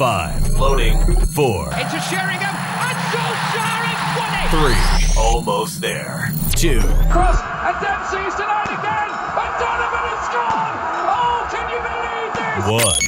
Five. 0.00 0.48
Loading. 0.52 0.96
Four. 1.26 1.68
It's 1.74 1.92
Into 1.92 2.00
Sheringham. 2.00 2.56
And 2.56 2.96
Solskjaer 3.12 3.84
won 4.16 4.32
it. 4.32 4.48
Three. 4.48 5.20
Almost 5.20 5.82
there. 5.82 6.32
Two. 6.56 6.80
Cross 7.12 7.42
and 7.42 7.76
Dempsey's 7.84 8.34
denied 8.34 8.72
again. 8.72 9.10
And 9.36 9.52
Donovan 9.60 10.04
has 10.08 10.24
scored. 10.24 10.76
Oh, 11.04 11.44
can 11.52 11.68
you 11.68 11.80
believe 11.84 12.32
this? 12.32 12.64
One. 12.80 13.02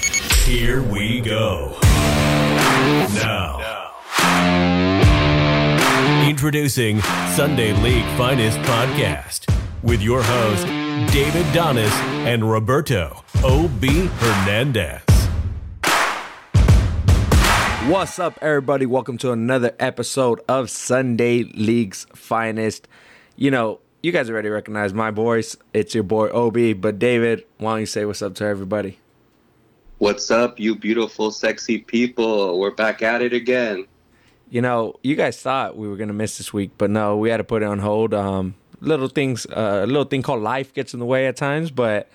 Here 0.44 0.82
we 0.82 1.22
go. 1.22 1.78
Now. 3.24 3.56
Introducing 6.28 7.00
Sunday 7.34 7.72
League 7.82 8.04
Finest 8.18 8.58
Podcast 8.58 9.50
with 9.82 10.02
your 10.02 10.22
host, 10.22 10.66
David 11.10 11.46
Donis 11.54 11.90
and 12.26 12.50
Roberto 12.50 13.24
O.B. 13.42 14.08
Hernandez. 14.18 15.00
What's 17.88 18.20
up, 18.20 18.38
everybody? 18.40 18.86
Welcome 18.86 19.18
to 19.18 19.32
another 19.32 19.74
episode 19.80 20.40
of 20.48 20.70
Sunday 20.70 21.42
League's 21.42 22.06
Finest. 22.14 22.86
You 23.34 23.50
know, 23.50 23.80
you 24.04 24.12
guys 24.12 24.30
already 24.30 24.50
recognize 24.50 24.94
my 24.94 25.10
voice. 25.10 25.56
It's 25.74 25.92
your 25.92 26.04
boy 26.04 26.28
OB. 26.28 26.80
But 26.80 27.00
David, 27.00 27.44
why 27.58 27.72
don't 27.72 27.80
you 27.80 27.86
say 27.86 28.04
what's 28.04 28.22
up 28.22 28.36
to 28.36 28.44
everybody? 28.44 28.98
What's 29.98 30.30
up, 30.30 30.60
you 30.60 30.76
beautiful, 30.76 31.32
sexy 31.32 31.78
people? 31.78 32.60
We're 32.60 32.70
back 32.70 33.02
at 33.02 33.20
it 33.20 33.32
again. 33.32 33.88
You 34.48 34.62
know, 34.62 34.94
you 35.02 35.16
guys 35.16 35.40
thought 35.40 35.76
we 35.76 35.88
were 35.88 35.96
gonna 35.96 36.12
miss 36.12 36.38
this 36.38 36.52
week, 36.52 36.70
but 36.78 36.88
no, 36.88 37.16
we 37.16 37.30
had 37.30 37.38
to 37.38 37.44
put 37.44 37.64
it 37.64 37.66
on 37.66 37.80
hold. 37.80 38.14
Um, 38.14 38.54
little 38.80 39.08
things, 39.08 39.44
uh, 39.46 39.80
a 39.82 39.86
little 39.86 40.04
thing 40.04 40.22
called 40.22 40.40
life 40.42 40.72
gets 40.72 40.94
in 40.94 41.00
the 41.00 41.06
way 41.06 41.26
at 41.26 41.36
times, 41.36 41.72
but 41.72 42.08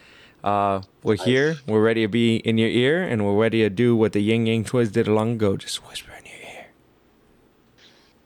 uh, 0.44 0.82
we're 1.04 1.16
here. 1.18 1.58
We're 1.68 1.82
ready 1.84 2.02
to 2.04 2.08
be 2.08 2.38
in 2.38 2.58
your 2.58 2.70
ear, 2.70 3.04
and 3.04 3.26
we're 3.26 3.36
ready 3.40 3.62
to 3.64 3.70
do 3.70 3.96
what 3.96 4.14
the 4.14 4.22
Ying 4.22 4.48
Yang 4.48 4.66
Twins 4.66 4.92
did 4.92 5.08
long 5.08 5.34
ago. 5.34 5.58
Just 5.58 5.88
whisper 5.88 6.12
in 6.20 6.26
your 6.26 6.36
ear. 6.54 6.66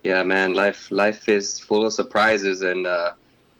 Yeah, 0.04 0.23
man, 0.23 0.54
life 0.54 0.89
life 0.92 1.30
is 1.30 1.59
full 1.59 1.86
of 1.86 1.94
surprises, 1.94 2.62
and 2.62 2.86
uh, 2.88 3.14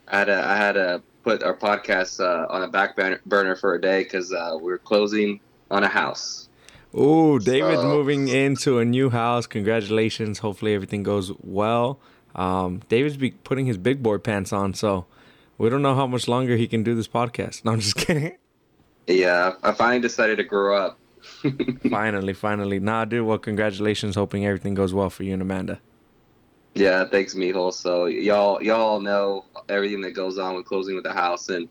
I 0.08 0.18
had 0.20 0.26
to, 0.26 0.46
I 0.48 0.56
had 0.56 0.72
to 0.74 1.02
put 1.24 1.44
our 1.44 1.56
podcast 1.56 2.20
uh, 2.20 2.48
on 2.52 2.64
a 2.64 2.68
back 2.68 2.96
burner- 2.96 3.22
burner 3.26 3.56
for 3.56 3.76
a 3.76 3.82
day 3.82 4.04
because 4.04 4.34
uh, 4.34 4.58
we're 4.60 4.80
closing 4.80 5.40
on 5.70 5.84
a 5.84 5.88
house. 5.88 6.50
Oh, 6.94 7.40
David's 7.40 7.82
So- 7.82 7.88
moving 7.88 8.28
into 8.28 8.80
a 8.80 8.86
new 8.86 9.10
house. 9.12 9.48
Congratulations. 9.48 10.40
Hopefully 10.40 10.74
everything 10.74 11.04
goes 11.04 11.32
well. 11.42 12.00
Um, 12.36 12.82
David's 12.90 13.18
be 13.18 13.32
putting 13.32 13.66
his 13.66 13.78
big 13.78 14.02
boy 14.02 14.18
pants 14.18 14.52
on, 14.54 14.74
so 14.74 15.06
we 15.62 15.70
don't 15.70 15.84
know 15.84 15.94
how 15.94 16.08
much 16.08 16.28
longer 16.28 16.58
he 16.58 16.68
can 16.68 16.82
do 16.82 16.96
this 16.96 17.08
podcast. 17.08 17.64
No, 17.64 17.74
I'm 17.74 17.80
just 17.80 17.96
kidding. 17.96 18.36
Yeah, 19.06 19.54
I 19.62 19.74
finally 19.74 20.02
decided 20.02 20.38
to 20.38 20.44
grow 20.44 20.76
up. 20.76 20.98
finally, 21.90 22.34
finally. 22.34 22.80
Nah, 22.80 23.06
dude, 23.06 23.28
well, 23.28 23.38
congratulations. 23.38 24.16
Hoping 24.16 24.44
everything 24.44 24.74
goes 24.74 24.92
well 24.92 25.12
for 25.12 25.24
you 25.24 25.34
and 25.34 25.42
Amanda. 25.42 25.80
Yeah, 26.74 27.06
thanks, 27.06 27.36
Mijo. 27.36 27.72
So 27.74 28.06
y'all 28.06 28.62
y'all 28.64 29.02
know 29.02 29.46
everything 29.70 30.02
that 30.02 30.12
goes 30.12 30.40
on 30.40 30.56
with 30.56 30.66
closing 30.66 30.96
with 30.96 31.04
the 31.04 31.14
house, 31.14 31.50
and 31.50 31.70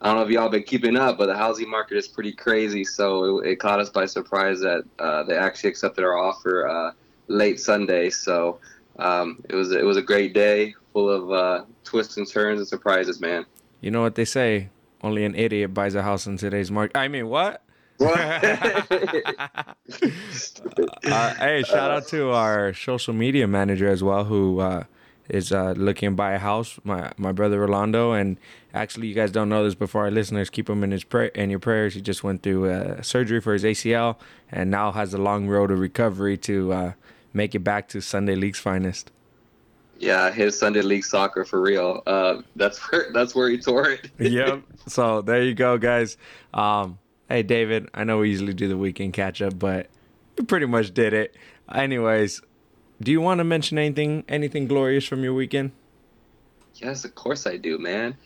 I 0.00 0.06
don't 0.06 0.16
know 0.16 0.22
if 0.22 0.30
y'all 0.30 0.48
been 0.48 0.62
keeping 0.62 0.96
up, 0.96 1.18
but 1.18 1.26
the 1.26 1.36
housing 1.36 1.68
market 1.68 1.98
is 1.98 2.08
pretty 2.08 2.32
crazy. 2.32 2.84
So 2.84 3.40
it, 3.40 3.48
it 3.48 3.56
caught 3.56 3.80
us 3.80 3.90
by 3.90 4.06
surprise 4.06 4.60
that 4.60 4.84
uh, 4.98 5.24
they 5.24 5.36
actually 5.36 5.70
accepted 5.70 6.04
our 6.04 6.16
offer 6.16 6.68
uh, 6.68 6.92
late 7.28 7.60
Sunday. 7.60 8.08
So 8.08 8.60
um, 8.98 9.42
it 9.50 9.54
was 9.56 9.72
it 9.72 9.84
was 9.84 9.98
a 9.98 10.02
great 10.02 10.32
day, 10.32 10.74
full 10.96 11.10
of 11.10 11.30
uh, 11.30 11.62
twists 11.84 12.16
and 12.16 12.26
turns 12.26 12.58
and 12.58 12.66
surprises, 12.66 13.20
man. 13.20 13.44
You 13.82 13.90
know 13.90 14.00
what 14.00 14.14
they 14.14 14.24
say? 14.24 14.70
Only 15.02 15.26
an 15.26 15.34
idiot 15.34 15.74
buys 15.74 15.94
a 15.94 16.02
house 16.02 16.26
in 16.26 16.38
today's 16.38 16.70
market. 16.70 16.96
I 16.96 17.08
mean, 17.08 17.28
what? 17.28 17.62
Uh, 21.06 21.34
hey, 21.34 21.62
shout 21.62 21.90
out 21.90 22.06
to 22.08 22.30
our 22.30 22.74
social 22.74 23.14
media 23.14 23.46
manager 23.46 23.88
as 23.88 24.02
well, 24.02 24.24
who 24.24 24.60
uh, 24.60 24.84
is 25.28 25.52
uh, 25.52 25.72
looking 25.76 26.10
to 26.10 26.16
buy 26.16 26.32
a 26.32 26.38
house. 26.38 26.80
My 26.82 27.12
my 27.16 27.32
brother 27.32 27.60
Rolando, 27.60 28.12
and 28.12 28.38
actually, 28.74 29.06
you 29.06 29.14
guys 29.14 29.30
don't 29.30 29.48
know 29.48 29.62
this 29.64 29.74
before 29.74 30.04
our 30.04 30.10
listeners. 30.10 30.50
Keep 30.50 30.68
him 30.68 30.82
in 30.82 30.90
his 30.90 31.04
pray 31.04 31.30
in 31.34 31.48
your 31.50 31.60
prayers. 31.60 31.94
He 31.94 32.00
just 32.00 32.24
went 32.24 32.42
through 32.42 32.70
uh, 32.70 33.02
surgery 33.02 33.40
for 33.40 33.52
his 33.52 33.62
ACL, 33.64 34.16
and 34.50 34.70
now 34.70 34.92
has 34.92 35.14
a 35.14 35.18
long 35.18 35.46
road 35.46 35.70
of 35.70 35.78
recovery 35.78 36.36
to 36.38 36.72
uh, 36.72 36.92
make 37.32 37.54
it 37.54 37.60
back 37.60 37.88
to 37.88 38.00
Sunday 38.00 38.34
League's 38.34 38.58
finest. 38.58 39.12
Yeah, 39.98 40.30
his 40.30 40.58
Sunday 40.58 40.82
League 40.82 41.04
soccer 41.04 41.44
for 41.44 41.60
real. 41.60 42.02
Uh, 42.06 42.42
that's 42.56 42.78
where 42.90 43.06
that's 43.12 43.34
where 43.34 43.48
he 43.48 43.58
tore 43.58 43.90
it. 43.90 44.10
yep. 44.18 44.62
So 44.86 45.22
there 45.22 45.42
you 45.42 45.54
go, 45.54 45.78
guys. 45.78 46.16
Um, 46.54 46.98
hey, 47.28 47.42
David, 47.42 47.88
I 47.94 48.04
know 48.04 48.18
we 48.18 48.30
usually 48.30 48.54
do 48.54 48.68
the 48.68 48.76
weekend 48.76 49.12
catch 49.12 49.42
up, 49.42 49.58
but 49.58 49.88
we 50.38 50.44
pretty 50.44 50.66
much 50.66 50.92
did 50.92 51.12
it. 51.12 51.36
Anyways, 51.72 52.42
do 53.02 53.12
you 53.12 53.20
want 53.20 53.38
to 53.38 53.44
mention 53.44 53.78
anything, 53.78 54.24
anything 54.28 54.66
glorious 54.66 55.04
from 55.04 55.22
your 55.22 55.34
weekend? 55.34 55.72
Yes, 56.74 57.04
of 57.04 57.14
course 57.14 57.46
I 57.46 57.56
do, 57.56 57.78
man. 57.78 58.16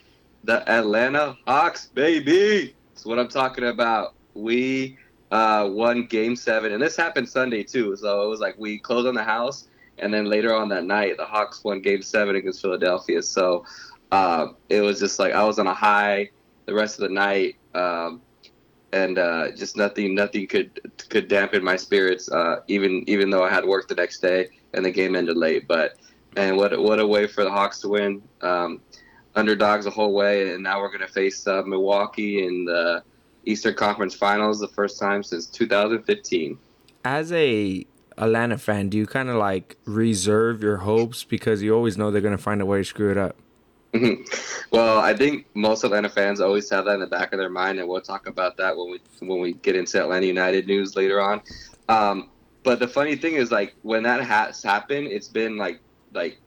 The 0.44 0.68
Atlanta 0.68 1.36
Hawks, 1.46 1.86
baby. 1.86 2.74
That's 2.92 3.06
what 3.06 3.18
I'm 3.18 3.28
talking 3.28 3.64
about. 3.64 4.14
We 4.34 4.98
uh, 5.30 5.68
won 5.70 6.06
Game 6.06 6.36
Seven, 6.36 6.72
and 6.72 6.82
this 6.82 6.96
happened 6.96 7.28
Sunday 7.28 7.62
too. 7.62 7.96
So 7.96 8.24
it 8.24 8.28
was 8.28 8.40
like 8.40 8.58
we 8.58 8.78
closed 8.78 9.06
on 9.06 9.14
the 9.14 9.24
house, 9.24 9.68
and 10.00 10.12
then 10.12 10.26
later 10.26 10.54
on 10.54 10.68
that 10.70 10.84
night, 10.84 11.16
the 11.16 11.24
Hawks 11.24 11.62
won 11.64 11.80
Game 11.80 12.02
Seven 12.02 12.36
against 12.36 12.60
Philadelphia. 12.60 13.22
So 13.22 13.64
uh, 14.12 14.48
it 14.68 14.80
was 14.80 14.98
just 14.98 15.18
like 15.18 15.32
I 15.32 15.44
was 15.44 15.58
on 15.58 15.66
a 15.66 15.74
high 15.74 16.30
the 16.66 16.74
rest 16.74 17.00
of 17.00 17.08
the 17.08 17.14
night, 17.14 17.56
um, 17.74 18.20
and 18.92 19.18
uh, 19.18 19.50
just 19.52 19.76
nothing, 19.76 20.14
nothing 20.14 20.46
could 20.46 20.80
could 21.08 21.28
dampen 21.28 21.62
my 21.62 21.76
spirits. 21.76 22.30
Uh, 22.30 22.60
even 22.68 23.04
even 23.08 23.30
though 23.30 23.44
I 23.44 23.50
had 23.50 23.64
work 23.64 23.88
the 23.88 23.94
next 23.94 24.20
day, 24.20 24.48
and 24.74 24.84
the 24.84 24.90
game 24.90 25.14
ended 25.16 25.36
late, 25.36 25.66
but 25.68 25.96
and 26.36 26.56
what 26.56 26.78
what 26.80 27.00
a 27.00 27.06
way 27.06 27.26
for 27.26 27.44
the 27.44 27.50
Hawks 27.50 27.80
to 27.80 27.88
win. 27.88 28.22
Um, 28.42 28.80
underdogs 29.36 29.84
the 29.84 29.90
whole 29.90 30.12
way, 30.12 30.52
and 30.52 30.62
now 30.62 30.80
we're 30.80 30.88
going 30.88 31.06
to 31.06 31.12
face 31.12 31.46
uh, 31.46 31.62
Milwaukee 31.62 32.44
in 32.44 32.64
the 32.64 33.02
Eastern 33.44 33.74
Conference 33.74 34.14
Finals, 34.14 34.58
the 34.60 34.68
first 34.68 34.98
time 34.98 35.22
since 35.22 35.46
2015. 35.46 36.58
As 37.04 37.32
a 37.32 37.86
Atlanta 38.20 38.58
fan, 38.58 38.88
do 38.88 38.98
you 38.98 39.06
kind 39.06 39.28
of 39.28 39.36
like 39.36 39.76
reserve 39.84 40.62
your 40.62 40.78
hopes 40.78 41.24
because 41.24 41.62
you 41.62 41.74
always 41.74 41.96
know 41.96 42.10
they're 42.10 42.20
gonna 42.20 42.38
find 42.38 42.60
a 42.60 42.66
way 42.66 42.78
to 42.78 42.84
screw 42.84 43.10
it 43.10 43.18
up? 43.18 43.36
well, 44.70 44.98
I 44.98 45.14
think 45.14 45.46
most 45.54 45.82
Atlanta 45.82 46.08
fans 46.08 46.40
always 46.40 46.70
have 46.70 46.84
that 46.84 46.94
in 46.94 47.00
the 47.00 47.06
back 47.06 47.32
of 47.32 47.38
their 47.38 47.50
mind, 47.50 47.80
and 47.80 47.88
we'll 47.88 48.00
talk 48.00 48.28
about 48.28 48.56
that 48.58 48.76
when 48.76 48.90
we 48.90 49.00
when 49.26 49.40
we 49.40 49.54
get 49.54 49.74
into 49.74 50.00
Atlanta 50.00 50.26
United 50.26 50.66
news 50.66 50.94
later 50.94 51.20
on. 51.20 51.40
Um, 51.88 52.30
but 52.62 52.78
the 52.78 52.88
funny 52.88 53.16
thing 53.16 53.34
is, 53.34 53.50
like 53.50 53.74
when 53.82 54.02
that 54.04 54.22
has 54.22 54.62
happened, 54.62 55.08
it's 55.08 55.28
been 55.28 55.56
like 55.56 55.80
like 56.12 56.38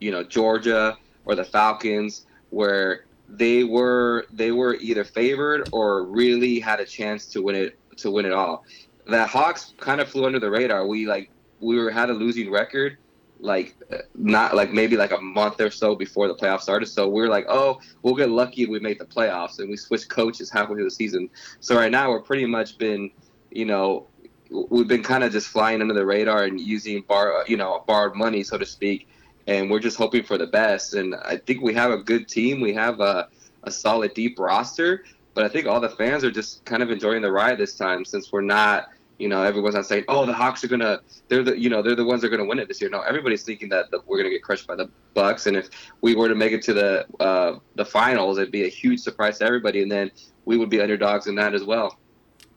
you 0.00 0.10
know 0.10 0.22
Georgia 0.22 0.96
or 1.24 1.34
the 1.34 1.44
Falcons 1.44 2.26
where 2.50 3.06
they 3.28 3.64
were 3.64 4.26
they 4.32 4.52
were 4.52 4.74
either 4.76 5.04
favored 5.04 5.68
or 5.72 6.04
really 6.04 6.60
had 6.60 6.80
a 6.80 6.84
chance 6.84 7.26
to 7.26 7.42
win 7.42 7.56
it 7.56 7.78
to 7.98 8.10
win 8.10 8.26
it 8.26 8.32
all. 8.32 8.64
The 9.06 9.26
Hawks 9.26 9.74
kind 9.78 10.00
of 10.00 10.08
flew 10.08 10.26
under 10.26 10.38
the 10.38 10.50
radar. 10.50 10.86
We 10.86 11.06
like 11.06 11.30
we 11.60 11.78
were 11.78 11.90
had 11.90 12.10
a 12.10 12.14
losing 12.14 12.50
record 12.50 12.98
like 13.42 13.74
uh, 13.92 13.98
not 14.14 14.54
like 14.54 14.72
maybe 14.72 14.96
like 14.96 15.12
a 15.12 15.20
month 15.20 15.60
or 15.60 15.70
so 15.70 15.94
before 15.94 16.28
the 16.28 16.34
playoffs 16.34 16.62
started. 16.62 16.86
So 16.86 17.08
we 17.08 17.22
are 17.22 17.28
like, 17.28 17.46
oh, 17.48 17.80
we'll 18.02 18.14
get 18.14 18.30
lucky 18.30 18.62
if 18.62 18.68
we 18.68 18.78
make 18.78 18.98
the 18.98 19.04
playoffs, 19.04 19.58
and 19.58 19.68
we 19.68 19.76
switched 19.76 20.08
coaches 20.08 20.48
halfway 20.48 20.76
through 20.76 20.84
the 20.84 20.90
season. 20.90 21.28
So 21.60 21.76
right 21.76 21.90
now 21.90 22.10
we're 22.10 22.22
pretty 22.22 22.46
much 22.46 22.78
been, 22.78 23.10
you 23.50 23.64
know, 23.64 24.06
we've 24.50 24.88
been 24.88 25.02
kind 25.02 25.24
of 25.24 25.32
just 25.32 25.48
flying 25.48 25.80
under 25.80 25.94
the 25.94 26.06
radar 26.06 26.44
and 26.44 26.60
using 26.60 27.02
bar, 27.02 27.44
you 27.48 27.56
know, 27.56 27.82
borrowed 27.86 28.14
money, 28.14 28.44
so 28.44 28.56
to 28.56 28.66
speak, 28.66 29.08
and 29.46 29.70
we're 29.70 29.80
just 29.80 29.96
hoping 29.96 30.22
for 30.22 30.38
the 30.38 30.46
best. 30.46 30.94
And 30.94 31.14
I 31.16 31.36
think 31.36 31.62
we 31.62 31.74
have 31.74 31.90
a 31.90 31.98
good 31.98 32.28
team. 32.28 32.60
We 32.60 32.72
have 32.74 33.00
a, 33.00 33.28
a 33.64 33.70
solid 33.70 34.14
deep 34.14 34.38
roster, 34.38 35.04
but 35.34 35.44
I 35.44 35.48
think 35.48 35.66
all 35.66 35.80
the 35.80 35.90
fans 35.90 36.24
are 36.24 36.30
just 36.30 36.64
kind 36.64 36.82
of 36.82 36.90
enjoying 36.90 37.22
the 37.22 37.32
ride 37.32 37.58
this 37.58 37.76
time 37.76 38.04
since 38.04 38.32
we're 38.32 38.42
not 38.42 38.88
you 39.22 39.28
know, 39.28 39.44
everyone's 39.44 39.76
not 39.76 39.86
saying, 39.86 40.04
"Oh, 40.08 40.26
the 40.26 40.32
Hawks 40.32 40.64
are 40.64 40.68
gonna," 40.68 41.00
they're 41.28 41.44
the, 41.44 41.56
you 41.56 41.70
know, 41.70 41.80
they're 41.80 41.94
the 41.94 42.04
ones 42.04 42.22
that 42.22 42.26
are 42.26 42.30
gonna 42.36 42.48
win 42.48 42.58
it 42.58 42.66
this 42.66 42.80
year. 42.80 42.90
No, 42.90 43.02
everybody's 43.02 43.44
thinking 43.44 43.68
that 43.68 43.88
the, 43.92 44.00
we're 44.06 44.16
gonna 44.16 44.30
get 44.30 44.42
crushed 44.42 44.66
by 44.66 44.74
the 44.74 44.90
Bucks, 45.14 45.46
and 45.46 45.56
if 45.56 45.68
we 46.00 46.16
were 46.16 46.28
to 46.28 46.34
make 46.34 46.50
it 46.50 46.60
to 46.62 46.74
the 46.74 47.06
uh, 47.20 47.60
the 47.76 47.84
finals, 47.84 48.38
it'd 48.38 48.50
be 48.50 48.64
a 48.64 48.68
huge 48.68 48.98
surprise 48.98 49.38
to 49.38 49.44
everybody, 49.44 49.80
and 49.80 49.92
then 49.92 50.10
we 50.44 50.56
would 50.56 50.70
be 50.70 50.80
underdogs 50.80 51.28
in 51.28 51.36
that 51.36 51.54
as 51.54 51.62
well. 51.62 51.98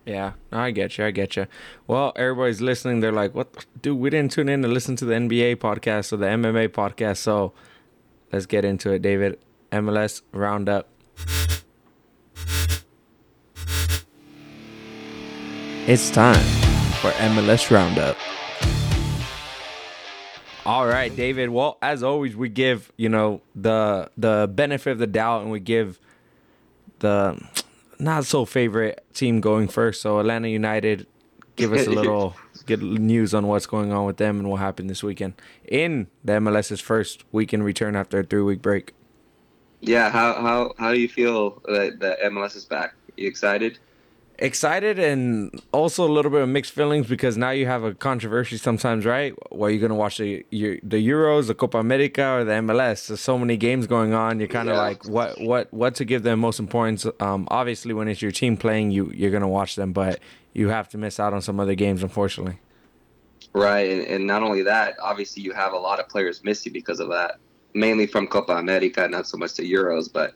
Yeah, 0.08 0.34
I 0.52 0.72
get 0.72 0.98
you. 0.98 1.06
I 1.06 1.12
get 1.12 1.36
you. 1.36 1.46
Well, 1.86 2.14
everybody's 2.16 2.62
listening. 2.62 3.00
They're 3.00 3.12
like, 3.12 3.36
"What, 3.36 3.68
dude? 3.80 4.00
We 4.00 4.10
didn't 4.10 4.32
tune 4.32 4.50
in 4.50 4.64
to 4.64 4.68
listen 4.68 4.96
to 4.96 5.06
the 5.06 5.14
NBA 5.14 5.58
podcast 5.58 6.14
or 6.14 6.18
the 6.18 6.26
MMA 6.28 6.70
podcast." 6.70 7.18
So 7.18 7.54
let's 8.32 8.48
get 8.48 8.66
into 8.66 8.92
it, 8.92 9.04
David. 9.04 9.38
MLS 9.72 10.24
roundup. 10.32 10.88
It's 15.88 16.10
time 16.10 16.44
for 17.00 17.12
MLS 17.12 17.70
roundup. 17.70 18.18
All 20.66 20.88
right, 20.88 21.16
David. 21.16 21.50
Well, 21.50 21.78
as 21.80 22.02
always, 22.02 22.36
we 22.36 22.50
give 22.50 22.92
you 22.98 23.08
know 23.08 23.42
the 23.56 24.10
the 24.18 24.50
benefit 24.52 24.94
of 24.94 24.98
the 24.98 25.06
doubt, 25.06 25.44
and 25.44 25.52
we 25.52 25.60
give 25.60 26.00
the 27.00 27.40
not 28.00 28.26
so 28.26 28.46
favorite 28.46 29.06
team 29.14 29.42
going 29.42 29.68
first. 29.68 30.02
So 30.02 30.18
Atlanta 30.18 30.48
United 30.48 31.06
give 31.56 31.72
us 31.72 31.86
a 31.86 31.92
little 32.02 32.36
good 32.66 32.82
news 32.82 33.36
on 33.36 33.46
what's 33.46 33.68
going 33.68 33.92
on 33.92 34.06
with 34.06 34.18
them 34.18 34.40
and 34.40 34.50
what 34.50 34.62
happened 34.62 34.90
this 34.90 35.04
weekend 35.04 35.36
in 35.68 36.08
the 36.24 36.34
MLS's 36.34 36.82
first 36.82 37.24
weekend 37.32 37.64
return 37.64 37.96
after 37.96 38.22
a 38.22 38.24
three 38.24 38.42
week 38.42 38.64
break. 38.64 38.94
Yeah, 39.82 40.10
how 40.10 40.34
how 40.34 40.74
how 40.80 40.92
do 40.92 41.00
you 41.00 41.10
feel 41.10 41.62
that 41.66 42.00
the 42.00 42.18
MLS 42.24 42.56
is 42.56 42.66
back? 42.66 42.96
You 43.18 43.28
excited? 43.28 43.78
Excited 44.38 45.00
and 45.00 45.62
also 45.72 46.06
a 46.06 46.12
little 46.12 46.30
bit 46.30 46.42
of 46.42 46.50
mixed 46.50 46.74
feelings 46.74 47.08
because 47.08 47.38
now 47.38 47.52
you 47.52 47.66
have 47.68 47.84
a 47.84 47.94
controversy 47.94 48.58
sometimes, 48.58 49.06
right? 49.06 49.34
Where 49.50 49.70
you're 49.72 49.80
gonna 49.80 49.96
watch 49.98 50.18
the 50.18 50.46
the 50.52 50.80
Euros, 51.10 51.48
the 51.48 51.56
Copa 51.56 51.78
America, 51.78 52.22
or 52.28 52.44
the 52.44 52.52
MLS. 52.54 53.08
There's 53.08 53.22
so 53.22 53.38
many 53.38 53.56
games 53.56 53.88
going 53.88 54.14
on. 54.14 54.40
You're 54.40 54.50
kind 54.50 54.68
of 54.68 54.76
Yeah. 54.76 54.82
like, 54.82 55.08
what 55.08 55.40
what 55.40 55.74
what 55.74 55.96
to 55.96 56.06
give 56.06 56.24
them 56.24 56.40
most 56.40 56.60
importance? 56.60 57.06
Um, 57.22 57.48
obviously, 57.50 57.94
when 57.94 58.10
it's 58.10 58.22
your 58.22 58.32
team 58.32 58.58
playing, 58.58 58.92
you 58.92 59.10
you're 59.16 59.32
gonna 59.32 59.48
watch 59.48 59.76
them, 59.78 59.94
but 59.94 60.20
you 60.54 60.68
have 60.68 60.90
to 60.90 60.98
miss 60.98 61.18
out 61.18 61.34
on 61.34 61.42
some 61.42 61.58
other 61.62 61.76
games, 61.76 62.04
unfortunately. 62.04 62.60
Right, 63.54 63.90
and, 63.90 64.02
and 64.08 64.28
not 64.28 64.44
only 64.44 64.64
that, 64.64 64.96
obviously 65.02 65.44
you 65.44 65.54
have 65.54 65.72
a 65.72 65.78
lot 65.78 66.02
of 66.02 66.10
players 66.10 66.44
missing 66.44 66.74
because 66.74 67.00
of 67.00 67.08
that, 67.10 67.38
mainly 67.74 68.06
from 68.06 68.28
Copa 68.28 68.54
America, 68.58 69.08
not 69.08 69.28
so 69.28 69.38
much 69.38 69.54
the 69.54 69.64
Euros, 69.72 70.12
but 70.12 70.34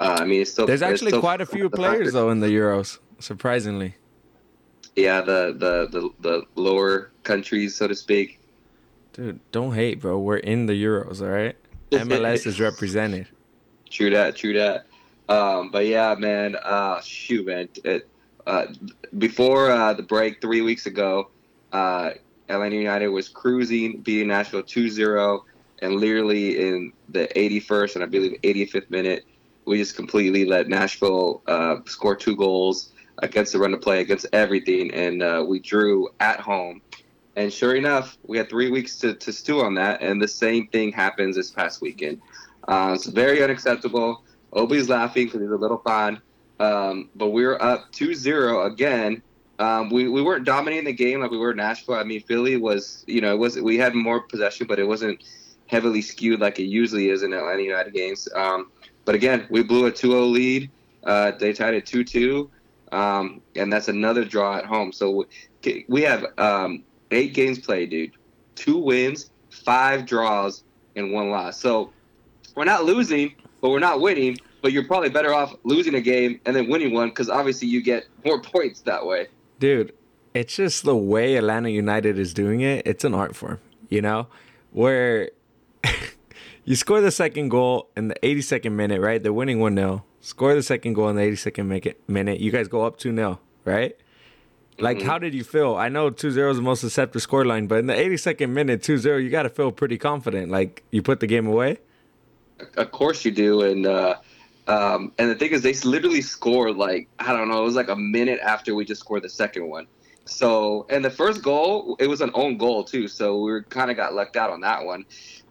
uh, 0.00 0.16
I 0.20 0.24
mean 0.24 0.40
it's 0.40 0.52
still 0.52 0.64
There's 0.66 0.80
actually 0.80 1.10
still- 1.10 1.20
quite 1.20 1.42
a 1.42 1.46
few 1.46 1.68
players 1.80 2.14
though 2.14 2.30
in 2.30 2.40
the 2.40 2.46
Euros, 2.46 2.98
surprisingly. 3.22 3.96
Yeah, 4.96 5.22
the, 5.22 5.54
the 5.56 6.00
the 6.00 6.10
the 6.20 6.42
lower 6.54 7.12
countries, 7.22 7.74
so 7.74 7.88
to 7.88 7.94
speak. 7.94 8.40
Dude, 9.14 9.40
don't 9.50 9.74
hate, 9.74 10.00
bro. 10.00 10.18
We're 10.18 10.36
in 10.36 10.66
the 10.66 10.72
Euros, 10.72 11.22
all 11.22 11.28
right? 11.28 11.56
MLS 11.90 12.46
is 12.46 12.60
represented. 12.60 13.26
True 13.90 14.10
that, 14.10 14.36
true 14.36 14.54
that. 14.54 14.86
Um, 15.28 15.70
but 15.70 15.86
yeah, 15.86 16.14
man, 16.18 16.56
uh, 16.56 17.00
shoot, 17.00 17.46
man. 17.46 17.68
It, 17.84 18.08
uh, 18.46 18.66
before 19.18 19.70
uh, 19.70 19.92
the 19.92 20.02
break 20.02 20.40
three 20.40 20.62
weeks 20.62 20.86
ago, 20.86 21.30
uh, 21.72 22.10
Atlanta 22.48 22.76
United 22.76 23.08
was 23.08 23.28
cruising, 23.28 24.00
beating 24.00 24.28
Nashville 24.28 24.62
2-0, 24.62 25.40
and 25.80 25.94
literally 25.94 26.68
in 26.68 26.92
the 27.08 27.28
81st 27.36 27.96
and 27.96 28.04
I 28.04 28.06
believe 28.06 28.40
85th 28.42 28.90
minute, 28.90 29.24
we 29.64 29.78
just 29.78 29.94
completely 29.94 30.44
let 30.44 30.68
Nashville 30.68 31.42
uh, 31.46 31.76
score 31.86 32.16
two 32.16 32.36
goals 32.36 32.91
against 33.18 33.52
the 33.52 33.58
run 33.58 33.74
of 33.74 33.80
play, 33.80 34.00
against 34.00 34.26
everything, 34.32 34.92
and 34.92 35.22
uh, 35.22 35.44
we 35.46 35.58
drew 35.58 36.08
at 36.20 36.40
home. 36.40 36.80
And 37.36 37.52
sure 37.52 37.74
enough, 37.76 38.18
we 38.26 38.36
had 38.36 38.50
three 38.50 38.70
weeks 38.70 38.98
to, 38.98 39.14
to 39.14 39.32
stew 39.32 39.60
on 39.60 39.74
that, 39.74 40.02
and 40.02 40.20
the 40.20 40.28
same 40.28 40.68
thing 40.68 40.92
happens 40.92 41.36
this 41.36 41.50
past 41.50 41.80
weekend. 41.80 42.20
Uh, 42.68 42.92
it's 42.94 43.06
very 43.06 43.42
unacceptable. 43.42 44.22
Obi's 44.52 44.88
laughing 44.88 45.26
because 45.26 45.40
he's 45.40 45.50
a 45.50 45.56
little 45.56 45.78
fan. 45.78 46.20
Um, 46.60 47.08
but 47.16 47.30
we 47.30 47.44
were 47.44 47.60
up 47.62 47.90
2-0 47.92 48.66
again. 48.66 49.22
Um, 49.58 49.90
we, 49.90 50.08
we 50.08 50.22
weren't 50.22 50.44
dominating 50.44 50.84
the 50.84 50.92
game 50.92 51.20
like 51.20 51.30
we 51.30 51.38
were 51.38 51.52
in 51.52 51.56
Nashville. 51.56 51.94
I 51.94 52.04
mean, 52.04 52.22
Philly 52.22 52.56
was, 52.56 53.04
you 53.06 53.20
know, 53.20 53.32
it 53.32 53.38
was 53.38 53.60
we 53.60 53.78
had 53.78 53.94
more 53.94 54.20
possession, 54.20 54.66
but 54.66 54.78
it 54.78 54.86
wasn't 54.86 55.22
heavily 55.66 56.02
skewed 56.02 56.40
like 56.40 56.58
it 56.58 56.64
usually 56.64 57.08
is 57.08 57.22
in 57.22 57.32
Atlanta 57.32 57.62
United 57.62 57.94
games. 57.94 58.28
Um, 58.34 58.70
but 59.04 59.14
again, 59.14 59.46
we 59.50 59.62
blew 59.62 59.86
a 59.86 59.92
2-0 59.92 60.30
lead. 60.30 60.70
Uh, 61.04 61.32
they 61.32 61.52
tied 61.52 61.74
it 61.74 61.86
2-2, 61.86 62.48
um, 62.92 63.40
and 63.56 63.72
that's 63.72 63.88
another 63.88 64.24
draw 64.24 64.58
at 64.58 64.66
home. 64.66 64.92
So 64.92 65.26
we, 65.88 66.02
have 66.02 66.26
um, 66.38 66.84
eight 67.10 67.34
games 67.34 67.58
played, 67.58 67.90
dude. 67.90 68.12
Two 68.54 68.78
wins, 68.78 69.30
five 69.50 70.06
draws, 70.06 70.62
and 70.94 71.12
one 71.12 71.30
loss. 71.30 71.58
So 71.58 71.92
we're 72.54 72.64
not 72.64 72.84
losing, 72.84 73.34
but 73.60 73.70
we're 73.70 73.80
not 73.80 74.00
winning. 74.00 74.36
But 74.60 74.72
you're 74.72 74.84
probably 74.84 75.08
better 75.08 75.34
off 75.34 75.56
losing 75.64 75.94
a 75.94 76.00
game 76.00 76.40
and 76.46 76.54
then 76.54 76.68
winning 76.68 76.92
one 76.92 77.08
because 77.08 77.28
obviously 77.28 77.66
you 77.66 77.82
get 77.82 78.04
more 78.24 78.40
points 78.42 78.82
that 78.82 79.04
way. 79.04 79.26
Dude, 79.58 79.92
it's 80.34 80.54
just 80.54 80.84
the 80.84 80.96
way 80.96 81.34
Atlanta 81.36 81.70
United 81.70 82.18
is 82.18 82.32
doing 82.32 82.60
it. 82.60 82.86
It's 82.86 83.02
an 83.02 83.14
art 83.14 83.34
form, 83.34 83.58
you 83.88 84.00
know, 84.00 84.28
where 84.70 85.30
you 86.64 86.76
score 86.76 87.00
the 87.00 87.10
second 87.10 87.48
goal 87.48 87.88
in 87.96 88.08
the 88.08 88.14
82nd 88.22 88.72
minute, 88.72 89.00
right? 89.00 89.20
They're 89.20 89.32
winning 89.32 89.58
1 89.58 89.74
0. 89.74 90.04
Score 90.22 90.54
the 90.54 90.62
second 90.62 90.92
goal 90.92 91.08
in 91.08 91.16
the 91.16 91.22
82nd 91.22 91.66
mi- 91.66 91.94
minute. 92.06 92.38
You 92.38 92.52
guys 92.52 92.68
go 92.68 92.86
up 92.86 92.96
2 92.96 93.12
0, 93.14 93.40
right? 93.64 93.96
Like, 94.78 95.02
how 95.02 95.18
did 95.18 95.34
you 95.34 95.42
feel? 95.42 95.74
I 95.74 95.88
know 95.88 96.10
2 96.10 96.30
0 96.30 96.50
is 96.52 96.56
the 96.56 96.62
most 96.62 96.84
accepted 96.84 97.20
scoreline, 97.20 97.66
but 97.66 97.80
in 97.80 97.86
the 97.86 97.94
82nd 97.94 98.50
minute, 98.50 98.84
2 98.84 98.98
0, 98.98 99.16
you 99.18 99.30
got 99.30 99.42
to 99.42 99.48
feel 99.48 99.72
pretty 99.72 99.98
confident. 99.98 100.50
Like, 100.50 100.84
you 100.92 101.02
put 101.02 101.18
the 101.18 101.26
game 101.26 101.48
away. 101.48 101.78
Of 102.76 102.92
course 102.92 103.24
you 103.24 103.32
do, 103.32 103.62
and 103.62 103.84
uh, 103.84 104.14
um, 104.68 105.12
and 105.18 105.28
the 105.28 105.34
thing 105.34 105.50
is, 105.50 105.62
they 105.62 105.72
literally 105.88 106.22
scored 106.22 106.76
like 106.76 107.08
I 107.18 107.32
don't 107.32 107.48
know, 107.48 107.60
it 107.60 107.64
was 107.64 107.74
like 107.74 107.88
a 107.88 107.96
minute 107.96 108.38
after 108.40 108.76
we 108.76 108.84
just 108.84 109.00
scored 109.00 109.24
the 109.24 109.28
second 109.28 109.68
one. 109.68 109.88
So, 110.24 110.86
and 110.88 111.04
the 111.04 111.10
first 111.10 111.42
goal, 111.42 111.96
it 111.98 112.06
was 112.06 112.20
an 112.20 112.30
own 112.34 112.56
goal 112.56 112.84
too. 112.84 113.08
So 113.08 113.40
we 113.40 113.62
kind 113.68 113.90
of 113.90 113.96
got 113.96 114.14
lucked 114.14 114.36
out 114.36 114.50
on 114.50 114.60
that 114.60 114.84
one. 114.84 115.04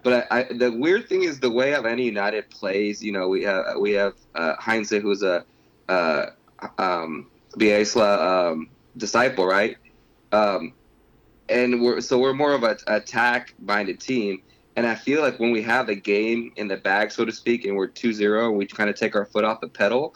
But 0.04 0.28
I, 0.32 0.40
I, 0.40 0.44
the 0.44 0.72
weird 0.72 1.08
thing 1.08 1.24
is 1.24 1.40
the 1.40 1.52
way 1.52 1.74
Atlanta 1.74 2.02
United 2.02 2.50
plays. 2.50 3.04
You 3.04 3.12
know, 3.12 3.28
we 3.28 3.44
have 3.44 3.78
we 3.80 3.92
have 3.92 4.14
uh, 4.36 4.56
Heinze, 4.60 4.90
who's 4.90 5.22
a 5.22 5.46
uh, 5.90 6.28
um, 6.78 7.28
Bielsa 7.58 8.52
um, 8.52 8.70
disciple, 8.98 9.46
right? 9.46 9.78
Um, 10.32 10.74
and 11.50 11.82
we're 11.82 12.02
so 12.02 12.18
we're 12.18 12.34
more 12.34 12.54
of 12.54 12.64
an 12.64 12.78
attack 12.88 13.54
minded 13.60 14.00
team. 14.00 14.42
And 14.78 14.88
I 14.88 14.96
feel 14.96 15.22
like 15.22 15.38
when 15.40 15.52
we 15.52 15.62
have 15.64 15.88
the 15.88 15.96
game 15.96 16.54
in 16.56 16.70
the 16.70 16.78
bag, 16.78 17.12
so 17.12 17.26
to 17.26 17.32
speak, 17.32 17.66
and 17.66 17.76
we're 17.76 17.90
2-0 17.90 18.48
and 18.48 18.58
we 18.58 18.66
kind 18.66 18.90
of 18.90 18.96
take 18.96 19.18
our 19.18 19.26
foot 19.26 19.44
off 19.44 19.60
the 19.60 19.68
pedal, 19.68 20.16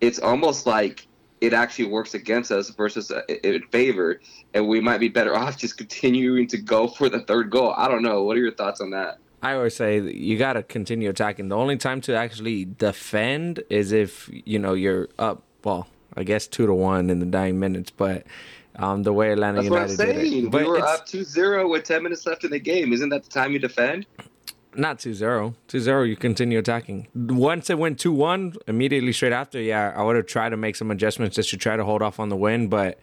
it's 0.00 0.18
almost 0.18 0.66
like 0.66 1.06
it 1.40 1.52
actually 1.52 1.86
works 1.86 2.14
against 2.14 2.50
us 2.50 2.70
versus 2.70 3.10
uh, 3.10 3.22
in 3.42 3.62
favor, 3.70 4.20
and 4.54 4.68
we 4.68 4.80
might 4.80 4.98
be 4.98 5.08
better 5.08 5.36
off 5.36 5.56
just 5.56 5.76
continuing 5.76 6.46
to 6.48 6.58
go 6.58 6.88
for 6.88 7.08
the 7.08 7.20
third 7.20 7.50
goal. 7.50 7.74
I 7.76 7.88
don't 7.88 8.02
know. 8.02 8.22
What 8.22 8.36
are 8.36 8.40
your 8.40 8.54
thoughts 8.54 8.80
on 8.80 8.90
that? 8.90 9.18
I 9.42 9.54
always 9.54 9.76
say 9.76 10.00
you 10.00 10.38
got 10.38 10.54
to 10.54 10.62
continue 10.62 11.10
attacking. 11.10 11.48
The 11.48 11.56
only 11.56 11.76
time 11.76 12.00
to 12.02 12.16
actually 12.16 12.64
defend 12.64 13.62
is 13.68 13.92
if 13.92 14.30
you 14.32 14.58
know 14.58 14.72
you're 14.72 15.08
up. 15.18 15.42
Well, 15.62 15.86
I 16.16 16.24
guess 16.24 16.46
two 16.46 16.66
to 16.66 16.74
one 16.74 17.10
in 17.10 17.18
the 17.18 17.26
dying 17.26 17.58
minutes, 17.58 17.90
but 17.90 18.26
um, 18.76 19.02
the 19.02 19.12
way 19.12 19.32
Atlanta 19.32 19.62
That's 19.62 19.70
what 19.70 19.82
I'm 19.82 19.88
United 19.88 20.14
did 20.14 20.30
saying. 20.30 20.46
it. 20.46 20.50
But 20.50 20.62
we 20.62 20.68
were 20.68 20.80
up 20.80 21.06
2-0 21.06 21.70
with 21.70 21.84
10 21.84 22.02
minutes 22.02 22.26
left 22.26 22.44
in 22.44 22.50
the 22.50 22.58
game. 22.58 22.92
Isn't 22.92 23.10
that 23.10 23.22
the 23.22 23.30
time 23.30 23.52
you 23.52 23.58
defend? 23.58 24.06
Not 24.76 24.98
2-0. 24.98 25.54
2-0, 25.68 26.08
you 26.08 26.16
continue 26.16 26.58
attacking. 26.58 27.08
Once 27.14 27.70
it 27.70 27.78
went 27.78 27.98
2-1, 27.98 28.56
immediately 28.66 29.12
straight 29.12 29.32
after, 29.32 29.60
yeah, 29.60 29.92
I 29.96 30.02
would 30.02 30.16
have 30.16 30.26
tried 30.26 30.50
to 30.50 30.56
make 30.56 30.76
some 30.76 30.90
adjustments 30.90 31.36
just 31.36 31.50
to 31.50 31.56
try 31.56 31.76
to 31.76 31.84
hold 31.84 32.02
off 32.02 32.18
on 32.20 32.28
the 32.28 32.36
win, 32.36 32.68
but 32.68 32.98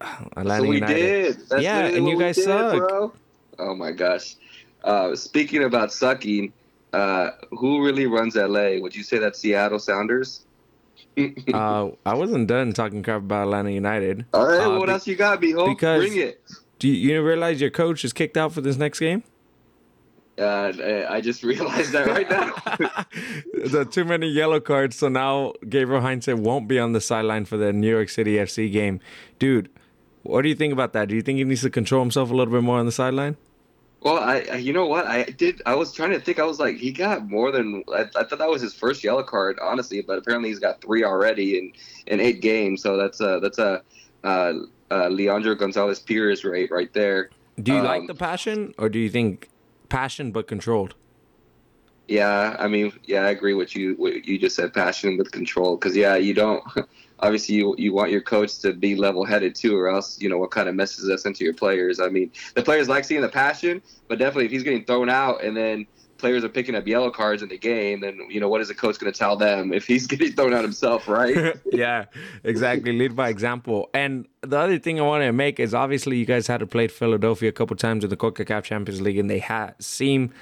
uh, 0.00 0.24
Atlanta 0.36 0.62
so 0.64 0.68
we 0.68 0.76
United. 0.76 0.94
did. 0.94 1.48
That's 1.48 1.62
Yeah, 1.62 1.86
and 1.86 2.08
you 2.08 2.18
guys 2.18 2.36
did, 2.36 2.44
suck. 2.44 2.76
Bro. 2.88 3.12
Oh 3.58 3.74
my 3.74 3.92
gosh. 3.92 4.36
Uh, 4.84 5.16
speaking 5.16 5.64
about 5.64 5.92
sucking, 5.92 6.52
uh, 6.92 7.30
who 7.50 7.84
really 7.84 8.06
runs 8.06 8.36
LA? 8.36 8.78
Would 8.78 8.94
you 8.94 9.02
say 9.02 9.18
that 9.18 9.36
Seattle 9.36 9.78
Sounders? 9.78 10.44
uh, 11.52 11.88
I 12.04 12.14
wasn't 12.14 12.46
done 12.46 12.72
talking 12.72 13.02
crap 13.02 13.18
about 13.22 13.44
Atlanta 13.44 13.70
United. 13.70 14.26
All 14.34 14.46
right, 14.46 14.60
Uh, 14.66 14.78
what 14.78 14.86
be- 14.86 14.92
else 14.92 15.06
you 15.06 15.16
got, 15.16 15.40
Beho? 15.40 15.66
because- 15.66 16.00
Bring 16.06 16.18
it. 16.18 16.42
Do 16.78 16.88
you, 16.88 17.14
you 17.14 17.22
realize 17.22 17.58
your 17.60 17.70
coach 17.70 18.04
is 18.04 18.12
kicked 18.12 18.36
out 18.36 18.52
for 18.52 18.60
this 18.60 18.76
next 18.76 18.98
game? 19.00 19.22
Uh, 20.38 21.06
I 21.08 21.20
just 21.20 21.42
realized 21.52 21.92
that 21.92 22.06
right 22.08 22.28
now. 22.30 22.52
the 23.70 23.84
too 23.90 24.04
many 24.04 24.28
yellow 24.28 24.60
cards, 24.60 24.96
so 24.96 25.08
now 25.08 25.54
Gabriel 25.68 26.02
Heinze 26.02 26.28
won't 26.28 26.68
be 26.68 26.78
on 26.78 26.92
the 26.92 27.00
sideline 27.00 27.44
for 27.44 27.56
the 27.56 27.72
New 27.72 27.88
York 27.90 28.08
City 28.08 28.36
FC 28.36 28.70
game. 28.70 29.00
Dude, 29.38 29.70
what 30.22 30.42
do 30.42 30.48
you 30.48 30.54
think 30.54 30.72
about 30.72 30.92
that? 30.92 31.08
Do 31.08 31.14
you 31.14 31.22
think 31.22 31.38
he 31.38 31.44
needs 31.44 31.62
to 31.62 31.70
control 31.70 32.02
himself 32.02 32.30
a 32.30 32.34
little 32.34 32.52
bit 32.52 32.62
more 32.62 32.78
on 32.78 32.86
the 32.86 32.92
sideline? 32.92 33.36
well, 34.02 34.18
I, 34.18 34.44
I- 34.52 34.56
you 34.56 34.72
know 34.72 34.86
what? 34.86 35.06
I 35.06 35.24
did. 35.24 35.62
I 35.66 35.74
was 35.74 35.92
trying 35.92 36.10
to 36.10 36.20
think. 36.20 36.38
I 36.38 36.44
was 36.44 36.60
like, 36.60 36.76
he 36.76 36.92
got 36.92 37.28
more 37.28 37.50
than. 37.50 37.82
I, 37.92 38.02
I 38.14 38.24
thought 38.24 38.38
that 38.38 38.48
was 38.50 38.60
his 38.62 38.74
first 38.74 39.02
yellow 39.02 39.22
card, 39.22 39.58
honestly. 39.60 40.02
But 40.02 40.18
apparently, 40.18 40.50
he's 40.50 40.58
got 40.58 40.80
three 40.82 41.02
already 41.02 41.58
in 41.58 41.72
in 42.06 42.20
eight 42.20 42.40
games. 42.42 42.82
So 42.82 42.96
that's 42.96 43.20
a 43.20 43.40
that's 43.42 43.58
a 43.58 43.82
uh, 44.22 44.52
uh, 44.90 45.08
Leandro 45.08 45.54
Gonzalez 45.54 45.98
Pirez 45.98 46.44
rate 46.44 46.70
right 46.70 46.92
there. 46.92 47.30
Do 47.60 47.72
you 47.72 47.80
like 47.82 48.02
Um, 48.02 48.06
the 48.06 48.14
passion, 48.14 48.74
or 48.78 48.88
do 48.90 48.98
you 48.98 49.08
think 49.08 49.48
passion 49.88 50.32
but 50.32 50.46
controlled? 50.46 50.94
Yeah, 52.08 52.54
I 52.58 52.68
mean, 52.68 52.92
yeah, 53.04 53.22
I 53.22 53.30
agree 53.30 53.54
with 53.54 53.74
you. 53.74 53.94
What 53.94 54.26
you 54.26 54.38
just 54.38 54.54
said, 54.54 54.72
passion 54.72 55.16
with 55.18 55.32
control. 55.32 55.76
Because 55.76 55.96
yeah, 55.96 56.16
you 56.16 56.34
don't. 56.34 56.62
Obviously, 57.20 57.54
you 57.56 57.74
you 57.78 57.94
want 57.94 58.10
your 58.10 58.20
coach 58.20 58.58
to 58.60 58.74
be 58.74 58.94
level 58.94 59.24
headed 59.24 59.54
too, 59.54 59.76
or 59.76 59.88
else 59.88 60.20
you 60.20 60.28
know 60.28 60.38
what 60.38 60.50
kind 60.50 60.68
of 60.68 60.74
messes 60.74 61.08
us 61.08 61.24
into 61.24 61.44
your 61.44 61.54
players. 61.54 61.98
I 61.98 62.08
mean, 62.08 62.30
the 62.54 62.62
players 62.62 62.88
like 62.88 63.04
seeing 63.04 63.22
the 63.22 63.28
passion, 63.28 63.82
but 64.06 64.18
definitely 64.18 64.44
if 64.44 64.50
he's 64.52 64.62
getting 64.62 64.84
thrown 64.84 65.08
out 65.08 65.42
and 65.42 65.56
then 65.56 65.86
players 66.18 66.44
are 66.44 66.48
picking 66.48 66.74
up 66.74 66.86
yellow 66.86 67.10
cards 67.10 67.42
in 67.42 67.48
the 67.48 67.58
game, 67.58 68.00
then 68.00 68.18
you 68.30 68.40
know 68.40 68.48
what 68.48 68.60
is 68.60 68.68
the 68.68 68.74
coach 68.74 68.98
going 68.98 69.12
to 69.12 69.18
tell 69.18 69.36
them 69.36 69.72
if 69.72 69.86
he's 69.86 70.06
getting 70.12 70.32
thrown 70.32 70.54
out 70.54 70.62
himself, 70.62 71.08
right? 71.08 71.56
yeah, 71.72 72.06
exactly. 72.44 72.92
Lead 72.92 73.16
by 73.16 73.28
example. 73.28 73.90
And 73.94 74.26
the 74.42 74.58
other 74.58 74.78
thing 74.78 75.00
I 75.00 75.02
want 75.02 75.22
to 75.24 75.32
make 75.32 75.60
is 75.60 75.74
obviously 75.74 76.16
you 76.16 76.26
guys 76.26 76.46
had 76.46 76.60
to 76.60 76.66
play 76.66 76.88
Philadelphia 76.88 77.48
a 77.48 77.52
couple 77.52 77.76
times 77.76 78.04
in 78.04 78.10
the 78.10 78.16
CONCACAF 78.16 78.64
Champions 78.64 79.00
League, 79.00 79.18
and 79.18 79.28
they 79.28 79.38
had 79.38 79.74
seem 79.80 80.32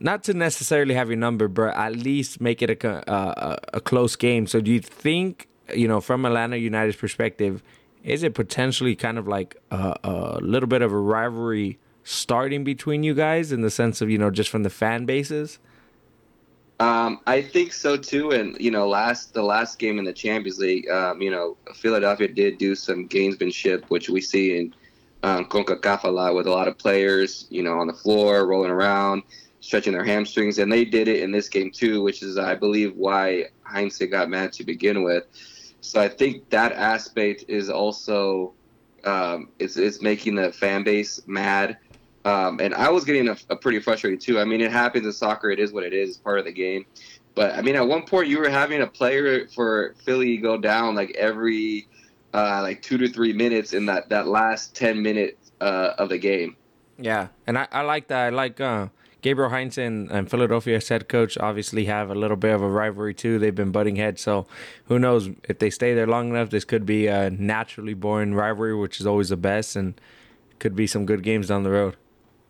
not 0.00 0.24
to 0.24 0.34
necessarily 0.34 0.94
have 0.94 1.08
your 1.08 1.18
number, 1.18 1.48
but 1.48 1.76
at 1.76 1.96
least 1.96 2.40
make 2.40 2.62
it 2.62 2.84
a 2.84 3.12
a 3.12 3.58
a 3.74 3.80
close 3.80 4.16
game. 4.16 4.46
So 4.46 4.60
do 4.60 4.70
you 4.70 4.80
think 4.80 5.48
you 5.74 5.88
know 5.88 6.00
from 6.00 6.24
Atlanta 6.24 6.56
United's 6.56 6.96
perspective? 6.96 7.62
is 8.04 8.22
it 8.22 8.34
potentially 8.34 8.96
kind 8.96 9.18
of 9.18 9.28
like 9.28 9.56
a, 9.70 9.96
a 10.04 10.38
little 10.40 10.66
bit 10.66 10.82
of 10.82 10.92
a 10.92 10.96
rivalry 10.96 11.78
starting 12.04 12.64
between 12.64 13.02
you 13.02 13.14
guys 13.14 13.52
in 13.52 13.60
the 13.60 13.70
sense 13.70 14.00
of 14.00 14.10
you 14.10 14.18
know 14.18 14.30
just 14.30 14.50
from 14.50 14.62
the 14.62 14.70
fan 14.70 15.04
bases? 15.04 15.58
Um, 16.80 17.20
I 17.26 17.42
think 17.42 17.72
so 17.72 17.96
too. 17.96 18.32
And 18.32 18.58
you 18.60 18.70
know, 18.70 18.88
last 18.88 19.34
the 19.34 19.42
last 19.42 19.78
game 19.78 19.98
in 19.98 20.04
the 20.04 20.12
Champions 20.12 20.58
League, 20.58 20.88
um, 20.90 21.22
you 21.22 21.30
know, 21.30 21.56
Philadelphia 21.74 22.28
did 22.28 22.58
do 22.58 22.74
some 22.74 23.08
gamesmanship, 23.08 23.84
which 23.84 24.08
we 24.08 24.20
see 24.20 24.58
in 24.58 24.74
um, 25.22 25.44
Concacaf 25.44 26.04
a 26.04 26.08
lot 26.08 26.34
with 26.34 26.46
a 26.46 26.50
lot 26.50 26.68
of 26.68 26.76
players, 26.76 27.46
you 27.50 27.62
know, 27.62 27.78
on 27.78 27.86
the 27.86 27.92
floor 27.92 28.46
rolling 28.46 28.70
around, 28.70 29.22
stretching 29.60 29.92
their 29.92 30.04
hamstrings, 30.04 30.58
and 30.58 30.72
they 30.72 30.84
did 30.84 31.06
it 31.06 31.22
in 31.22 31.30
this 31.30 31.48
game 31.48 31.70
too, 31.70 32.02
which 32.02 32.22
is, 32.22 32.36
I 32.36 32.56
believe, 32.56 32.96
why 32.96 33.46
Heinze 33.62 33.98
got 34.10 34.28
mad 34.28 34.52
to 34.54 34.64
begin 34.64 35.04
with. 35.04 35.24
So 35.80 36.00
I 36.00 36.08
think 36.08 36.48
that 36.50 36.72
aspect 36.72 37.44
is 37.48 37.70
also 37.70 38.54
um, 39.04 39.48
it's 39.58 39.76
it's 39.76 40.00
making 40.00 40.36
the 40.36 40.52
fan 40.52 40.82
base 40.82 41.20
mad. 41.26 41.78
Um, 42.24 42.60
and 42.60 42.74
I 42.74 42.88
was 42.88 43.04
getting 43.04 43.28
a, 43.28 43.36
a, 43.50 43.56
pretty 43.56 43.80
frustrated 43.80 44.20
too. 44.20 44.38
I 44.38 44.44
mean, 44.44 44.60
it 44.60 44.70
happens 44.70 45.04
in 45.04 45.12
soccer. 45.12 45.50
It 45.50 45.58
is 45.58 45.72
what 45.72 45.82
it 45.82 45.92
is. 45.92 46.10
It's 46.10 46.18
part 46.18 46.38
of 46.38 46.44
the 46.44 46.52
game. 46.52 46.86
But 47.34 47.54
I 47.54 47.62
mean, 47.62 47.74
at 47.76 47.86
one 47.86 48.02
point, 48.02 48.28
you 48.28 48.38
were 48.38 48.48
having 48.48 48.82
a 48.82 48.86
player 48.86 49.48
for 49.48 49.94
Philly 50.04 50.36
go 50.36 50.56
down 50.56 50.94
like 50.94 51.10
every 51.12 51.88
uh, 52.34 52.60
like 52.62 52.82
two 52.82 52.98
to 52.98 53.08
three 53.08 53.32
minutes 53.32 53.72
in 53.72 53.86
that 53.86 54.08
that 54.10 54.28
last 54.28 54.76
ten 54.76 55.02
minutes 55.02 55.52
uh, 55.60 55.94
of 55.98 56.10
the 56.10 56.18
game. 56.18 56.56
Yeah, 56.98 57.28
and 57.46 57.58
I, 57.58 57.66
I 57.72 57.82
like 57.82 58.08
that. 58.08 58.26
I 58.26 58.28
like 58.28 58.60
uh, 58.60 58.88
Gabriel 59.22 59.50
Heinze 59.50 59.78
and, 59.78 60.10
and 60.10 60.30
Philadelphia's 60.30 60.88
head 60.88 61.08
coach 61.08 61.38
obviously 61.38 61.86
have 61.86 62.10
a 62.10 62.14
little 62.14 62.36
bit 62.36 62.54
of 62.54 62.62
a 62.62 62.68
rivalry 62.68 63.14
too. 63.14 63.38
They've 63.38 63.54
been 63.54 63.72
butting 63.72 63.96
heads, 63.96 64.20
so 64.20 64.46
who 64.86 64.98
knows 64.98 65.30
if 65.48 65.58
they 65.58 65.70
stay 65.70 65.94
there 65.94 66.06
long 66.06 66.30
enough? 66.30 66.50
This 66.50 66.64
could 66.64 66.84
be 66.84 67.06
a 67.06 67.30
naturally 67.30 67.94
born 67.94 68.34
rivalry, 68.34 68.76
which 68.76 69.00
is 69.00 69.06
always 69.06 69.30
the 69.30 69.36
best, 69.36 69.74
and 69.74 70.00
could 70.58 70.76
be 70.76 70.86
some 70.86 71.06
good 71.06 71.22
games 71.22 71.48
down 71.48 71.62
the 71.62 71.70
road. 71.70 71.96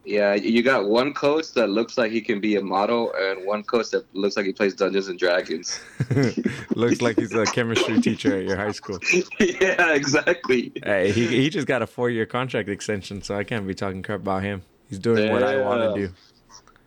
Yeah, 0.05 0.35
you 0.35 0.65
got 0.65 0.89
one 0.89 1.15
coach 1.15 1.53
that 1.53 1.69
looks 1.69 1.97
like 1.97 2.11
he 2.11 2.21
can 2.21 2.41
be 2.41 2.57
a 2.57 2.61
model, 2.61 3.13
and 3.17 3.47
one 3.47 3.63
coach 3.63 3.91
that 3.91 4.05
looks 4.15 4.37
like 4.37 4.47
he 4.47 4.53
plays 4.53 4.75
Dungeons 4.75 5.07
and 5.07 5.17
Dragons. 5.17 5.81
looks 6.75 7.01
like 7.01 7.19
he's 7.19 7.33
a 7.33 7.47
chemistry 7.47 8.01
teacher 8.01 8.37
at 8.37 8.45
your 8.45 8.57
high 8.57 8.73
school. 8.73 8.99
yeah, 9.39 9.95
exactly. 9.95 10.73
Hey, 10.83 11.13
he 11.13 11.29
he 11.29 11.51
just 11.51 11.69
got 11.69 11.83
a 11.83 11.87
four 11.87 12.11
year 12.11 12.27
contract 12.27 12.69
extension, 12.69 13.23
so 13.23 13.37
I 13.37 13.45
can't 13.45 13.67
be 13.67 13.75
talking 13.75 14.03
crap 14.03 14.21
about 14.21 14.43
him. 14.43 14.63
He's 14.89 14.99
doing 14.99 15.25
yeah. 15.25 15.33
what 15.33 15.45
I 15.45 15.59
want 15.59 15.95
to 15.95 16.07
do. 16.09 16.13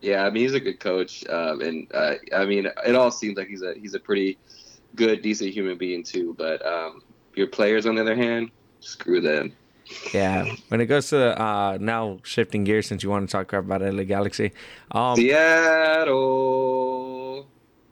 Yeah, 0.02 0.26
I 0.26 0.30
mean 0.30 0.44
he's 0.44 0.54
a 0.54 0.60
good 0.60 0.82
coach, 0.82 1.26
um, 1.30 1.62
and 1.62 1.88
uh, 1.94 2.16
I 2.36 2.46
mean 2.46 2.68
it 2.86 2.96
all 2.96 3.12
seems 3.12 3.38
like 3.38 3.48
he's 3.48 3.64
a 3.64 3.76
he's 3.76 3.94
a 3.94 4.00
pretty 4.00 4.38
good, 4.96 5.22
decent 5.22 5.52
human 5.52 5.78
being 5.78 6.04
too. 6.04 6.36
But 6.38 6.66
um, 6.66 7.02
your 7.34 7.48
players, 7.48 7.86
on 7.86 7.96
the 7.96 8.02
other 8.02 8.16
hand, 8.16 8.52
screw 8.82 9.22
them. 9.22 9.54
Yeah, 10.14 10.54
when 10.70 10.82
it 10.82 10.88
goes 10.88 11.10
to 11.10 11.40
uh, 11.42 11.78
now 11.80 12.20
shifting 12.24 12.64
gears, 12.64 12.88
since 12.88 13.04
you 13.04 13.10
want 13.10 13.30
to 13.30 13.32
talk 13.32 13.54
about 13.54 13.82
LA 13.82 14.04
Galaxy, 14.04 14.52
um, 14.92 15.16
Seattle 15.16 16.26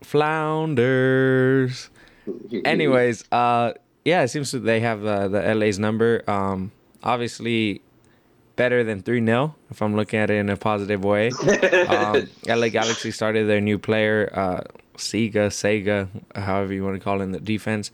Flounders. 0.01 1.89
Anyways, 2.65 3.25
uh, 3.31 3.73
yeah, 4.05 4.23
it 4.23 4.29
seems 4.29 4.51
that 4.51 4.59
they 4.59 4.79
have 4.79 5.05
uh, 5.05 5.27
the 5.27 5.53
LA's 5.55 5.77
number. 5.79 6.23
Um, 6.27 6.71
obviously, 7.03 7.81
better 8.55 8.83
than 8.83 9.01
3 9.01 9.25
0, 9.25 9.55
if 9.71 9.81
I'm 9.81 9.95
looking 9.95 10.19
at 10.19 10.29
it 10.29 10.35
in 10.35 10.50
a 10.50 10.57
positive 10.57 11.03
way. 11.03 11.29
um, 11.88 12.27
LA 12.47 12.69
Galaxy 12.69 13.12
started 13.12 13.47
their 13.47 13.62
new 13.62 13.77
player, 13.77 14.29
uh, 14.33 14.62
Sega, 14.97 15.47
Sega, 15.50 16.07
however 16.35 16.73
you 16.73 16.83
want 16.83 16.95
to 16.95 17.03
call 17.03 17.21
it 17.21 17.23
in 17.23 17.31
the 17.31 17.39
defense 17.39 17.91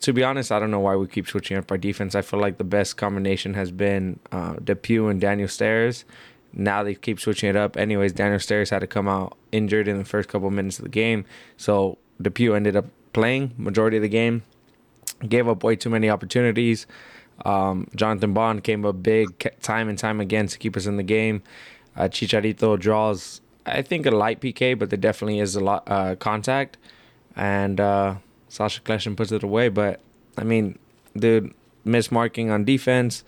to 0.00 0.12
be 0.12 0.24
honest, 0.24 0.50
I 0.50 0.58
don't 0.58 0.70
know 0.70 0.80
why 0.80 0.96
we 0.96 1.06
keep 1.06 1.28
switching 1.28 1.56
up 1.56 1.70
our 1.70 1.78
defense. 1.78 2.14
I 2.14 2.22
feel 2.22 2.40
like 2.40 2.58
the 2.58 2.64
best 2.64 2.96
combination 2.96 3.54
has 3.54 3.70
been 3.70 4.18
uh, 4.32 4.54
DePuy 4.54 5.10
and 5.10 5.20
Daniel 5.20 5.48
Steres. 5.48 6.04
Now 6.52 6.82
they 6.82 6.94
keep 6.94 7.20
switching 7.20 7.48
it 7.48 7.56
up. 7.56 7.76
Anyways, 7.76 8.12
Daniel 8.12 8.38
Steres 8.38 8.70
had 8.70 8.80
to 8.80 8.86
come 8.86 9.08
out 9.08 9.36
injured 9.52 9.88
in 9.88 9.98
the 9.98 10.04
first 10.04 10.28
couple 10.28 10.50
minutes 10.50 10.78
of 10.78 10.84
the 10.84 10.88
game, 10.88 11.24
so 11.56 11.98
DePuy 12.22 12.54
ended 12.54 12.76
up 12.76 12.86
playing 13.12 13.54
majority 13.56 13.96
of 13.96 14.02
the 14.02 14.08
game. 14.08 14.42
Gave 15.26 15.48
up 15.48 15.62
way 15.62 15.76
too 15.76 15.90
many 15.90 16.10
opportunities. 16.10 16.86
Um, 17.44 17.88
Jonathan 17.94 18.32
Bond 18.32 18.62
came 18.62 18.84
up 18.84 19.02
big 19.02 19.52
time 19.60 19.88
and 19.88 19.98
time 19.98 20.20
again 20.20 20.46
to 20.48 20.58
keep 20.58 20.76
us 20.76 20.86
in 20.86 20.96
the 20.96 21.02
game. 21.02 21.42
Uh, 21.96 22.04
Chicharito 22.04 22.78
draws, 22.78 23.40
I 23.66 23.82
think, 23.82 24.06
a 24.06 24.10
light 24.10 24.40
PK, 24.40 24.78
but 24.78 24.90
there 24.90 24.98
definitely 24.98 25.38
is 25.40 25.56
a 25.56 25.60
lot 25.60 25.84
uh, 25.86 26.16
contact. 26.16 26.76
And 27.36 27.80
Sacha 28.54 28.80
Kljestan 28.82 29.16
puts 29.16 29.32
it 29.32 29.42
away. 29.42 29.68
But 29.68 30.00
I 30.38 30.44
mean, 30.44 30.78
dude, 31.16 31.52
mismarking 31.84 32.52
on 32.52 32.64
defense. 32.64 33.24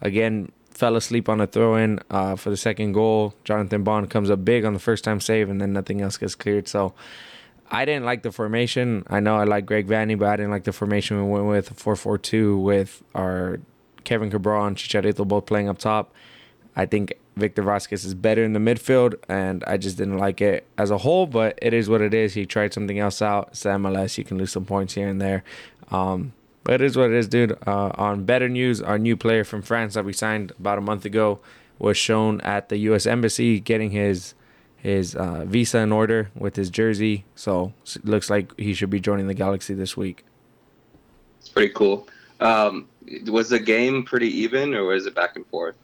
Again, 0.00 0.52
fell 0.70 0.96
asleep 0.96 1.28
on 1.28 1.38
a 1.42 1.46
throw 1.46 1.76
in 1.76 2.00
uh, 2.10 2.34
for 2.36 2.48
the 2.48 2.56
second 2.56 2.92
goal. 2.92 3.34
Jonathan 3.44 3.84
Bond 3.84 4.08
comes 4.08 4.30
up 4.30 4.42
big 4.42 4.64
on 4.64 4.72
the 4.72 4.78
first 4.80 5.04
time 5.04 5.20
save, 5.20 5.50
and 5.50 5.60
then 5.60 5.74
nothing 5.74 6.00
else 6.00 6.16
gets 6.16 6.34
cleared. 6.34 6.66
So 6.66 6.94
I 7.70 7.84
didn't 7.84 8.06
like 8.06 8.22
the 8.22 8.32
formation. 8.32 9.04
I 9.08 9.20
know 9.20 9.36
I 9.36 9.44
like 9.44 9.66
Greg 9.66 9.86
Vanney, 9.86 10.18
but 10.18 10.28
I 10.28 10.36
didn't 10.36 10.50
like 10.50 10.64
the 10.64 10.72
formation 10.72 11.22
we 11.22 11.30
went 11.30 11.46
with 11.46 11.78
4 11.78 11.94
4 11.94 12.16
2 12.16 12.58
with 12.58 13.02
our 13.14 13.60
Kevin 14.04 14.30
Cabral 14.30 14.64
and 14.64 14.76
Chicharito 14.76 15.28
both 15.28 15.44
playing 15.44 15.68
up 15.68 15.76
top. 15.76 16.14
I 16.76 16.86
think 16.86 17.14
Victor 17.36 17.62
Vasquez 17.62 18.04
is 18.04 18.14
better 18.14 18.44
in 18.44 18.52
the 18.52 18.60
midfield, 18.60 19.14
and 19.28 19.64
I 19.66 19.76
just 19.76 19.96
didn't 19.96 20.18
like 20.18 20.40
it 20.40 20.66
as 20.78 20.90
a 20.90 20.98
whole. 20.98 21.26
But 21.26 21.58
it 21.60 21.74
is 21.74 21.88
what 21.88 22.00
it 22.00 22.14
is. 22.14 22.34
He 22.34 22.46
tried 22.46 22.72
something 22.72 22.98
else 22.98 23.20
out. 23.22 23.48
It's 23.52 23.64
MLS. 23.64 24.18
You 24.18 24.24
can 24.24 24.38
lose 24.38 24.52
some 24.52 24.64
points 24.64 24.94
here 24.94 25.08
and 25.08 25.20
there. 25.20 25.42
Um, 25.90 26.32
but 26.64 26.74
it 26.74 26.82
is 26.82 26.96
what 26.96 27.10
it 27.10 27.16
is, 27.16 27.28
dude. 27.28 27.56
Uh, 27.66 27.90
on 27.94 28.24
better 28.24 28.48
news, 28.48 28.80
our 28.80 28.98
new 28.98 29.16
player 29.16 29.44
from 29.44 29.62
France 29.62 29.94
that 29.94 30.04
we 30.04 30.12
signed 30.12 30.52
about 30.52 30.78
a 30.78 30.82
month 30.82 31.04
ago 31.04 31.40
was 31.78 31.96
shown 31.96 32.40
at 32.42 32.68
the 32.68 32.76
U.S. 32.78 33.06
Embassy 33.06 33.58
getting 33.58 33.90
his 33.90 34.34
his 34.76 35.14
uh, 35.14 35.44
visa 35.44 35.78
in 35.78 35.92
order 35.92 36.30
with 36.34 36.56
his 36.56 36.70
jersey. 36.70 37.24
So 37.34 37.72
looks 38.02 38.30
like 38.30 38.58
he 38.58 38.72
should 38.72 38.90
be 38.90 39.00
joining 39.00 39.26
the 39.26 39.34
Galaxy 39.34 39.74
this 39.74 39.96
week. 39.96 40.24
It's 41.38 41.48
pretty 41.48 41.72
cool. 41.74 42.08
Um, 42.40 42.88
was 43.26 43.50
the 43.50 43.58
game 43.58 44.04
pretty 44.04 44.28
even, 44.38 44.74
or 44.74 44.84
was 44.84 45.06
it 45.06 45.14
back 45.14 45.36
and 45.36 45.46
forth? 45.48 45.76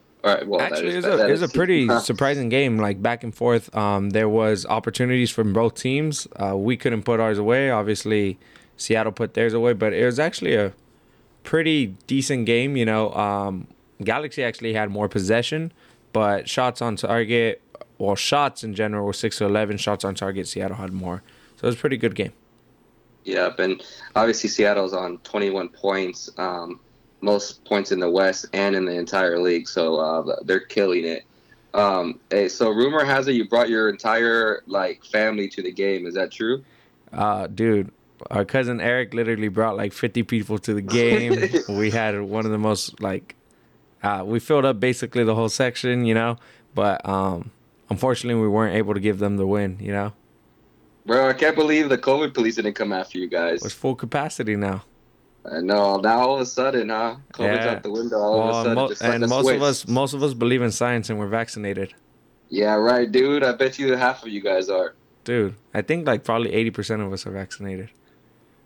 Well, 0.47 0.61
actually, 0.61 0.93
it 0.93 0.97
was, 0.97 1.05
a, 1.05 1.29
it 1.29 1.31
was 1.31 1.43
a 1.43 1.49
pretty 1.49 1.89
surprising 2.01 2.49
game, 2.49 2.79
like 2.79 3.01
back 3.03 3.23
and 3.23 3.35
forth. 3.35 3.75
Um, 3.77 4.11
there 4.11 4.29
was 4.29 4.67
opportunities 4.67 5.31
from 5.31 5.53
both 5.53 5.75
teams. 5.75 6.27
Uh, 6.37 6.57
we 6.57 6.77
couldn't 6.77 7.03
put 7.03 7.21
ours 7.21 7.39
away. 7.39 7.71
Obviously, 7.71 8.39
Seattle 8.77 9.13
put 9.13 9.35
theirs 9.35 9.55
away, 9.55 9.73
but 9.73 9.93
it 9.93 10.05
was 10.05 10.19
actually 10.19 10.55
a 10.55 10.73
pretty 11.45 11.95
decent 12.07 12.47
game. 12.47 12.77
You 12.77 12.85
know, 12.85 13.13
um, 13.15 13.69
Galaxy 14.03 14.43
actually 14.43 14.75
had 14.75 14.91
more 14.91 15.09
possession, 15.09 15.73
but 16.13 16.49
shots 16.49 16.83
on 16.83 16.97
target, 16.97 17.63
well, 17.99 18.17
shots 18.17 18.65
in 18.65 18.75
general 18.75 19.07
were 19.07 19.13
six 19.13 19.39
to 19.39 19.45
eleven. 19.45 19.77
Shots 19.77 20.05
on 20.05 20.15
target, 20.15 20.49
Seattle 20.49 20.77
had 20.77 20.93
more, 20.93 21.23
so 21.57 21.65
it 21.65 21.69
was 21.69 21.77
a 21.77 21.79
pretty 21.79 21.97
good 21.97 22.15
game. 22.15 22.33
Yep, 23.27 23.59
and 23.59 23.83
obviously 24.15 24.49
Seattle's 24.49 24.93
on 24.93 25.19
21 25.19 25.71
points. 25.71 26.31
Um, 26.39 26.79
most 27.27 27.65
points 27.65 27.93
in 27.93 28.01
the 28.01 28.09
West 28.09 28.47
and 28.55 28.75
in 28.75 28.87
the 28.87 28.93
entire 28.93 29.39
league. 29.39 29.69
So 29.69 29.97
uh, 29.97 30.37
they're 30.45 30.61
killing 30.61 31.05
it. 31.05 31.25
Um, 31.75 32.21
hey, 32.31 32.49
so 32.49 32.71
rumor 32.71 33.05
has 33.05 33.29
it 33.29 33.33
you 33.33 33.47
brought 33.47 33.69
your 33.69 33.91
entire 33.91 34.63
like 34.67 35.05
family 35.05 35.49
to 35.49 35.63
the 35.63 35.73
game. 35.73 36.07
Is 36.07 36.15
that 36.15 36.31
true? 36.31 36.65
Uh, 37.13 37.49
dude, 37.49 37.93
our 38.31 38.45
cousin 38.45 38.81
Eric 38.81 39.13
literally 39.13 39.49
brought 39.49 39.77
like 39.77 39.93
50 39.93 40.23
people 40.23 40.59
to 40.61 40.73
the 40.73 40.81
game. 40.81 41.51
we 41.69 41.91
had 41.91 42.19
one 42.23 42.47
of 42.47 42.53
the 42.53 42.59
most 42.59 43.01
like, 43.03 43.35
uh, 44.03 44.23
we 44.25 44.41
filled 44.41 44.65
up 44.65 44.81
basically 44.81 45.25
the 45.25 45.35
whole 45.35 45.51
section, 45.51 46.07
you 46.07 46.15
know. 46.15 46.39
But 46.75 47.07
um, 47.07 47.51
unfortunately, 47.91 48.41
we 48.41 48.49
weren't 48.49 48.77
able 48.77 48.95
to 48.95 49.01
give 49.01 49.19
them 49.19 49.37
the 49.37 49.47
win, 49.47 49.77
you 49.81 49.93
know. 49.93 50.13
Bro, 51.05 51.29
I 51.29 51.35
can't 51.35 51.55
believe 51.55 51.89
the 51.89 51.99
COVID 51.99 52.35
police 52.35 52.57
didn't 52.57 52.75
come 52.75 52.93
after 52.93 53.19
you 53.19 53.29
guys. 53.29 53.65
It's 53.65 53.75
full 53.75 53.95
capacity 53.95 54.57
now. 54.57 54.83
Uh, 55.47 55.57
I 55.57 55.61
know. 55.61 55.97
Now 55.97 56.21
all 56.21 56.35
of 56.37 56.41
a 56.41 56.47
sudden, 56.47 56.89
huh? 56.89 57.17
COVID's 57.33 57.65
yeah. 57.65 57.71
out 57.73 57.83
the 57.83 57.91
window. 57.91 58.19
All 58.19 58.39
well, 58.39 58.49
of 58.49 58.55
a 58.55 58.63
sudden, 58.63 58.75
mo- 58.75 58.89
just 58.89 59.03
like 59.03 59.15
and 59.15 59.29
most 59.29 59.45
switch. 59.45 59.57
of 59.57 59.63
us, 59.63 59.89
most 59.89 60.15
of 60.15 60.23
us 60.23 60.35
believe 60.35 60.63
in 60.63 60.71
science, 60.71 61.11
and 61.11 61.19
we're 61.19 61.29
vaccinated. 61.29 61.95
Yeah, 62.49 62.75
right, 62.75 63.11
dude. 63.11 63.43
I 63.43 63.53
bet 63.53 63.79
you 63.79 63.97
half 63.97 64.23
of 64.23 64.29
you 64.29 64.41
guys 64.41 64.69
are. 64.69 64.95
Dude, 65.25 65.55
I 65.75 65.83
think 65.83 66.07
like 66.07 66.25
probably 66.25 66.53
eighty 66.53 66.71
percent 66.71 67.03
of 67.03 67.13
us 67.13 67.27
are 67.27 67.33
vaccinated. 67.33 67.91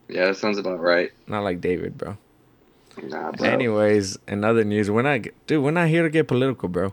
Yeah, 0.09 0.27
that 0.27 0.37
sounds 0.37 0.59
about 0.59 0.81
right. 0.81 1.13
Not 1.27 1.45
like 1.45 1.61
David, 1.61 1.97
bro. 1.97 2.19
Nah, 3.03 3.33
bro. 3.33 3.49
Anyways, 3.49 4.19
in 4.29 4.45
other 4.45 4.65
news, 4.65 4.91
we're 4.91 5.03
not, 5.03 5.23
dude. 5.47 5.63
We're 5.63 5.71
not 5.71 5.89
here 5.89 6.03
to 6.03 6.11
get 6.11 6.29
political, 6.29 6.69
bro. 6.69 6.93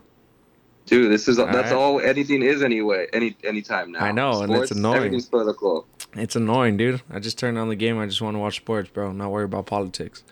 Dude, 0.86 1.12
this 1.12 1.28
is 1.28 1.38
all 1.38 1.46
that's 1.46 1.70
right. 1.70 1.78
all 1.78 2.00
anything 2.00 2.42
is 2.42 2.62
anyway. 2.62 3.08
Any 3.12 3.36
anytime 3.44 3.92
now. 3.92 4.00
I 4.00 4.12
know, 4.12 4.32
sports, 4.32 4.50
and 4.50 4.62
it's 4.62 4.70
annoying. 4.70 4.96
Everything's 4.96 5.26
political. 5.26 5.86
It's 6.14 6.36
annoying, 6.36 6.76
dude. 6.76 7.02
I 7.10 7.18
just 7.18 7.38
turned 7.38 7.58
on 7.58 7.68
the 7.68 7.76
game. 7.76 7.98
I 7.98 8.06
just 8.06 8.20
want 8.20 8.34
to 8.34 8.38
watch 8.38 8.56
sports, 8.56 8.90
bro. 8.90 9.12
Not 9.12 9.30
worry 9.30 9.44
about 9.44 9.66
politics. 9.66 10.24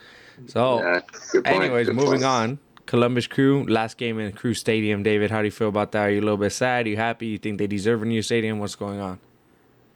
So, 0.46 0.80
yeah, 0.80 1.00
anyways, 1.44 1.88
moving 1.88 2.20
point. 2.20 2.24
on. 2.24 2.58
Columbus 2.86 3.26
Crew, 3.26 3.64
last 3.66 3.96
game 3.98 4.18
in 4.20 4.32
Crew 4.32 4.54
Stadium. 4.54 5.02
David, 5.02 5.30
how 5.30 5.40
do 5.40 5.46
you 5.46 5.50
feel 5.50 5.68
about 5.68 5.92
that? 5.92 6.02
Are 6.06 6.10
you 6.10 6.20
a 6.20 6.22
little 6.22 6.36
bit 6.36 6.52
sad? 6.52 6.86
Are 6.86 6.88
you 6.88 6.96
happy? 6.96 7.26
You 7.26 7.38
think 7.38 7.58
they 7.58 7.66
deserve 7.66 8.02
a 8.02 8.06
new 8.06 8.22
stadium? 8.22 8.58
What's 8.60 8.76
going 8.76 9.00
on? 9.00 9.18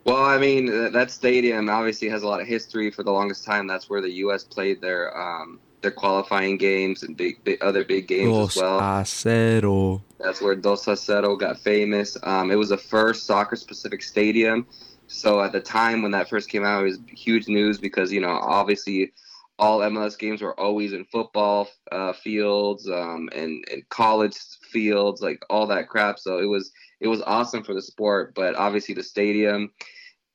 Well, 0.04 0.24
I 0.24 0.38
mean, 0.38 0.92
that 0.92 1.10
stadium 1.10 1.68
obviously 1.68 2.08
has 2.08 2.22
a 2.22 2.26
lot 2.26 2.40
of 2.40 2.46
history. 2.46 2.90
For 2.90 3.02
the 3.02 3.12
longest 3.12 3.44
time, 3.44 3.66
that's 3.66 3.88
where 3.88 4.00
the 4.00 4.10
U.S. 4.24 4.42
played 4.42 4.80
their 4.80 5.16
um, 5.16 5.60
their 5.82 5.90
qualifying 5.90 6.56
games 6.56 7.02
and 7.02 7.16
big, 7.16 7.42
big 7.44 7.62
other 7.62 7.84
big 7.84 8.08
games 8.08 8.32
Dos 8.32 8.56
as 8.56 8.62
well. 8.62 8.80
a 8.80 9.04
cero. 9.04 10.02
That's 10.18 10.40
where 10.40 10.54
Dos 10.54 10.88
a 10.88 10.96
Cero 10.96 11.36
got 11.36 11.58
famous. 11.58 12.16
Um, 12.22 12.50
it 12.50 12.56
was 12.56 12.70
the 12.70 12.76
first 12.76 13.26
soccer-specific 13.26 14.02
stadium. 14.02 14.66
So 15.12 15.42
at 15.42 15.50
the 15.50 15.60
time 15.60 16.02
when 16.02 16.12
that 16.12 16.28
first 16.28 16.48
came 16.48 16.64
out, 16.64 16.82
it 16.82 16.84
was 16.84 16.98
huge 17.08 17.48
news 17.48 17.78
because 17.78 18.12
you 18.12 18.20
know 18.20 18.30
obviously 18.30 19.12
all 19.58 19.80
MLS 19.80 20.16
games 20.16 20.40
were 20.40 20.58
always 20.58 20.92
in 20.92 21.04
football 21.04 21.68
uh, 21.90 22.12
fields 22.12 22.88
um, 22.88 23.28
and 23.34 23.64
and 23.72 23.88
college 23.88 24.36
fields, 24.70 25.20
like 25.20 25.44
all 25.50 25.66
that 25.66 25.88
crap. 25.88 26.20
So 26.20 26.38
it 26.38 26.46
was 26.46 26.70
it 27.00 27.08
was 27.08 27.22
awesome 27.22 27.64
for 27.64 27.74
the 27.74 27.82
sport. 27.82 28.36
But 28.36 28.54
obviously 28.54 28.94
the 28.94 29.02
stadium, 29.02 29.72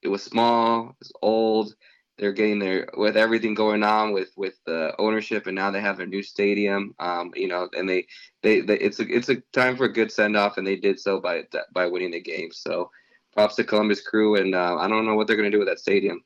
it 0.02 0.10
was 0.10 0.24
small, 0.24 0.90
it 0.90 0.96
was 1.00 1.14
old. 1.22 1.74
They're 2.18 2.34
getting 2.34 2.60
there 2.60 2.90
with 2.98 3.16
everything 3.16 3.54
going 3.54 3.82
on 3.82 4.12
with 4.12 4.32
with 4.36 4.56
the 4.66 4.94
ownership, 5.00 5.48
and 5.48 5.56
now 5.56 5.72
they 5.72 5.82
have 5.82 6.02
a 6.02 6.06
new 6.06 6.22
stadium. 6.22 6.94
Um, 7.00 7.32
you 7.34 7.48
know, 7.48 7.70
and 7.78 7.88
they, 7.88 8.08
they 8.44 8.60
they 8.60 8.78
it's 8.78 9.00
a 9.00 9.08
it's 9.08 9.30
a 9.30 9.38
time 9.54 9.78
for 9.78 9.86
a 9.86 9.94
good 9.94 10.12
send 10.12 10.36
off, 10.36 10.58
and 10.58 10.68
they 10.68 10.76
did 10.76 11.00
so 11.00 11.22
by 11.22 11.44
by 11.74 11.88
winning 11.88 12.12
the 12.12 12.22
game. 12.22 12.52
So 12.52 12.92
props 13.36 13.56
to 13.56 13.64
Columbus 13.64 14.02
Crew, 14.02 14.36
and 14.36 14.56
uh, 14.56 14.78
I 14.78 14.88
don't 14.88 15.06
know 15.06 15.16
what 15.16 15.28
they're 15.28 15.36
gonna 15.36 15.52
do 15.52 15.60
with 15.60 15.68
that 15.68 15.80
stadium. 15.80 16.24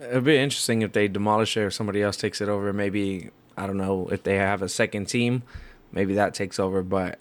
It'd 0.00 0.24
be 0.24 0.36
interesting 0.36 0.82
if 0.82 0.92
they 0.92 1.08
demolish 1.08 1.56
it 1.56 1.62
or 1.62 1.70
somebody 1.70 2.02
else 2.02 2.16
takes 2.16 2.40
it 2.40 2.48
over. 2.48 2.72
Maybe 2.72 3.30
I 3.56 3.66
don't 3.66 3.78
know 3.78 4.08
if 4.12 4.22
they 4.22 4.36
have 4.36 4.62
a 4.62 4.68
second 4.68 5.06
team, 5.06 5.42
maybe 5.90 6.14
that 6.14 6.34
takes 6.34 6.60
over. 6.60 6.82
But 6.82 7.18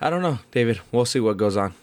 I 0.00 0.10
don't 0.10 0.22
know, 0.22 0.38
David. 0.52 0.80
We'll 0.92 1.06
see 1.06 1.20
what 1.20 1.36
goes 1.36 1.56
on. 1.56 1.74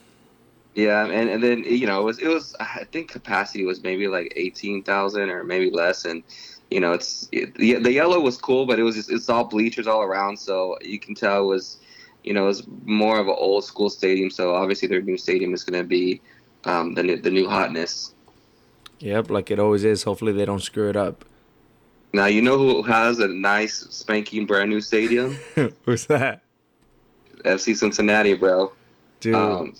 Yeah, 0.74 1.06
and, 1.06 1.30
and 1.30 1.44
then 1.44 1.64
you 1.66 1.86
know 1.86 2.00
it 2.00 2.04
was 2.04 2.20
it 2.20 2.30
was 2.30 2.56
I 2.60 2.86
think 2.92 3.12
capacity 3.12 3.66
was 3.66 3.84
maybe 3.84 4.08
like 4.08 4.32
eighteen 4.38 4.84
thousand 4.84 5.30
or 5.30 5.44
maybe 5.44 5.70
less, 5.70 6.06
and 6.06 6.24
you 6.70 6.80
know 6.80 6.94
it's 6.94 7.28
it, 7.34 7.54
the, 7.56 7.76
the 7.76 7.92
yellow 7.92 8.22
was 8.22 8.38
cool, 8.38 8.66
but 8.66 8.80
it 8.80 8.84
was 8.84 8.96
just, 8.96 9.12
it's 9.12 9.28
all 9.28 9.44
bleachers 9.44 9.88
all 9.88 10.02
around, 10.02 10.38
so 10.38 10.78
you 10.82 11.00
can 11.00 11.16
tell 11.16 11.42
it 11.42 11.48
was 11.48 11.78
you 12.24 12.34
know 12.34 12.48
it's 12.48 12.63
more 12.86 13.20
of 13.20 13.28
an 13.28 13.36
old 13.38 13.63
school 13.63 13.90
stadium. 13.90 14.30
So 14.30 14.54
obviously 14.56 14.88
their 14.88 15.01
new 15.01 15.18
stadium 15.18 15.54
is 15.54 15.63
going 15.63 15.82
to 15.82 15.88
be 15.88 16.22
um, 16.66 16.94
the 16.94 17.04
new, 17.04 17.18
the 17.18 17.32
new 17.32 17.48
hotness. 17.50 18.13
Yep, 19.00 19.30
like 19.32 19.50
it 19.50 19.60
always 19.60 19.84
is. 19.84 20.04
Hopefully 20.04 20.32
they 20.32 20.46
don't 20.46 20.62
screw 20.62 20.90
it 20.90 20.96
up. 20.96 21.25
Now 22.13 22.25
you 22.25 22.42
know 22.42 22.58
who 22.58 22.84
has 22.84 23.20
a 23.20 23.28
nice 23.28 23.88
spanking 23.90 24.46
brand 24.46 24.70
new 24.70 24.82
stadium? 24.82 25.38
Who's 25.86 26.06
that? 26.08 26.44
FC 27.46 27.75
Cincinnati, 27.75 28.34
bro. 28.34 28.72
Dude, 29.22 29.36
Um, 29.36 29.74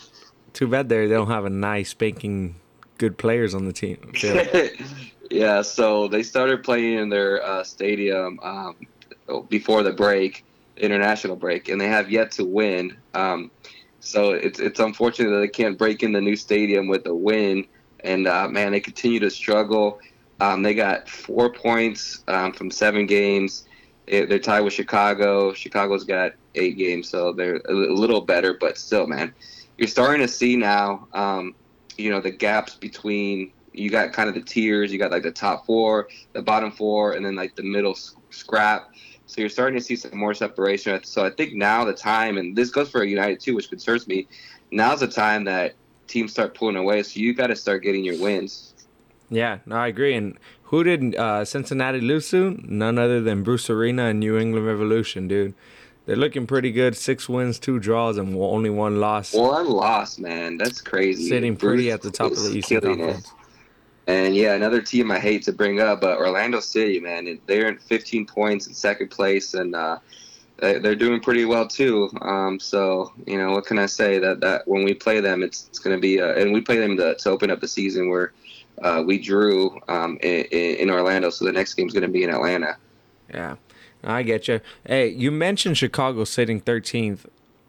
too 0.54 0.68
bad 0.68 0.90
they 0.90 1.08
they 1.08 1.14
don't 1.14 1.28
have 1.28 1.46
a 1.46 1.50
nice 1.50 1.90
spanking 1.90 2.56
good 2.98 3.18
players 3.18 3.54
on 3.54 3.66
the 3.66 3.74
team. 3.74 4.14
yeah, 5.32 5.62
so 5.62 6.08
they 6.08 6.24
started 6.24 6.64
playing 6.64 6.98
in 6.98 7.10
their 7.10 7.44
uh, 7.44 7.64
stadium 7.64 8.40
um, 8.42 8.76
before 9.50 9.84
the 9.84 9.92
break, 9.92 10.44
international 10.82 11.36
break, 11.36 11.70
and 11.70 11.80
they 11.80 11.88
have 11.88 12.12
yet 12.12 12.32
to 12.34 12.46
win. 12.46 12.98
Um, 13.14 13.52
so 14.00 14.32
it's 14.32 14.60
it's 14.60 14.80
unfortunate 14.80 15.30
that 15.32 15.40
they 15.40 15.48
can't 15.48 15.78
break 15.78 16.04
in 16.04 16.12
the 16.12 16.22
new 16.22 16.36
stadium 16.36 16.88
with 16.88 17.06
a 17.08 17.14
win, 17.16 17.66
and 18.04 18.28
uh, 18.28 18.48
man, 18.48 18.72
they 18.72 18.80
continue 18.80 19.20
to 19.20 19.30
struggle. 19.30 20.00
Um, 20.40 20.64
they 20.64 20.74
got 20.74 21.08
four 21.08 21.52
points 21.54 22.24
um, 22.28 22.54
from 22.54 22.72
seven 22.72 23.06
games. 23.06 23.66
They- 24.08 24.26
They're 24.26 24.40
tied 24.40 24.62
with 24.62 24.74
Chicago. 24.74 25.54
Chicago's 25.54 26.04
got 26.04 26.34
eight 26.56 26.78
games, 26.78 27.10
so 27.10 27.32
they're 27.32 27.62
a 27.70 27.74
little 27.74 28.22
better, 28.22 28.56
but 28.60 28.78
still, 28.78 29.06
man, 29.08 29.34
you're 29.78 29.88
starting 29.88 30.22
to 30.22 30.28
see 30.28 30.56
now. 30.58 31.08
Um, 31.14 31.56
you 31.98 32.10
know 32.10 32.22
the 32.22 32.32
gaps 32.32 32.76
between 32.76 33.52
you 33.74 33.90
got 33.90 34.12
kind 34.14 34.28
of 34.28 34.36
the 34.36 34.42
tiers. 34.42 34.92
You 34.92 34.98
got 35.00 35.12
like 35.12 35.24
the 35.24 35.32
top 35.32 35.66
four, 35.66 36.08
the 36.34 36.42
bottom 36.42 36.72
four, 36.72 37.14
and 37.14 37.24
then 37.26 37.36
like 37.36 37.56
the 37.56 37.64
middle 37.64 37.96
scrap. 38.32 38.91
So 39.32 39.40
you're 39.40 39.50
starting 39.50 39.80
to 39.80 39.84
see 39.84 39.96
some 39.96 40.18
more 40.18 40.34
separation. 40.34 41.02
So 41.06 41.26
I 41.26 41.30
think 41.30 41.54
now 41.54 41.86
the 41.86 41.94
time, 41.94 42.38
and 42.38 42.54
this 42.54 42.70
goes 42.70 42.90
for 42.90 43.02
United 43.06 43.40
too, 43.40 43.56
which 43.56 43.70
concerns 43.70 44.06
me. 44.06 44.28
Now's 44.72 45.00
the 45.00 45.08
time 45.08 45.46
that 45.46 45.74
teams 46.08 46.34
start 46.34 46.54
pulling 46.54 46.76
away. 46.76 47.02
So 47.04 47.18
you 47.18 47.34
got 47.34 47.48
to 47.48 47.56
start 47.56 47.82
getting 47.82 48.04
your 48.04 48.20
wins. 48.20 48.74
Yeah, 49.30 49.60
no, 49.66 49.78
I 49.78 49.88
agree. 49.88 50.16
And 50.16 50.38
who 50.64 50.84
did 50.84 51.16
uh, 51.16 51.46
Cincinnati 51.46 52.02
lose 52.02 52.30
to? 52.32 52.60
None 52.62 52.98
other 52.98 53.22
than 53.22 53.42
Bruce 53.42 53.70
Arena 53.70 54.08
and 54.08 54.20
New 54.20 54.38
England 54.38 54.68
Revolution, 54.68 55.30
dude. 55.30 55.54
They're 56.06 56.18
looking 56.18 56.46
pretty 56.46 56.74
good. 56.74 56.98
Six 56.98 57.30
wins, 57.30 57.58
two 57.58 57.80
draws, 57.80 58.18
and 58.18 58.36
only 58.36 58.70
one 58.70 59.00
loss. 59.00 59.34
One 59.34 59.70
loss, 59.70 60.20
man. 60.20 60.58
That's 60.58 60.82
crazy. 60.82 61.30
Sitting 61.30 61.56
pretty 61.56 61.84
Bruce 61.84 61.94
at 61.94 62.02
the 62.02 62.12
top 62.12 62.34
of 62.34 62.44
the 62.44 62.52
Eastern 62.58 62.82
killing 62.82 63.00
it. 63.00 63.32
And 64.08 64.36
yeah, 64.36 64.54
another 64.56 64.82
team 64.82 65.12
I 65.12 65.20
hate 65.20 65.44
to 65.44 65.52
bring 65.54 65.80
up, 65.80 66.02
but 66.02 66.18
Orlando 66.18 66.60
City, 66.60 67.00
man, 67.00 67.40
they're 67.46 67.68
in 67.70 67.78
15 67.78 68.26
points 68.26 68.68
in 68.68 68.74
second 68.74 69.10
place, 69.12 69.54
and 69.54 69.76
uh, 69.76 70.00
they- 70.58 70.80
they're 70.80 70.96
doing 70.96 71.20
pretty 71.22 71.46
well 71.46 71.68
too. 71.68 72.10
Um, 72.22 72.60
so 72.60 73.12
you 73.28 73.38
know, 73.38 73.52
what 73.52 73.66
can 73.66 73.78
I 73.80 73.86
say? 73.86 74.18
That 74.20 74.40
that 74.42 74.68
when 74.68 74.84
we 74.84 74.94
play 74.94 75.20
them, 75.22 75.44
it's 75.44 75.68
it's 75.70 75.80
going 75.80 75.96
to 75.96 76.02
be, 76.02 76.20
uh, 76.20 76.34
and 76.34 76.52
we 76.52 76.62
play 76.62 76.78
them 76.80 76.98
to, 76.98 77.16
to 77.16 77.30
open 77.30 77.52
up 77.52 77.60
the 77.62 77.68
season 77.68 78.10
where 78.10 78.34
uh, 78.82 79.04
we 79.06 79.18
drew 79.20 79.80
um, 79.88 80.18
in, 80.22 80.46
in 80.46 80.90
Orlando. 80.90 81.30
So 81.30 81.46
the 81.46 81.52
next 81.52 81.76
game's 81.76 81.94
going 81.94 82.02
to 82.04 82.08
be 82.10 82.24
in 82.24 82.32
Atlanta. 82.32 82.78
Yeah, 83.32 83.56
I 84.04 84.24
get 84.24 84.48
you. 84.48 84.62
Hey, 84.86 85.10
you 85.10 85.32
mentioned 85.32 85.78
Chicago 85.78 86.24
sitting 86.24 86.60
13th. 86.60 87.26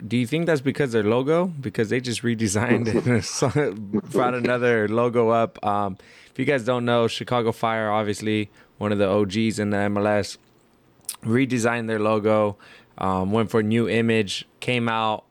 Do 0.07 0.17
you 0.17 0.27
think 0.27 0.47
that's 0.47 0.61
because 0.61 0.93
their 0.93 1.05
logo? 1.05 1.47
Because 1.47 1.89
they 1.89 2.01
just 2.01 2.23
redesigned 2.23 2.89
it, 3.57 4.11
brought 4.11 4.35
another 4.35 4.89
logo 4.89 5.29
up. 5.29 5.65
Um, 5.65 5.97
if 6.31 6.39
you 6.39 6.45
guys 6.45 6.65
don't 6.65 6.85
know, 6.85 7.07
Chicago 7.09 7.53
Fire, 7.53 7.91
obviously 7.91 8.51
one 8.79 8.91
of 8.91 8.99
the 8.99 9.09
OGs 9.09 9.59
in 9.59 9.71
the 9.71 9.77
MLS, 9.77 10.39
redesigned 11.23 11.87
their 11.87 12.01
logo, 12.01 12.57
um, 12.99 13.31
went 13.31 13.51
for 13.51 13.61
a 13.61 13.63
new 13.63 13.89
image, 13.89 14.47
came 14.61 14.89
out, 14.89 15.25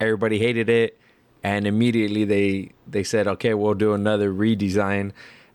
everybody 0.00 0.38
hated 0.38 0.68
it, 0.68 0.98
and 1.42 1.66
immediately 1.66 2.24
they 2.24 2.70
they 2.86 3.04
said, 3.04 3.26
okay, 3.26 3.52
we'll 3.54 3.74
do 3.74 3.92
another 3.92 4.32
redesign, 4.32 5.12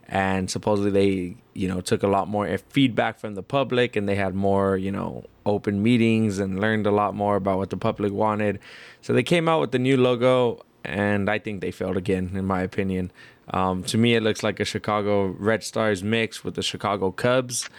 and 0.08 0.50
supposedly 0.50 0.92
they 0.92 1.38
you 1.54 1.68
know 1.68 1.82
took 1.82 2.04
a 2.04 2.08
lot 2.08 2.28
more 2.28 2.58
feedback 2.70 3.20
from 3.20 3.36
the 3.36 3.44
public, 3.44 3.96
and 3.96 4.08
they 4.08 4.16
had 4.16 4.36
more 4.36 4.78
you 4.78 4.92
know 4.92 5.26
open 5.50 5.84
meetings 5.84 6.40
and 6.40 6.60
learned 6.60 6.88
a 6.88 6.92
lot 6.92 7.16
more 7.16 7.36
about 7.36 7.58
what 7.58 7.70
the 7.70 7.78
public 7.78 8.12
wanted, 8.12 8.60
so 9.02 9.14
they 9.14 9.24
came 9.24 9.50
out 9.50 9.62
with 9.62 9.72
the 9.72 9.80
new 9.80 9.98
logo, 9.98 10.64
and 10.84 11.30
I 11.30 11.40
think 11.40 11.62
they 11.62 11.72
failed 11.72 11.98
again, 11.98 12.32
in 12.34 12.46
my 12.46 12.62
opinion. 12.62 13.12
Um, 13.52 13.84
to 13.84 13.98
me, 13.98 14.16
it 14.16 14.22
looks 14.22 14.44
like 14.44 14.60
a 14.60 14.66
Chicago 14.66 15.28
Red 15.28 15.64
Stars 15.64 16.04
mix 16.04 16.44
with 16.44 16.56
the 16.56 16.62
Chicago 16.62 17.12
Cubs. 17.12 17.70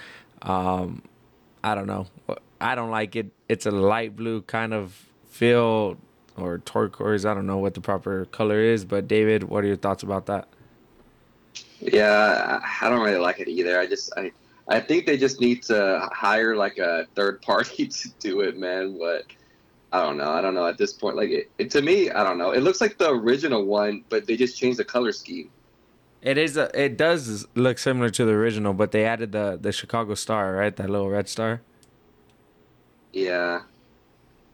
Um, 0.42 1.02
I 1.62 1.74
don't 1.74 1.86
know. 1.86 2.06
I 2.60 2.74
don't 2.74 2.90
like 2.90 3.16
it. 3.16 3.30
It's 3.48 3.66
a 3.66 3.70
light 3.70 4.16
blue 4.16 4.42
kind 4.42 4.74
of 4.74 5.06
feel 5.28 5.96
or 6.36 6.58
turquoise. 6.58 7.24
I 7.24 7.34
don't 7.34 7.46
know 7.46 7.58
what 7.58 7.74
the 7.74 7.80
proper 7.80 8.24
color 8.26 8.60
is, 8.60 8.84
but 8.84 9.06
David, 9.06 9.44
what 9.44 9.64
are 9.64 9.66
your 9.66 9.76
thoughts 9.76 10.02
about 10.02 10.26
that? 10.26 10.48
Yeah, 11.80 12.60
I 12.80 12.86
I 12.86 12.90
don't 12.90 13.00
really 13.00 13.18
like 13.18 13.40
it 13.40 13.48
either. 13.48 13.78
I 13.78 13.86
just 13.86 14.12
I 14.16 14.32
I 14.70 14.78
think 14.78 15.04
they 15.04 15.16
just 15.16 15.40
need 15.40 15.64
to 15.64 16.08
hire 16.12 16.54
like 16.54 16.78
a 16.78 17.06
third 17.16 17.42
party 17.42 17.86
to 17.88 18.08
do 18.20 18.40
it, 18.40 18.56
man. 18.56 18.98
But 18.98 19.26
I 19.92 20.02
don't 20.02 20.16
know. 20.16 20.30
I 20.30 20.40
don't 20.40 20.54
know 20.54 20.66
at 20.66 20.78
this 20.78 20.92
point. 20.92 21.16
Like 21.16 21.30
it, 21.30 21.50
it 21.58 21.70
to 21.72 21.82
me, 21.82 22.10
I 22.10 22.22
don't 22.22 22.38
know. 22.38 22.52
It 22.52 22.60
looks 22.60 22.80
like 22.80 22.96
the 22.96 23.10
original 23.10 23.64
one, 23.64 24.04
but 24.08 24.26
they 24.26 24.36
just 24.36 24.56
changed 24.56 24.78
the 24.78 24.84
color 24.84 25.12
scheme. 25.12 25.50
It 26.22 26.38
is. 26.38 26.56
A, 26.56 26.70
it 26.78 26.96
does 26.96 27.46
look 27.54 27.78
similar 27.78 28.10
to 28.10 28.24
the 28.24 28.32
original, 28.32 28.72
but 28.72 28.92
they 28.92 29.04
added 29.04 29.32
the 29.32 29.58
the 29.60 29.72
Chicago 29.72 30.14
star, 30.14 30.54
right? 30.54 30.74
That 30.76 30.88
little 30.88 31.08
red 31.08 31.28
star. 31.28 31.62
Yeah, 33.12 33.62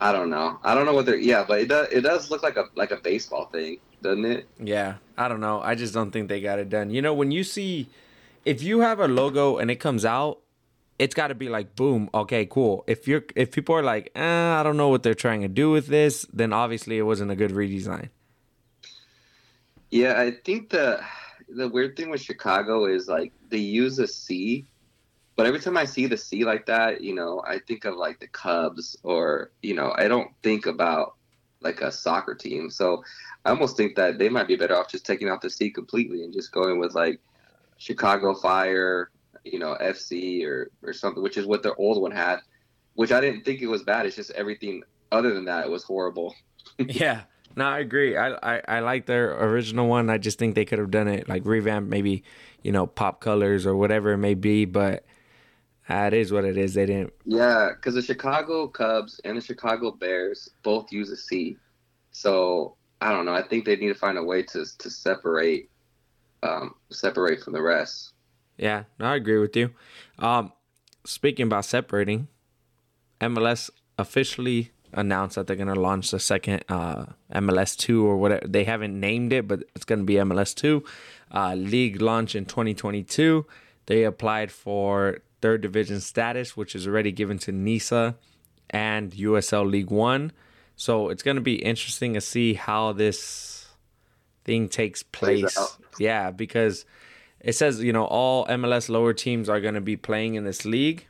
I 0.01 0.13
don't 0.13 0.31
know. 0.31 0.59
I 0.63 0.75
don't 0.75 0.87
know 0.87 0.95
what 0.95 1.07
they're. 1.07 1.17
Yeah, 1.17 1.45
but 1.47 1.61
it 1.61 1.69
does. 1.69 1.89
It 1.91 2.03
does 2.03 2.31
look 2.31 2.43
like 2.43 2.57
a 2.57 2.67
like 2.75 2.93
a 2.93 2.97
baseball 2.97 3.47
thing, 3.47 3.79
doesn't 4.01 4.25
it? 4.25 4.47
Yeah, 4.59 4.95
I 5.19 5.29
don't 5.29 5.41
know. 5.41 5.61
I 5.61 5.75
just 5.75 5.93
don't 5.93 6.13
think 6.13 6.29
they 6.29 6.41
got 6.41 6.59
it 6.59 6.71
done. 6.71 6.91
You 6.91 7.03
know, 7.03 7.13
when 7.13 7.33
you 7.33 7.43
see, 7.43 7.89
if 8.47 8.63
you 8.63 8.81
have 8.81 9.01
a 9.01 9.09
logo 9.09 9.59
and 9.59 9.71
it 9.71 9.77
comes 9.77 10.05
out, 10.05 10.39
it's 10.99 11.15
got 11.15 11.29
to 11.29 11.35
be 11.35 11.49
like, 11.49 11.75
boom, 11.75 12.09
okay, 12.15 12.47
cool. 12.47 12.85
If 12.87 13.07
you're, 13.07 13.25
if 13.35 13.51
people 13.51 13.75
are 13.75 13.83
like, 13.83 14.13
eh, 14.15 14.23
I 14.23 14.63
don't 14.63 14.77
know 14.77 14.89
what 14.89 15.03
they're 15.03 15.15
trying 15.15 15.43
to 15.43 15.49
do 15.49 15.71
with 15.71 15.89
this, 15.89 16.25
then 16.33 16.53
obviously 16.53 16.97
it 16.97 17.03
wasn't 17.03 17.33
a 17.33 17.37
good 17.37 17.51
redesign. 17.51 18.09
Yeah, 19.91 20.19
I 20.19 20.31
think 20.31 20.71
the 20.71 21.01
the 21.49 21.69
weird 21.69 21.97
thing 21.97 22.11
with 22.11 22.21
Chicago 22.21 22.87
is 22.87 23.07
like 23.09 23.33
they 23.51 23.59
use 23.59 23.99
a 23.99 24.07
C, 24.07 24.67
but 25.37 25.47
every 25.47 25.61
time 25.61 25.77
I 25.77 25.85
see 25.85 26.07
the 26.07 26.17
C 26.17 26.45
like 26.45 26.67
that, 26.67 27.03
you 27.03 27.15
know, 27.15 27.43
I 27.47 27.61
think 27.61 27.85
of 27.85 27.95
like 27.97 28.19
the 28.19 28.27
Cubs 28.27 28.97
or 29.05 29.53
you 29.63 29.75
know, 29.75 29.95
I 29.97 30.09
don't 30.09 30.31
think 30.43 30.67
about 30.67 31.15
like 31.61 31.83
a 31.83 31.93
soccer 31.93 32.35
team. 32.35 32.69
So 32.69 33.05
I 33.45 33.51
almost 33.51 33.77
think 33.77 33.95
that 33.97 34.19
they 34.19 34.29
might 34.29 34.49
be 34.49 34.57
better 34.57 34.77
off 34.77 34.91
just 34.91 35.07
taking 35.07 35.29
out 35.29 35.41
the 35.41 35.51
C 35.51 35.71
completely 35.71 36.25
and 36.25 36.33
just 36.33 36.53
going 36.53 36.79
with 36.81 36.95
like 36.95 37.21
Chicago 37.79 38.35
Fire, 38.35 39.11
you 39.45 39.59
know, 39.59 39.77
FC 39.81 40.45
or 40.45 40.71
or 40.83 40.93
something, 40.93 41.23
which 41.23 41.37
is 41.37 41.47
what 41.47 41.63
their 41.63 41.79
old 41.79 42.01
one 42.03 42.13
had, 42.13 42.41
which 42.95 43.13
I 43.13 43.21
didn't 43.21 43.45
think 43.45 43.61
it 43.63 43.67
was 43.69 43.83
bad. 43.83 44.07
It's 44.07 44.17
just 44.17 44.31
everything 44.33 44.83
other 45.13 45.33
than 45.35 45.45
that, 45.47 45.65
it 45.67 45.71
was 45.71 45.85
horrible. 45.85 46.35
yeah. 46.79 47.25
No, 47.57 47.67
I 47.67 47.79
agree. 47.81 48.17
I, 48.17 48.57
I 48.57 48.63
I 48.69 48.81
like 48.81 49.07
their 49.07 49.33
original 49.45 49.89
one. 49.89 50.11
I 50.11 50.19
just 50.19 50.39
think 50.39 50.55
they 50.55 50.65
could 50.67 50.79
have 50.79 50.91
done 50.91 51.09
it 51.09 51.29
like 51.29 51.47
revamp, 51.47 51.89
maybe 51.89 52.23
you 52.63 52.73
know, 52.73 52.87
pop 52.87 53.21
colors 53.21 53.67
or 53.67 53.77
whatever 53.77 54.13
it 54.13 54.19
may 54.19 54.35
be. 54.35 54.65
But 54.67 55.05
That 55.89 56.15
is 56.15 56.33
what 56.33 56.45
it 56.45 56.57
is. 56.57 56.75
They 56.75 56.87
didn't. 56.87 57.13
Yeah, 57.25 57.71
because 57.75 57.95
the 57.95 58.03
Chicago 58.03 58.69
Cubs 58.69 59.21
and 59.25 59.37
the 59.37 59.41
Chicago 59.41 59.93
Bears 59.93 60.49
both 60.63 60.93
use 60.93 61.11
a 61.11 61.17
C. 61.17 61.59
So 62.11 62.77
I 63.01 63.13
don't 63.13 63.25
know. 63.27 63.35
I 63.35 63.43
think 63.43 63.65
they 63.65 63.77
need 63.77 63.89
to 63.89 63.95
find 63.95 64.19
a 64.19 64.25
way 64.25 64.43
to 64.45 64.65
to 64.79 64.91
separate 64.91 65.71
um, 66.43 66.75
separate 66.91 67.43
from 67.43 67.53
the 67.53 67.63
rest. 67.63 68.13
Yeah, 68.57 68.85
no, 68.99 69.07
I 69.07 69.17
agree 69.17 69.39
with 69.39 69.57
you. 69.57 69.71
Um, 70.19 70.53
speaking 71.05 71.47
about 71.47 71.65
separating, 71.65 72.29
MLS 73.21 73.71
officially 73.99 74.73
announced 74.93 75.37
that 75.37 75.47
they're 75.47 75.57
gonna 75.57 75.75
launch 75.75 76.11
the 76.11 76.21
second 76.21 76.65
uh, 76.69 77.07
MLS 77.35 77.77
two 77.77 78.07
or 78.07 78.17
whatever. 78.17 78.47
They 78.47 78.65
haven't 78.65 78.99
named 78.99 79.33
it, 79.33 79.47
but 79.47 79.65
it's 79.75 79.85
gonna 79.85 80.05
be 80.05 80.15
MLS 80.15 80.55
two. 80.55 80.85
Uh, 81.33 81.55
league 81.55 82.01
launch 82.01 82.35
in 82.35 82.45
2022. 82.45 83.47
They 83.87 84.05
applied 84.05 84.51
for 84.51 85.19
third 85.43 85.61
division 85.61 86.01
status, 86.01 86.57
which 86.57 86.75
is 86.75 86.87
already 86.87 87.13
given 87.13 87.39
to 87.41 87.53
NISA 87.53 88.17
and 88.71 89.13
USL 89.13 89.69
League 89.69 89.91
One. 89.91 90.33
So 90.77 91.09
it's 91.09 91.23
gonna 91.23 91.41
be 91.41 91.57
interesting 91.57 92.15
to 92.15 92.21
see 92.21 92.55
how 92.55 92.93
this 92.93 93.56
thing 94.47 94.69
takes 94.69 95.03
place. 95.03 95.59
Yeah, 95.99 96.31
because 96.31 96.87
it 97.41 97.53
says 97.53 97.83
you 97.83 97.93
know 97.93 98.05
all 98.05 98.47
MLS 98.47 98.89
lower 98.89 99.13
teams 99.13 99.49
are 99.51 99.61
going 99.61 99.75
to 99.75 99.81
be 99.83 99.97
playing 99.97 100.37
in 100.37 100.45
this 100.45 100.65
league. 100.65 101.07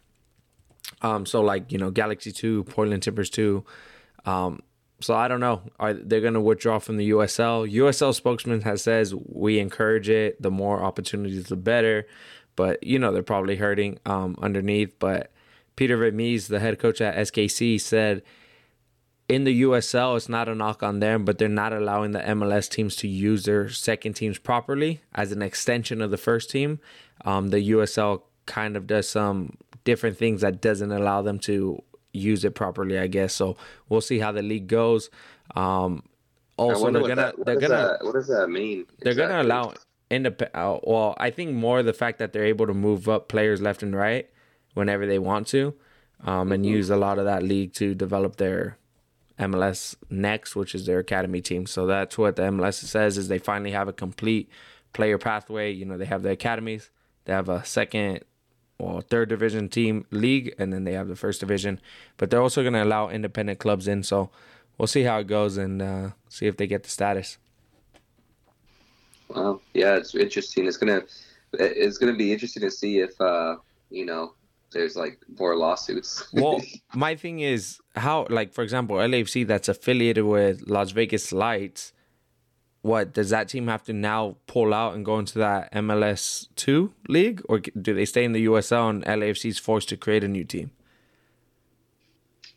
Um, 1.02 1.26
so 1.26 1.42
like 1.42 1.70
you 1.70 1.78
know 1.78 1.90
Galaxy 1.90 2.32
two, 2.32 2.64
Portland 2.64 3.02
Timbers 3.02 3.30
two. 3.30 3.64
Um, 4.24 4.60
so 5.00 5.14
I 5.14 5.28
don't 5.28 5.40
know. 5.40 5.60
Are 5.78 5.92
they 5.92 6.20
going 6.20 6.34
to 6.34 6.40
withdraw 6.40 6.78
from 6.78 6.96
the 6.96 7.10
USL? 7.10 7.70
USL 7.70 8.14
spokesman 8.14 8.62
has 8.62 8.82
says 8.82 9.14
we 9.14 9.58
encourage 9.58 10.08
it. 10.08 10.40
The 10.40 10.50
more 10.50 10.82
opportunities, 10.82 11.44
the 11.44 11.56
better. 11.56 12.06
But 12.56 12.82
you 12.82 12.98
know 12.98 13.12
they're 13.12 13.22
probably 13.22 13.56
hurting 13.56 13.98
um, 14.06 14.36
underneath. 14.40 14.98
But 14.98 15.30
Peter 15.76 15.98
Vermes, 15.98 16.48
the 16.48 16.58
head 16.58 16.78
coach 16.78 17.02
at 17.02 17.14
SKC, 17.16 17.78
said 17.78 18.22
in 19.28 19.44
the 19.44 19.62
USL, 19.62 20.16
it's 20.16 20.28
not 20.28 20.48
a 20.48 20.54
knock 20.54 20.82
on 20.82 21.00
them, 21.00 21.24
but 21.24 21.38
they're 21.38 21.48
not 21.48 21.72
allowing 21.72 22.12
the 22.12 22.20
MLS 22.20 22.68
teams 22.68 22.94
to 22.96 23.08
use 23.08 23.44
their 23.44 23.68
second 23.68 24.14
teams 24.14 24.38
properly 24.38 25.00
as 25.14 25.32
an 25.32 25.42
extension 25.42 26.00
of 26.00 26.10
the 26.10 26.16
first 26.16 26.50
team. 26.50 26.78
Um, 27.24 27.48
the 27.48 27.70
USL 27.70 28.22
kind 28.46 28.76
of 28.76 28.86
does 28.86 29.08
some 29.08 29.56
different 29.84 30.16
things 30.16 30.42
that 30.42 30.60
doesn't 30.60 30.92
allow 30.92 31.22
them 31.22 31.38
to 31.40 31.82
use 32.12 32.44
it 32.44 32.54
properly, 32.54 32.98
I 32.98 33.08
guess. 33.08 33.34
So 33.34 33.56
we'll 33.88 34.00
see 34.00 34.20
how 34.20 34.30
the 34.30 34.42
league 34.42 34.68
goes. 34.68 35.10
Um, 35.56 36.04
also, 36.56 36.90
they're 36.90 37.02
gonna 37.02 37.14
that, 37.16 37.44
they're 37.44 37.56
gonna 37.56 37.74
that, 37.74 38.04
what 38.04 38.14
does 38.14 38.28
that 38.28 38.48
mean? 38.48 38.86
they're 39.00 39.14
gonna 39.14 39.42
allow 39.42 39.74
independent. 40.10 40.54
Uh, 40.54 40.78
well, 40.84 41.14
I 41.18 41.30
think 41.30 41.52
more 41.52 41.82
the 41.82 41.92
fact 41.92 42.18
that 42.18 42.32
they're 42.32 42.46
able 42.46 42.66
to 42.66 42.74
move 42.74 43.08
up 43.08 43.28
players 43.28 43.60
left 43.60 43.82
and 43.82 43.94
right 43.94 44.30
whenever 44.74 45.06
they 45.06 45.18
want 45.18 45.48
to, 45.48 45.74
um, 46.24 46.52
and 46.52 46.64
use 46.64 46.90
a 46.90 46.96
lot 46.96 47.18
of 47.18 47.24
that 47.26 47.42
league 47.42 47.74
to 47.74 47.94
develop 47.94 48.36
their 48.36 48.78
MLS 49.38 49.94
next, 50.08 50.56
which 50.56 50.74
is 50.74 50.86
their 50.86 50.98
academy 50.98 51.40
team. 51.40 51.66
So 51.66 51.86
that's 51.86 52.16
what 52.16 52.36
the 52.36 52.42
MLS 52.42 52.74
says 52.74 53.18
is 53.18 53.28
they 53.28 53.38
finally 53.38 53.72
have 53.72 53.88
a 53.88 53.92
complete 53.92 54.48
player 54.92 55.18
pathway. 55.18 55.72
You 55.72 55.84
know, 55.84 55.98
they 55.98 56.06
have 56.06 56.22
the 56.22 56.30
academies, 56.30 56.90
they 57.24 57.32
have 57.32 57.48
a 57.48 57.64
second 57.64 58.24
or 58.78 59.00
third 59.00 59.28
division 59.28 59.68
team 59.68 60.06
league, 60.10 60.54
and 60.58 60.72
then 60.72 60.84
they 60.84 60.92
have 60.92 61.08
the 61.08 61.16
first 61.16 61.40
division. 61.40 61.80
But 62.16 62.30
they're 62.30 62.42
also 62.42 62.62
going 62.62 62.74
to 62.74 62.82
allow 62.82 63.08
independent 63.08 63.58
clubs 63.58 63.88
in. 63.88 64.02
So 64.02 64.30
we'll 64.78 64.86
see 64.86 65.02
how 65.02 65.18
it 65.18 65.26
goes 65.26 65.56
and 65.56 65.80
uh, 65.82 66.10
see 66.28 66.46
if 66.46 66.56
they 66.56 66.66
get 66.66 66.82
the 66.82 66.90
status. 66.90 67.38
Well, 69.28 69.60
yeah, 69.74 69.96
it's 69.96 70.14
interesting. 70.14 70.66
It's 70.66 70.76
gonna 70.76 71.02
it's 71.52 71.98
gonna 71.98 72.14
be 72.14 72.32
interesting 72.32 72.62
to 72.62 72.70
see 72.70 73.00
if 73.00 73.20
uh, 73.20 73.56
you 73.90 74.06
know 74.06 74.34
there's 74.76 74.96
like 74.96 75.18
more 75.38 75.56
lawsuits. 75.56 76.26
well, 76.32 76.60
my 76.94 77.14
thing 77.16 77.40
is 77.40 77.80
how, 77.94 78.26
like, 78.30 78.52
for 78.52 78.62
example, 78.62 78.96
LAFC 78.96 79.46
that's 79.46 79.68
affiliated 79.68 80.24
with 80.24 80.68
Las 80.68 80.90
Vegas 80.92 81.32
Lights. 81.32 81.92
What 82.82 83.12
does 83.12 83.30
that 83.30 83.48
team 83.48 83.66
have 83.66 83.82
to 83.84 83.92
now 83.92 84.36
pull 84.46 84.72
out 84.72 84.94
and 84.94 85.04
go 85.04 85.18
into 85.18 85.40
that 85.40 85.72
MLS 85.72 86.48
two 86.54 86.92
league, 87.08 87.42
or 87.48 87.58
do 87.58 87.94
they 87.94 88.04
stay 88.04 88.24
in 88.24 88.32
the 88.32 88.46
USL 88.46 88.90
and 88.90 89.04
LAFC 89.04 89.46
is 89.46 89.58
forced 89.58 89.88
to 89.88 89.96
create 89.96 90.22
a 90.22 90.28
new 90.28 90.44
team? 90.44 90.70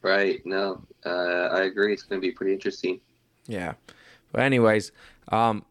right? 0.02 0.46
No, 0.46 0.82
uh, 1.06 1.50
I 1.52 1.64
agree. 1.64 1.94
It's 1.94 2.04
gonna 2.04 2.22
be 2.22 2.32
pretty 2.32 2.54
interesting. 2.54 3.00
Yeah. 3.48 3.74
But 4.32 4.42
anyways, 4.42 4.92
um, 5.30 5.66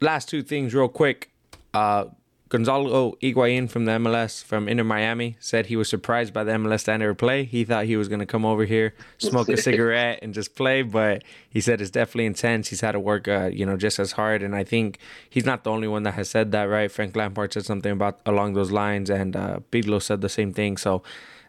last 0.00 0.28
two 0.28 0.42
things 0.42 0.74
real 0.74 0.88
quick. 0.88 1.30
Uh, 1.72 2.06
Gonzalo 2.52 3.12
Higuain 3.22 3.66
from 3.70 3.86
the 3.86 3.92
MLS 3.92 4.44
from 4.44 4.68
Inter 4.68 4.84
Miami 4.84 5.36
said 5.40 5.66
he 5.66 5.76
was 5.76 5.88
surprised 5.88 6.34
by 6.34 6.44
the 6.44 6.52
MLS 6.52 6.80
standard 6.80 7.14
play. 7.14 7.44
He 7.44 7.64
thought 7.64 7.86
he 7.86 7.96
was 7.96 8.08
going 8.08 8.20
to 8.20 8.26
come 8.26 8.44
over 8.44 8.66
here, 8.66 8.92
smoke 9.16 9.48
a 9.48 9.56
cigarette, 9.68 10.18
and 10.20 10.34
just 10.34 10.54
play, 10.54 10.82
but 10.82 11.24
he 11.48 11.62
said 11.62 11.80
it's 11.80 11.90
definitely 11.90 12.26
intense. 12.26 12.68
He's 12.68 12.82
had 12.82 12.92
to 12.92 13.00
work, 13.00 13.26
uh, 13.26 13.48
you 13.50 13.64
know, 13.64 13.78
just 13.78 13.98
as 13.98 14.12
hard, 14.12 14.42
and 14.42 14.54
I 14.54 14.64
think 14.64 14.98
he's 15.30 15.46
not 15.46 15.64
the 15.64 15.70
only 15.70 15.88
one 15.88 16.02
that 16.02 16.12
has 16.12 16.28
said 16.28 16.52
that, 16.52 16.64
right? 16.64 16.92
Frank 16.92 17.16
Lampard 17.16 17.54
said 17.54 17.64
something 17.64 17.90
about 17.90 18.20
along 18.26 18.52
those 18.52 18.70
lines, 18.70 19.08
and 19.08 19.34
uh, 19.34 19.60
said 20.00 20.20
the 20.20 20.28
same 20.28 20.52
thing. 20.52 20.76
So 20.76 21.02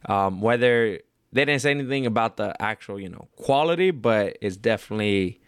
um, 0.05 0.39
whether 0.39 1.01
they 1.33 1.43
didn't 1.43 1.63
say 1.63 1.71
anything 1.71 2.05
about 2.05 2.37
the 2.37 2.55
actual, 2.61 2.97
you 2.97 3.09
know, 3.09 3.27
quality, 3.35 3.91
but 3.91 4.37
it's 4.39 4.55
definitely 4.55 5.41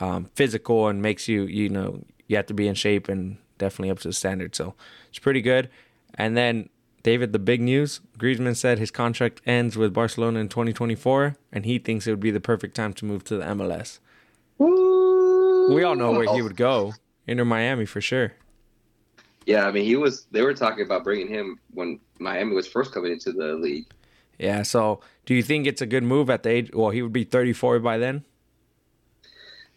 um, 0.00 0.28
physical 0.34 0.88
and 0.88 1.00
makes 1.00 1.28
you, 1.28 1.44
you 1.44 1.70
know, 1.70 2.04
you 2.26 2.36
have 2.36 2.46
to 2.46 2.54
be 2.54 2.68
in 2.68 2.74
shape 2.74 3.08
and 3.08 3.38
definitely 3.62 3.90
up 3.90 4.00
to 4.00 4.08
the 4.08 4.14
standard. 4.14 4.56
So 4.56 4.74
it's 5.08 5.20
pretty 5.20 5.40
good. 5.40 5.70
And 6.14 6.36
then 6.36 6.68
David, 7.02 7.32
the 7.32 7.38
big 7.38 7.60
news: 7.60 8.00
Griezmann 8.18 8.56
said 8.56 8.78
his 8.78 8.90
contract 8.90 9.40
ends 9.46 9.76
with 9.76 9.94
Barcelona 9.94 10.40
in 10.40 10.48
2024, 10.48 11.36
and 11.52 11.64
he 11.64 11.78
thinks 11.78 12.06
it 12.06 12.10
would 12.10 12.20
be 12.20 12.30
the 12.30 12.40
perfect 12.40 12.74
time 12.74 12.92
to 12.94 13.04
move 13.04 13.24
to 13.24 13.36
the 13.36 13.44
MLS. 13.44 14.00
We 14.58 15.82
all 15.84 15.94
know 15.94 16.12
where 16.12 16.34
he 16.34 16.42
would 16.42 16.56
go. 16.56 16.92
Inter 17.26 17.44
Miami 17.44 17.86
for 17.86 18.00
sure. 18.00 18.32
Yeah, 19.46 19.66
I 19.66 19.72
mean, 19.72 19.84
he 19.84 19.96
was. 19.96 20.26
They 20.30 20.42
were 20.42 20.54
talking 20.54 20.84
about 20.84 21.04
bringing 21.04 21.28
him 21.28 21.58
when 21.72 22.00
Miami 22.18 22.54
was 22.54 22.66
first 22.66 22.92
coming 22.92 23.12
into 23.12 23.32
the 23.32 23.54
league. 23.54 23.86
Yeah. 24.38 24.62
So, 24.62 25.00
do 25.26 25.34
you 25.34 25.42
think 25.42 25.66
it's 25.66 25.82
a 25.82 25.86
good 25.86 26.02
move 26.02 26.30
at 26.30 26.42
the 26.42 26.50
age? 26.50 26.70
Well, 26.72 26.90
he 26.90 27.02
would 27.02 27.12
be 27.12 27.24
34 27.24 27.80
by 27.80 27.98
then. 27.98 28.24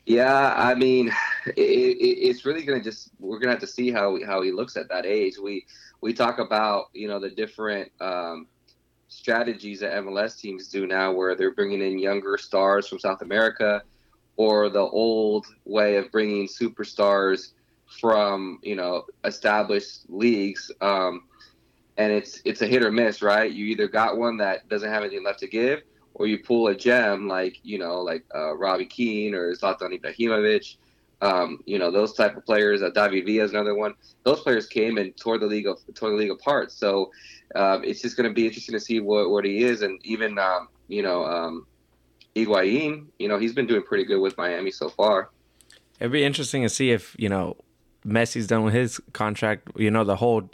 Yeah, 0.06 0.54
I 0.56 0.76
mean, 0.76 1.12
it, 1.48 1.58
it, 1.58 2.28
it's 2.28 2.46
really 2.46 2.64
gonna 2.64 2.82
just 2.82 3.10
we're 3.20 3.40
gonna 3.40 3.52
have 3.52 3.62
to 3.62 3.68
see 3.68 3.92
how 3.92 4.18
how 4.26 4.42
he 4.42 4.52
looks 4.52 4.78
at 4.78 4.88
that 4.90 5.06
age. 5.06 5.38
We 5.42 5.66
we 6.02 6.14
talk 6.14 6.40
about 6.40 6.86
you 6.94 7.08
know 7.08 7.20
the 7.20 7.30
different 7.32 7.92
um, 8.00 8.48
strategies 9.08 9.80
that 9.80 9.94
MLS 10.04 10.40
teams 10.40 10.68
do 10.68 10.86
now, 10.86 11.12
where 11.12 11.36
they're 11.36 11.54
bringing 11.54 11.82
in 11.82 11.98
younger 11.98 12.38
stars 12.38 12.88
from 12.88 13.00
South 13.00 13.22
America, 13.22 13.82
or 14.38 14.70
the 14.70 14.80
old 14.80 15.48
way 15.66 15.96
of 15.98 16.12
bringing 16.12 16.48
superstars 16.48 17.54
from 18.00 18.60
you 18.62 18.76
know 18.76 19.06
established 19.24 20.02
leagues. 20.08 20.72
Um, 20.82 21.24
and 21.98 22.12
it's 22.12 22.42
it's 22.46 22.62
a 22.62 22.68
hit 22.68 22.84
or 22.84 22.92
miss, 22.92 23.22
right? 23.22 23.52
You 23.52 23.66
either 23.66 23.88
got 23.88 24.18
one 24.18 24.38
that 24.38 24.68
doesn't 24.70 24.90
have 24.90 25.04
anything 25.04 25.24
left 25.24 25.40
to 25.40 25.48
give, 25.48 25.82
or 26.16 26.28
you 26.28 26.40
pull 26.40 26.68
a 26.68 26.76
gem 26.76 27.28
like 27.28 27.60
you 27.64 27.78
know 27.78 28.02
like 28.02 28.26
uh, 28.34 28.56
Robbie 28.56 28.86
Keane 28.86 29.36
or 29.36 29.54
Zlatan 29.54 30.00
Ibrahimovic, 30.00 30.78
um, 31.22 31.60
you 31.66 31.78
know 31.78 31.92
those 31.92 32.14
type 32.14 32.36
of 32.36 32.46
players. 32.46 32.82
Uh, 32.82 32.90
David 32.90 33.26
Villa 33.26 33.44
is 33.44 33.52
another 33.52 33.76
one. 33.76 33.94
Those 34.24 34.42
players 34.42 34.66
came 34.66 34.98
and 34.98 35.16
tore 35.16 35.38
the 35.38 35.46
league 35.46 35.68
of, 35.68 35.80
tore 35.94 36.10
the 36.10 36.16
league 36.16 36.32
apart. 36.32 36.72
So 36.72 37.12
um, 37.54 37.84
it's 37.84 38.02
just 38.02 38.18
going 38.18 38.30
to 38.30 38.34
be 38.34 38.46
interesting 38.48 38.74
to 38.74 38.80
see 38.80 39.00
what, 39.00 39.30
what 39.30 39.46
he 39.46 39.64
is, 39.64 39.82
and 39.82 40.00
even 40.04 40.40
um, 40.40 40.70
you 40.88 41.04
know 41.04 41.26
um, 41.26 41.68
you 42.34 42.48
know 43.28 43.38
he's 43.38 43.54
been 43.54 43.68
doing 43.68 43.84
pretty 43.84 44.06
good 44.06 44.20
with 44.20 44.38
Miami 44.38 44.72
so 44.72 44.90
far. 44.90 45.30
It'd 46.00 46.12
be 46.12 46.24
interesting 46.24 46.64
to 46.64 46.70
see 46.70 46.92
if 46.92 47.16
you 47.20 47.30
know 47.30 47.58
Messi's 48.06 48.48
done 48.48 48.64
with 48.64 48.74
his 48.74 49.02
contract. 49.14 49.70
You 49.76 49.92
know 49.92 50.06
the 50.06 50.16
whole 50.16 50.50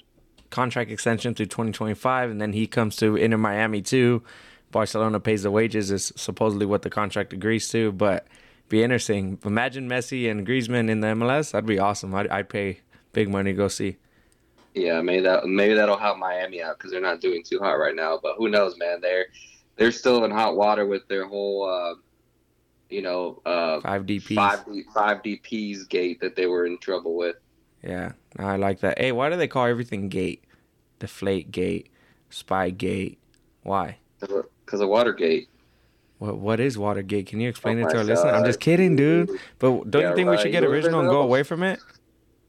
contract 0.50 0.92
extension 0.92 1.34
through 1.34 1.46
2025, 1.46 2.32
and 2.32 2.42
then 2.42 2.54
he 2.54 2.68
comes 2.68 2.96
to 2.98 3.16
Inter 3.16 3.38
Miami 3.38 3.82
too. 3.82 4.24
Barcelona 4.72 5.20
pays 5.20 5.44
the 5.44 5.52
wages 5.52 5.92
is 5.92 6.12
supposedly 6.16 6.66
what 6.66 6.82
the 6.82 6.90
contract 6.90 7.34
agrees 7.34 7.68
to, 7.70 7.92
but 7.92 8.28
be 8.70 8.84
interesting. 8.84 9.38
Imagine 9.46 9.90
Messi 9.90 10.30
and 10.32 10.48
Griezmann 10.48 10.90
in 10.90 11.02
the 11.02 11.08
MLS. 11.08 11.52
That'd 11.52 11.68
be 11.68 11.80
awesome. 11.80 12.16
I'd, 12.16 12.28
I'd 12.30 12.50
pay 12.50 12.80
big 13.14 13.30
money 13.30 13.52
to 13.52 13.58
go 13.58 13.68
see. 13.68 13.98
Yeah, 14.74 15.02
maybe 15.02 15.24
that 15.24 15.46
maybe 15.46 15.74
that'll 15.74 15.98
help 15.98 16.18
Miami 16.18 16.64
out 16.64 16.78
because 16.78 16.92
they're 16.92 17.02
not 17.02 17.20
doing 17.20 17.44
too 17.44 17.60
hot 17.60 17.74
right 17.74 17.96
now. 17.96 18.18
But 18.22 18.36
who 18.38 18.48
knows, 18.50 18.78
man? 18.78 19.02
They're 19.02 19.26
they're 19.76 19.92
still 19.92 20.24
in 20.24 20.32
hot 20.32 20.56
water 20.56 20.86
with 20.86 21.06
their 21.10 21.28
whole, 21.28 21.68
uh, 21.70 21.96
you 22.90 23.02
know, 23.02 23.42
uh, 23.46 23.82
Five 23.82 24.06
DPs. 24.06 24.36
five, 24.36 24.60
five 24.94 25.22
DPs 25.24 25.90
gate 25.90 26.22
that 26.22 26.38
they 26.38 26.46
were 26.46 26.66
in 26.66 26.78
trouble 26.78 27.18
with. 27.18 27.36
Yeah, 27.84 28.14
I 28.40 28.56
like 28.56 28.80
that. 28.82 28.98
Hey, 29.00 29.12
why 29.12 29.30
do 29.30 29.36
they 29.36 29.48
call 29.48 29.66
everything 29.66 30.08
gate? 30.08 30.46
Deflate 31.00 31.52
gate, 31.52 31.90
spy 32.30 32.70
gate. 32.70 33.20
Why? 33.64 33.98
Because 34.72 34.80
of 34.80 34.88
Watergate. 34.88 35.50
What 36.20 36.38
what 36.38 36.62
is 36.62 36.78
Watergate? 36.78 37.28
Can 37.28 37.42
you 37.42 37.50
explain 37.50 37.78
Oh 37.78 37.88
it 37.88 37.90
to 37.90 37.98
our 37.98 38.04
listener? 38.06 38.32
I'm 38.32 38.46
just 38.46 38.62
kidding, 38.62 38.96
dude. 38.96 39.30
But 39.60 39.92
don't 39.92 40.02
Yeah, 40.02 40.10
you 40.12 40.16
think 40.16 40.30
we 40.30 40.38
should 40.38 40.54
get 40.54 40.64
You 40.64 40.70
original 40.70 41.02
and 41.02 41.10
go 41.10 41.22
away 41.22 41.44
from 41.44 41.62
it? 41.62 41.82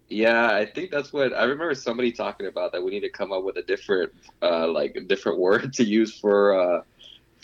Yeah, 0.08 0.54
I 0.54 0.64
think 0.64 0.92
that's 0.92 1.12
what 1.12 1.32
I 1.32 1.42
remember 1.42 1.74
somebody 1.74 2.12
talking 2.12 2.46
about 2.46 2.70
that 2.72 2.84
we 2.84 2.92
need 2.92 3.00
to 3.00 3.10
come 3.10 3.32
up 3.32 3.42
with 3.42 3.56
a 3.56 3.62
different 3.62 4.12
uh 4.40 4.68
like 4.68 4.94
a 4.94 5.00
different 5.00 5.38
word 5.46 5.72
to 5.72 5.84
use 5.84 6.16
for 6.16 6.54
uh 6.54 6.82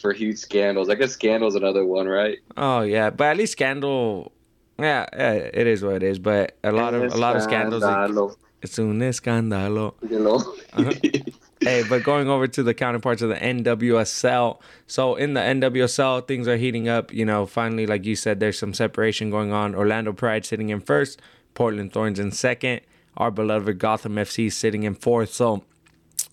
for 0.01 0.12
huge 0.12 0.38
scandals. 0.38 0.88
I 0.88 0.95
guess 0.95 1.11
scandal's 1.11 1.57
another 1.57 1.85
one, 1.85 2.07
right? 2.07 2.38
Oh 2.57 2.83
yeah, 2.83 3.11
but 3.11 3.25
at 3.25 3.37
least 3.37 3.53
scandal. 3.53 4.31
Yeah, 4.79 5.07
yeah, 5.12 5.33
it 5.33 5.67
is 5.67 5.83
what 5.83 5.95
it 5.95 6.03
is. 6.05 6.21
But 6.21 6.57
a 6.62 6.71
lot 6.71 6.95
of 6.95 7.12
a 7.12 7.17
lot 7.17 7.35
of 7.35 7.43
scandals. 7.43 7.83
It's 8.61 8.79
un 8.79 8.99
escándalo. 9.01 9.95
you 10.11 10.19
know? 10.19 10.38
But 11.88 12.03
going 12.03 12.29
over 12.29 12.46
to 12.46 12.62
the 12.62 12.74
counterparts 12.74 13.22
of 13.22 13.29
the 13.29 13.37
NWSL. 13.37 14.61
So 14.87 15.14
in 15.14 15.35
the 15.35 15.40
NWSL, 15.40 16.27
things 16.27 16.48
are 16.48 16.57
heating 16.57 16.88
up. 16.88 17.12
You 17.12 17.24
know, 17.24 17.46
finally, 17.46 17.87
like 17.87 18.05
you 18.05 18.16
said, 18.16 18.40
there's 18.40 18.59
some 18.59 18.74
separation 18.74 19.31
going 19.31 19.53
on. 19.53 19.74
Orlando 19.74 20.12
Pride 20.12 20.44
sitting 20.44 20.68
in 20.70 20.81
first, 20.81 21.20
Portland 21.55 21.92
Thorns 21.92 22.18
in 22.18 22.33
second, 22.33 22.81
our 23.16 23.31
beloved 23.31 23.79
Gotham 23.79 24.14
FC 24.14 24.53
sitting 24.53 24.83
in 24.83 24.94
fourth. 24.94 25.33
So 25.33 25.64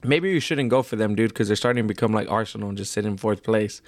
maybe 0.03 0.29
you 0.29 0.39
shouldn't 0.39 0.69
go 0.69 0.83
for 0.83 0.95
them, 0.95 1.15
dude, 1.15 1.29
because 1.29 1.47
they're 1.47 1.55
starting 1.55 1.83
to 1.83 1.87
become 1.87 2.13
like 2.13 2.29
Arsenal 2.29 2.69
and 2.69 2.77
just 2.77 2.91
sit 2.91 3.05
in 3.05 3.17
fourth 3.17 3.43
place. 3.43 3.81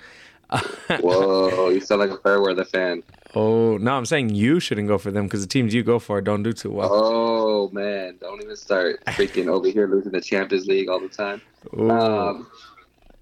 Whoa, 1.00 1.70
you 1.70 1.82
sound 1.82 2.00
like 2.00 2.12
a 2.12 2.18
fair 2.18 2.42
weather 2.42 2.64
fan. 2.64 3.04
Oh, 3.36 3.78
no, 3.78 3.98
I'm 3.98 4.06
saying 4.06 4.30
you 4.30 4.60
shouldn't 4.60 4.88
go 4.88 4.98
for 4.98 5.12
them 5.12 5.26
because 5.26 5.42
the 5.42 5.48
teams 5.48 5.74
you 5.74 5.84
go 5.84 6.00
for 6.00 6.22
don't 6.22 6.44
do 6.44 6.54
too 6.54 6.72
well. 6.72 6.90
Oh 6.92 7.70
man, 7.70 8.18
don't 8.22 8.42
even 8.42 8.56
start 8.56 9.04
freaking 9.06 9.48
over 9.48 9.68
here 9.68 9.88
losing 9.88 10.12
the 10.12 10.22
Champions 10.22 10.66
League 10.66 10.90
all 10.90 11.00
the 11.00 11.10
time. 11.10 11.42
Um, 11.78 12.48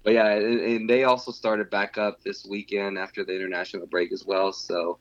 but 0.04 0.14
yeah, 0.14 0.28
and, 0.28 0.60
and 0.60 0.90
they 0.90 1.04
also 1.04 1.32
started 1.32 1.70
back 1.70 1.98
up 1.98 2.22
this 2.22 2.46
weekend 2.46 2.98
after 2.98 3.24
the 3.24 3.34
international 3.34 3.86
break 3.86 4.12
as 4.12 4.24
well. 4.24 4.52
So 4.52 4.98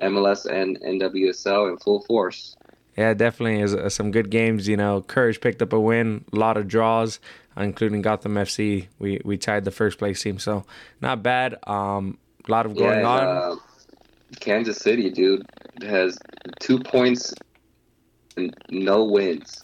MLS 0.00 0.46
and 0.46 0.80
NWSL 0.80 1.70
in 1.70 1.78
full 1.78 2.02
force. 2.02 2.56
Yeah, 2.96 3.12
definitely 3.14 3.60
is 3.60 3.74
uh, 3.74 3.88
some 3.88 4.12
good 4.12 4.30
games. 4.30 4.68
You 4.68 4.76
know, 4.76 5.02
Courage 5.02 5.40
picked 5.40 5.62
up 5.62 5.72
a 5.72 5.80
win, 5.80 6.24
a 6.32 6.36
lot 6.36 6.56
of 6.56 6.68
draws, 6.68 7.18
including 7.56 8.02
Gotham 8.02 8.34
FC. 8.34 8.86
We 9.00 9.20
we 9.24 9.36
tied 9.36 9.64
the 9.64 9.72
first 9.72 9.98
place 9.98 10.22
team, 10.22 10.38
so 10.38 10.64
not 11.00 11.22
bad. 11.22 11.56
Um, 11.66 12.18
a 12.46 12.50
lot 12.50 12.66
of 12.66 12.76
going 12.76 13.00
yeah, 13.00 13.08
on. 13.08 13.26
uh, 13.26 13.56
Kansas 14.40 14.78
City, 14.78 15.10
dude, 15.10 15.46
has 15.82 16.18
two 16.60 16.78
points 16.80 17.34
and 18.36 18.54
no 18.70 19.04
wins. 19.04 19.62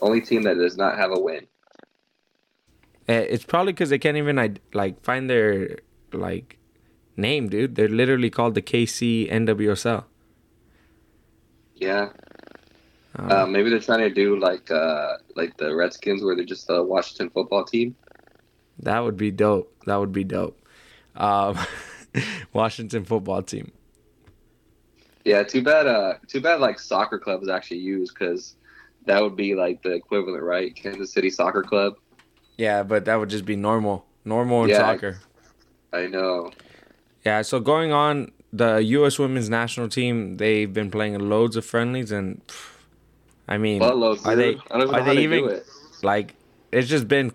Only 0.00 0.20
team 0.20 0.42
that 0.44 0.56
does 0.56 0.76
not 0.76 0.98
have 0.98 1.10
a 1.12 1.20
win. 1.20 1.46
Eh, 3.08 3.20
It's 3.30 3.44
probably 3.44 3.72
because 3.72 3.90
they 3.90 3.98
can't 3.98 4.16
even 4.16 4.58
like 4.74 5.02
find 5.02 5.30
their 5.30 5.78
like 6.12 6.58
name, 7.16 7.48
dude. 7.48 7.74
They're 7.76 7.88
literally 7.88 8.30
called 8.30 8.54
the 8.54 8.62
KC 8.62 9.28
NWSL. 9.30 10.04
Yeah. 11.74 12.10
Um, 13.16 13.30
Uh, 13.30 13.46
maybe 13.46 13.70
they're 13.70 13.80
trying 13.80 14.00
to 14.00 14.10
do 14.10 14.38
like 14.38 14.70
uh, 14.70 15.16
like 15.34 15.56
the 15.56 15.74
Redskins, 15.74 16.22
where 16.22 16.36
they're 16.36 16.44
just 16.44 16.66
a 16.70 16.82
Washington 16.82 17.30
football 17.30 17.64
team. 17.64 17.96
that 18.78 19.00
would 19.00 19.16
be 19.16 19.30
dope. 19.30 19.72
That 19.86 19.96
would 19.96 20.12
be 20.12 20.24
dope. 20.24 20.58
Um, 21.14 21.58
Washington 22.52 23.04
football 23.04 23.42
team. 23.42 23.72
Yeah, 25.26 25.42
too 25.42 25.60
bad. 25.60 25.88
Uh, 25.88 26.14
too 26.28 26.40
bad. 26.40 26.60
Like 26.60 26.78
soccer 26.78 27.18
club 27.18 27.42
is 27.42 27.48
actually 27.48 27.78
used 27.78 28.14
because 28.14 28.54
that 29.06 29.20
would 29.20 29.34
be 29.34 29.56
like 29.56 29.82
the 29.82 29.90
equivalent, 29.90 30.44
right? 30.44 30.72
Kansas 30.74 31.12
City 31.12 31.30
Soccer 31.30 31.64
Club. 31.64 31.94
Yeah, 32.56 32.84
but 32.84 33.06
that 33.06 33.16
would 33.16 33.28
just 33.28 33.44
be 33.44 33.56
normal, 33.56 34.06
normal 34.24 34.62
in 34.62 34.70
Yeah. 34.70 34.78
soccer. 34.78 35.18
I 35.92 36.06
know. 36.06 36.52
Yeah, 37.24 37.42
so 37.42 37.58
going 37.58 37.90
on, 37.90 38.30
the 38.52 38.76
U.S. 38.76 39.18
women's 39.18 39.50
national 39.50 39.88
team, 39.88 40.36
they've 40.36 40.72
been 40.72 40.92
playing 40.92 41.18
loads 41.18 41.56
of 41.56 41.64
friendlies, 41.64 42.12
and 42.12 42.46
pff, 42.46 42.76
I 43.48 43.58
mean, 43.58 43.82
Buttloads, 43.82 44.24
are 44.24 44.36
they 44.36 44.52
dude. 44.52 44.62
I 44.70 44.78
don't 44.78 44.82
even 44.82 44.92
know 44.92 44.98
are 44.98 45.02
how 45.02 45.14
they 45.14 45.22
even 45.24 45.38
do 45.40 45.46
it. 45.48 45.66
like? 46.04 46.34
It's 46.70 46.88
just 46.88 47.08
been 47.08 47.32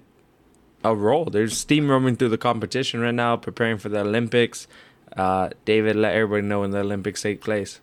a 0.85 0.95
roll. 0.95 1.25
They're 1.25 1.47
steamrolling 1.47 2.17
through 2.17 2.29
the 2.29 2.37
competition 2.37 3.01
right 3.01 3.13
now, 3.13 3.35
preparing 3.35 3.77
for 3.77 3.89
the 3.89 3.99
Olympics. 3.99 4.65
Uh, 5.15 5.49
David, 5.65 5.95
let 5.95 6.15
everybody 6.15 6.47
know 6.47 6.61
when 6.61 6.71
the 6.71 6.79
Olympics 6.79 7.21
take 7.21 7.41
place. 7.41 7.79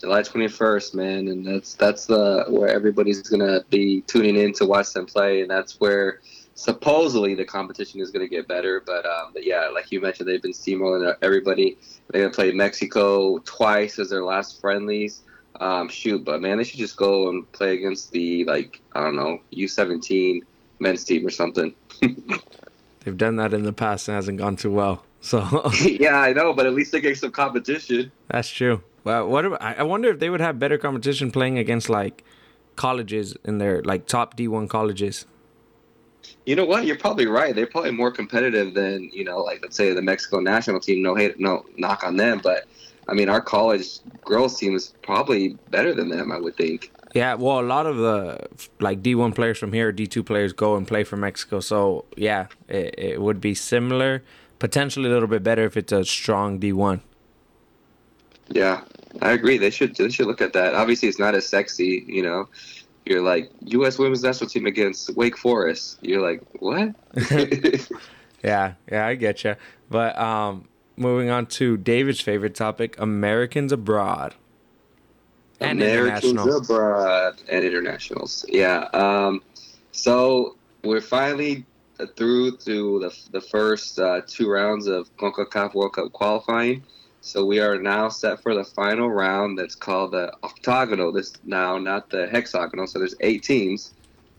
July 0.00 0.22
twenty 0.22 0.48
first, 0.48 0.94
man, 0.94 1.28
and 1.28 1.46
that's 1.46 1.74
that's 1.74 2.06
the 2.06 2.44
where 2.48 2.68
everybody's 2.68 3.22
gonna 3.22 3.64
be 3.70 4.02
tuning 4.02 4.36
in 4.36 4.52
to 4.54 4.66
watch 4.66 4.92
them 4.92 5.06
play, 5.06 5.40
and 5.40 5.50
that's 5.50 5.80
where 5.80 6.20
supposedly 6.54 7.34
the 7.34 7.44
competition 7.44 8.00
is 8.00 8.10
gonna 8.10 8.28
get 8.28 8.46
better. 8.46 8.82
But 8.84 9.06
um, 9.06 9.30
but 9.32 9.46
yeah, 9.46 9.68
like 9.72 9.90
you 9.90 10.00
mentioned, 10.00 10.28
they've 10.28 10.42
been 10.42 10.52
steamrolling 10.52 11.16
everybody. 11.22 11.78
They're 12.08 12.22
gonna 12.22 12.34
play 12.34 12.52
Mexico 12.52 13.38
twice 13.38 13.98
as 13.98 14.10
their 14.10 14.24
last 14.24 14.60
friendlies. 14.60 15.22
Um, 15.60 15.88
shoot, 15.88 16.24
but 16.24 16.42
man, 16.42 16.58
they 16.58 16.64
should 16.64 16.80
just 16.80 16.96
go 16.96 17.30
and 17.30 17.50
play 17.52 17.74
against 17.74 18.10
the 18.10 18.44
like 18.44 18.80
I 18.92 19.04
don't 19.04 19.16
know 19.16 19.40
U 19.50 19.68
seventeen 19.68 20.42
men's 20.80 21.04
team 21.04 21.26
or 21.26 21.30
something. 21.30 21.74
They've 23.00 23.16
done 23.16 23.36
that 23.36 23.54
in 23.54 23.62
the 23.62 23.72
past 23.72 24.08
and 24.08 24.16
hasn't 24.16 24.38
gone 24.38 24.56
too 24.56 24.70
well. 24.70 25.04
So 25.24 25.70
yeah, 25.80 26.18
I 26.20 26.34
know, 26.34 26.52
but 26.52 26.66
at 26.66 26.74
least 26.74 26.92
they 26.92 27.00
get 27.00 27.16
some 27.16 27.32
competition. 27.32 28.12
that's 28.28 28.50
true. 28.50 28.82
Well, 29.04 29.26
what 29.26 29.44
about, 29.44 29.62
I 29.62 29.82
wonder 29.82 30.10
if 30.10 30.18
they 30.18 30.30
would 30.30 30.40
have 30.40 30.58
better 30.58 30.78
competition 30.78 31.30
playing 31.30 31.58
against 31.58 31.88
like 31.88 32.24
colleges 32.76 33.34
in 33.44 33.58
their 33.58 33.82
like 33.82 34.06
top 34.06 34.36
D1 34.36 34.68
colleges. 34.68 35.26
You 36.44 36.56
know 36.56 36.64
what? 36.66 36.84
You're 36.84 36.98
probably 36.98 37.26
right. 37.26 37.54
They're 37.54 37.66
probably 37.66 37.90
more 37.90 38.10
competitive 38.10 38.74
than 38.74 39.10
you 39.12 39.24
know, 39.24 39.38
like 39.38 39.60
let's 39.62 39.76
say 39.76 39.92
the 39.94 40.02
Mexico 40.02 40.40
national 40.40 40.80
team. 40.80 41.02
No 41.02 41.14
hate, 41.14 41.40
no 41.40 41.64
knock 41.76 42.04
on 42.04 42.16
them, 42.16 42.40
but 42.42 42.64
I 43.08 43.14
mean, 43.14 43.28
our 43.30 43.40
college 43.40 44.00
girls 44.24 44.58
team 44.58 44.74
is 44.74 44.94
probably 45.02 45.56
better 45.70 45.94
than 45.94 46.08
them. 46.10 46.32
I 46.32 46.38
would 46.38 46.56
think. 46.56 46.90
Yeah, 47.14 47.34
well, 47.34 47.60
a 47.60 47.62
lot 47.62 47.86
of 47.86 47.96
the 47.96 48.46
like 48.80 49.00
D1 49.00 49.34
players 49.34 49.56
from 49.58 49.72
here, 49.72 49.92
D2 49.92 50.26
players 50.26 50.52
go 50.52 50.76
and 50.76 50.86
play 50.86 51.04
for 51.04 51.16
Mexico. 51.16 51.60
So, 51.60 52.06
yeah, 52.16 52.48
it, 52.68 52.94
it 52.98 53.20
would 53.22 53.40
be 53.40 53.54
similar, 53.54 54.24
potentially 54.58 55.08
a 55.08 55.12
little 55.12 55.28
bit 55.28 55.42
better 55.42 55.64
if 55.64 55.76
it's 55.76 55.92
a 55.92 56.04
strong 56.04 56.60
D1. 56.60 57.00
Yeah, 58.48 58.82
I 59.22 59.32
agree. 59.32 59.58
They 59.58 59.70
should 59.70 59.96
they 59.96 60.10
should 60.10 60.26
look 60.26 60.40
at 60.40 60.52
that. 60.52 60.74
Obviously, 60.74 61.08
it's 61.08 61.18
not 61.18 61.34
as 61.34 61.46
sexy. 61.46 62.04
You 62.06 62.22
know, 62.22 62.48
you're 63.06 63.22
like 63.22 63.50
U.S. 63.62 63.98
Women's 63.98 64.22
National 64.22 64.50
Team 64.50 64.66
against 64.66 65.16
Wake 65.16 65.38
Forest. 65.38 65.98
You're 66.02 66.20
like, 66.20 66.42
what? 66.60 66.94
Yeah, 68.44 68.74
yeah, 68.92 69.06
I 69.06 69.14
get 69.14 69.42
you. 69.42 69.56
But 69.88 70.18
um, 70.18 70.68
moving 70.96 71.30
on 71.30 71.46
to 71.46 71.78
David's 71.78 72.20
favorite 72.20 72.54
topic 72.54 72.94
Americans 73.00 73.72
abroad 73.72 74.34
and 75.60 75.82
Americans 75.82 76.54
abroad 76.54 77.40
and 77.48 77.64
internationals. 77.64 78.44
Yeah. 78.48 78.88
Um, 78.92 79.42
so 79.92 80.56
we're 80.82 81.00
finally 81.00 81.64
through 82.16 82.56
to 82.58 83.00
the, 83.00 83.16
the 83.30 83.40
first 83.40 83.98
uh, 83.98 84.20
two 84.26 84.50
rounds 84.50 84.86
of 84.86 85.14
CONCACAF 85.16 85.74
World 85.74 85.94
Cup 85.94 86.12
qualifying. 86.12 86.82
So 87.20 87.44
we 87.46 87.58
are 87.60 87.78
now 87.78 88.10
set 88.10 88.42
for 88.42 88.54
the 88.54 88.64
final 88.64 89.08
round 89.08 89.58
that's 89.58 89.74
called 89.74 90.12
the 90.12 90.32
octagonal. 90.42 91.10
This 91.10 91.32
now, 91.44 91.78
not 91.78 92.10
the 92.10 92.26
hexagonal. 92.26 92.86
So 92.86 92.98
there's 92.98 93.14
eight 93.20 93.42
teams. 93.42 93.94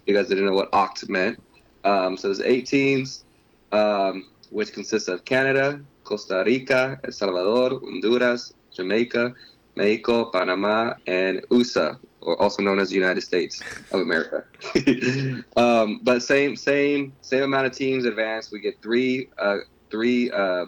You 0.06 0.14
guys 0.14 0.28
didn't 0.28 0.46
know 0.46 0.54
what 0.54 0.72
oct 0.72 1.10
meant. 1.10 1.42
Um, 1.84 2.16
so 2.16 2.28
there's 2.28 2.42
eight 2.42 2.68
teams, 2.68 3.26
um, 3.72 4.28
which 4.52 4.72
consists 4.72 5.08
of 5.08 5.26
Canada, 5.26 5.82
Costa 6.04 6.44
Rica, 6.46 7.00
El 7.04 7.12
Salvador, 7.12 7.80
Honduras, 7.80 8.54
Jamaica, 8.76 9.34
Mexico, 9.76 10.26
Panama, 10.26 10.94
and 11.08 11.44
USA, 11.50 11.94
or 12.26 12.42
also 12.42 12.62
known 12.62 12.80
as 12.80 12.90
the 12.90 12.96
United 12.96 13.22
States 13.22 13.62
of 13.92 14.02
America. 14.02 14.44
um, 15.56 16.00
but 16.04 16.22
same, 16.22 16.56
same, 16.56 17.14
same 17.22 17.44
amount 17.44 17.68
of 17.68 17.72
teams 17.72 18.06
advance. 18.06 18.52
We 18.52 18.60
get 18.60 18.82
three, 18.82 19.30
uh, 19.38 19.60
three 19.90 20.32
uh, 20.32 20.66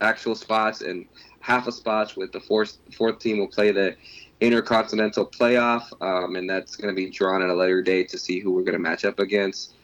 actual 0.00 0.34
spots 0.34 0.80
and 0.80 1.06
half 1.40 1.66
a 1.66 1.72
spots. 1.72 2.16
With 2.16 2.32
the 2.32 2.40
fourth, 2.40 2.78
fourth 2.96 3.18
team 3.18 3.38
will 3.38 3.48
play 3.48 3.72
the 3.72 3.96
intercontinental 4.40 5.26
playoff, 5.26 5.82
um, 6.00 6.36
and 6.36 6.48
that's 6.48 6.76
going 6.76 6.94
to 6.94 6.96
be 6.96 7.10
drawn 7.10 7.42
at 7.42 7.50
a 7.50 7.54
later 7.54 7.82
date 7.82 8.08
to 8.10 8.18
see 8.18 8.40
who 8.40 8.52
we're 8.52 8.62
going 8.62 8.72
to 8.72 8.78
match 8.78 9.04
up 9.04 9.18
against. 9.18 9.74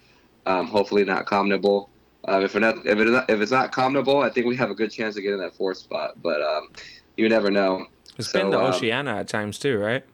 Um, 0.46 0.68
hopefully 0.68 1.04
not 1.04 1.26
CONMEBOL. 1.26 1.88
Um, 2.28 2.42
if, 2.42 2.54
not, 2.54 2.86
if, 2.86 2.98
it 2.98 3.06
is 3.06 3.12
not, 3.12 3.30
if 3.30 3.40
it's 3.40 3.52
not 3.52 3.72
CONMEBOL, 3.72 4.24
I 4.24 4.30
think 4.30 4.46
we 4.46 4.56
have 4.56 4.70
a 4.70 4.74
good 4.74 4.90
chance 4.90 5.16
of 5.16 5.22
getting 5.22 5.40
that 5.40 5.54
fourth 5.54 5.78
spot. 5.78 6.22
But 6.22 6.40
um, 6.40 6.68
you 7.16 7.28
never 7.28 7.50
know. 7.50 7.86
It's 8.16 8.30
So, 8.30 8.40
been 8.40 8.50
the 8.50 8.58
um, 8.58 8.66
Oceania 8.66 9.16
at 9.16 9.28
times 9.28 9.58
too, 9.58 9.78
right? 9.78 10.04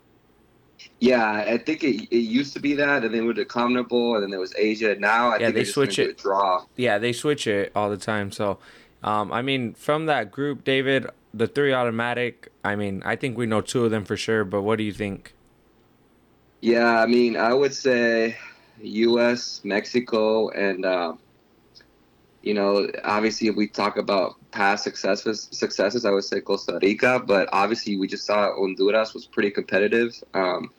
Yeah, 1.02 1.32
I 1.48 1.58
think 1.58 1.82
it, 1.82 2.06
it 2.14 2.18
used 2.18 2.52
to 2.54 2.60
be 2.60 2.74
that, 2.74 3.02
and 3.04 3.12
then 3.12 3.26
with 3.26 3.34
the 3.34 3.44
CONMEBOL, 3.44 4.14
and 4.14 4.22
then 4.22 4.30
there 4.30 4.38
was 4.38 4.54
Asia. 4.56 4.94
Now 4.94 5.30
I 5.30 5.40
Yeah, 5.40 5.46
think 5.46 5.54
they 5.56 5.64
gonna 5.64 5.72
switch 5.72 5.98
it. 5.98 6.16
Draw. 6.16 6.64
Yeah, 6.76 6.98
they 6.98 7.12
switch 7.12 7.48
it 7.48 7.72
all 7.74 7.90
the 7.90 7.96
time. 7.96 8.30
So, 8.30 8.60
um, 9.02 9.32
I 9.32 9.42
mean, 9.42 9.74
from 9.74 10.06
that 10.06 10.30
group, 10.30 10.62
David, 10.62 11.06
the 11.34 11.48
three 11.48 11.72
automatic. 11.72 12.52
I 12.62 12.76
mean, 12.76 13.02
I 13.04 13.16
think 13.16 13.36
we 13.36 13.46
know 13.46 13.60
two 13.60 13.84
of 13.84 13.90
them 13.90 14.04
for 14.04 14.16
sure. 14.16 14.44
But 14.44 14.62
what 14.62 14.76
do 14.78 14.84
you 14.84 14.92
think? 14.92 15.34
Yeah, 16.60 17.00
I 17.00 17.06
mean, 17.06 17.36
I 17.36 17.52
would 17.52 17.74
say 17.74 18.36
U.S., 18.80 19.60
Mexico, 19.64 20.48
and 20.50 20.84
um, 20.86 21.18
you 22.42 22.54
know, 22.54 22.88
obviously, 23.04 23.48
if 23.48 23.56
we 23.56 23.68
talk 23.68 23.96
about 23.96 24.34
past 24.50 24.84
successes, 24.84 25.48
successes, 25.52 26.04
I 26.04 26.10
would 26.10 26.24
say 26.24 26.40
Costa 26.40 26.78
Rica. 26.82 27.22
But 27.24 27.48
obviously, 27.52 27.96
we 27.96 28.08
just 28.08 28.26
saw 28.26 28.52
Honduras 28.54 29.14
was 29.14 29.26
pretty 29.26 29.50
competitive, 29.50 30.12
um, 30.34 30.70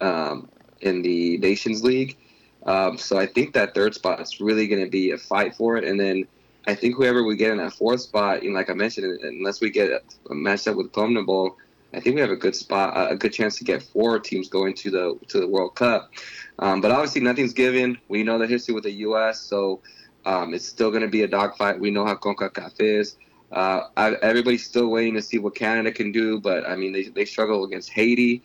um, 0.00 0.48
in 0.80 1.02
the 1.02 1.38
Nations 1.38 1.82
League. 1.82 2.16
Um, 2.64 2.98
so 2.98 3.18
I 3.18 3.26
think 3.26 3.54
that 3.54 3.74
third 3.74 3.94
spot 3.94 4.20
is 4.20 4.40
really 4.40 4.66
going 4.66 4.84
to 4.84 4.90
be 4.90 5.12
a 5.12 5.18
fight 5.18 5.54
for 5.54 5.76
it. 5.76 5.84
And 5.84 5.98
then 5.98 6.26
I 6.66 6.74
think 6.74 6.96
whoever 6.96 7.24
we 7.24 7.36
get 7.36 7.50
in 7.50 7.58
that 7.58 7.72
fourth 7.72 8.00
spot, 8.00 8.42
you 8.42 8.50
know, 8.50 8.56
like 8.56 8.68
I 8.68 8.74
mentioned, 8.74 9.20
unless 9.22 9.60
we 9.60 9.70
get 9.70 10.02
matched 10.28 10.68
up 10.68 10.76
with 10.76 10.92
CONMEBOL, 10.92 11.54
I 11.94 12.00
think 12.00 12.16
we 12.16 12.20
have 12.20 12.30
a 12.30 12.36
good 12.36 12.54
spot, 12.54 13.10
a 13.10 13.16
good 13.16 13.32
chance 13.32 13.56
to 13.58 13.64
get 13.64 13.82
four 13.82 14.18
teams 14.18 14.48
going 14.48 14.74
to 14.74 14.90
the 14.90 15.18
to 15.28 15.40
the 15.40 15.48
World 15.48 15.74
Cup. 15.74 16.10
Um, 16.58 16.82
but 16.82 16.90
obviously, 16.90 17.22
nothing's 17.22 17.54
given. 17.54 17.96
We 18.08 18.22
know 18.22 18.38
the 18.38 18.46
history 18.46 18.74
with 18.74 18.84
the 18.84 18.92
U.S., 18.92 19.40
so 19.40 19.80
um, 20.26 20.52
it's 20.52 20.66
still 20.66 20.90
going 20.90 21.02
to 21.02 21.08
be 21.08 21.22
a 21.22 21.28
dogfight. 21.28 21.80
We 21.80 21.90
know 21.90 22.04
how 22.04 22.16
CONCACAF 22.16 22.80
is. 22.80 23.16
Uh, 23.50 23.84
I, 23.96 24.12
everybody's 24.16 24.66
still 24.66 24.88
waiting 24.88 25.14
to 25.14 25.22
see 25.22 25.38
what 25.38 25.54
Canada 25.54 25.90
can 25.90 26.12
do, 26.12 26.38
but 26.38 26.68
I 26.68 26.76
mean, 26.76 26.92
they, 26.92 27.04
they 27.04 27.24
struggle 27.24 27.64
against 27.64 27.90
Haiti. 27.90 28.42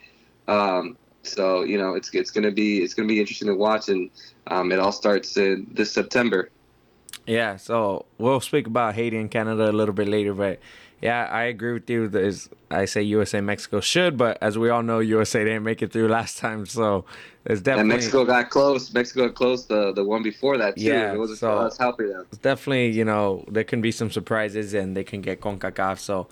Um, 0.48 0.98
so 1.24 1.64
you 1.64 1.78
know, 1.78 1.96
it's 1.96 2.14
it's 2.14 2.32
gonna 2.32 2.52
be 2.52 2.84
it's 2.84 2.94
gonna 2.94 3.08
be 3.08 3.20
interesting 3.20 3.48
to 3.48 3.56
watch, 3.56 3.90
and 3.90 4.10
um, 4.48 4.72
it 4.72 4.80
all 4.80 4.92
starts 4.92 5.36
in 5.38 5.68
this 5.72 5.92
September. 5.92 6.50
Yeah, 7.26 7.56
so 7.56 8.06
we'll 8.18 8.42
speak 8.42 8.68
about 8.68 8.96
Haiti 8.96 9.18
and 9.18 9.32
Canada 9.32 9.70
a 9.70 9.72
little 9.72 9.94
bit 9.94 10.10
later, 10.10 10.34
but 10.34 10.60
yeah, 11.04 11.28
I 11.30 11.44
agree 11.44 11.74
with 11.74 11.90
you. 11.90 12.08
There's, 12.08 12.50
I 12.72 12.86
say 12.86 13.02
USA 13.02 13.42
Mexico 13.42 13.82
should, 13.82 14.18
but 14.18 14.38
as 14.42 14.58
we 14.58 14.70
all 14.70 14.84
know, 14.84 15.00
USA 15.00 15.44
didn't 15.44 15.64
make 15.64 15.82
it 15.82 15.92
through 15.92 16.08
last 16.08 16.38
time, 16.38 16.66
so 16.66 17.04
there's 17.44 17.62
definitely 17.62 17.82
and 17.82 17.90
Mexico 17.90 18.24
got 18.24 18.50
close. 18.50 18.94
Mexico 18.94 19.28
got 19.28 19.36
close 19.36 19.66
the 19.66 19.92
the 19.92 20.04
one 20.04 20.24
before 20.24 20.58
that 20.58 20.78
too. 20.78 20.84
Yeah, 20.84 21.12
it 21.12 21.18
wasn't 21.18 21.40
so 21.40 21.58
us 21.58 21.78
helping 21.78 22.08
them. 22.08 22.26
It's 22.32 22.38
definitely 22.38 22.92
you 22.92 23.04
know 23.04 23.44
there 23.50 23.66
can 23.66 23.82
be 23.82 23.92
some 23.92 24.12
surprises 24.12 24.74
and 24.74 24.96
they 24.96 25.04
can 25.04 25.20
get 25.20 25.42
Concacaf. 25.42 26.00
So, 26.00 26.28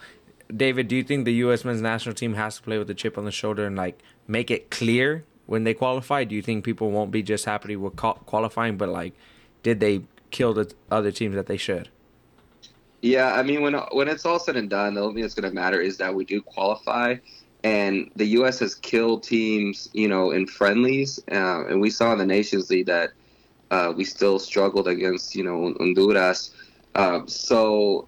David, 0.55 0.87
do 0.87 0.95
you 0.95 1.03
think 1.03 1.25
the 1.25 1.33
U.S. 1.45 1.63
men's 1.63 1.81
national 1.81 2.15
team 2.15 2.33
has 2.33 2.57
to 2.57 2.61
play 2.61 2.77
with 2.77 2.89
a 2.89 2.93
chip 2.93 3.17
on 3.17 3.25
the 3.25 3.31
shoulder 3.31 3.65
and 3.65 3.75
like 3.75 3.99
make 4.27 4.51
it 4.51 4.69
clear 4.69 5.23
when 5.45 5.63
they 5.63 5.73
qualify? 5.73 6.23
Do 6.23 6.35
you 6.35 6.41
think 6.41 6.63
people 6.63 6.91
won't 6.91 7.11
be 7.11 7.23
just 7.23 7.45
happy 7.45 7.75
with 7.75 7.95
qualifying, 7.95 8.77
but 8.77 8.89
like, 8.89 9.13
did 9.63 9.79
they 9.79 10.03
kill 10.29 10.53
the 10.53 10.73
other 10.89 11.11
teams 11.11 11.35
that 11.35 11.47
they 11.47 11.57
should? 11.57 11.89
Yeah, 13.01 13.33
I 13.33 13.43
mean 13.43 13.61
when 13.61 13.73
when 13.91 14.07
it's 14.07 14.25
all 14.25 14.39
said 14.39 14.55
and 14.55 14.69
done, 14.69 14.93
the 14.93 15.01
only 15.01 15.15
thing 15.15 15.21
that's 15.23 15.33
going 15.33 15.49
to 15.49 15.55
matter 15.55 15.81
is 15.81 15.97
that 15.97 16.13
we 16.13 16.23
do 16.23 16.41
qualify, 16.41 17.15
and 17.63 18.11
the 18.15 18.25
U.S. 18.37 18.59
has 18.59 18.75
killed 18.75 19.23
teams, 19.23 19.89
you 19.93 20.07
know, 20.07 20.31
in 20.31 20.45
friendlies, 20.45 21.19
uh, 21.31 21.65
and 21.65 21.81
we 21.81 21.89
saw 21.89 22.11
in 22.13 22.19
the 22.19 22.25
Nations 22.25 22.69
League 22.69 22.85
that 22.85 23.11
uh, 23.71 23.93
we 23.95 24.03
still 24.03 24.37
struggled 24.37 24.87
against, 24.87 25.35
you 25.35 25.43
know, 25.43 25.73
Honduras. 25.79 26.53
Uh, 26.93 27.21
so 27.25 28.07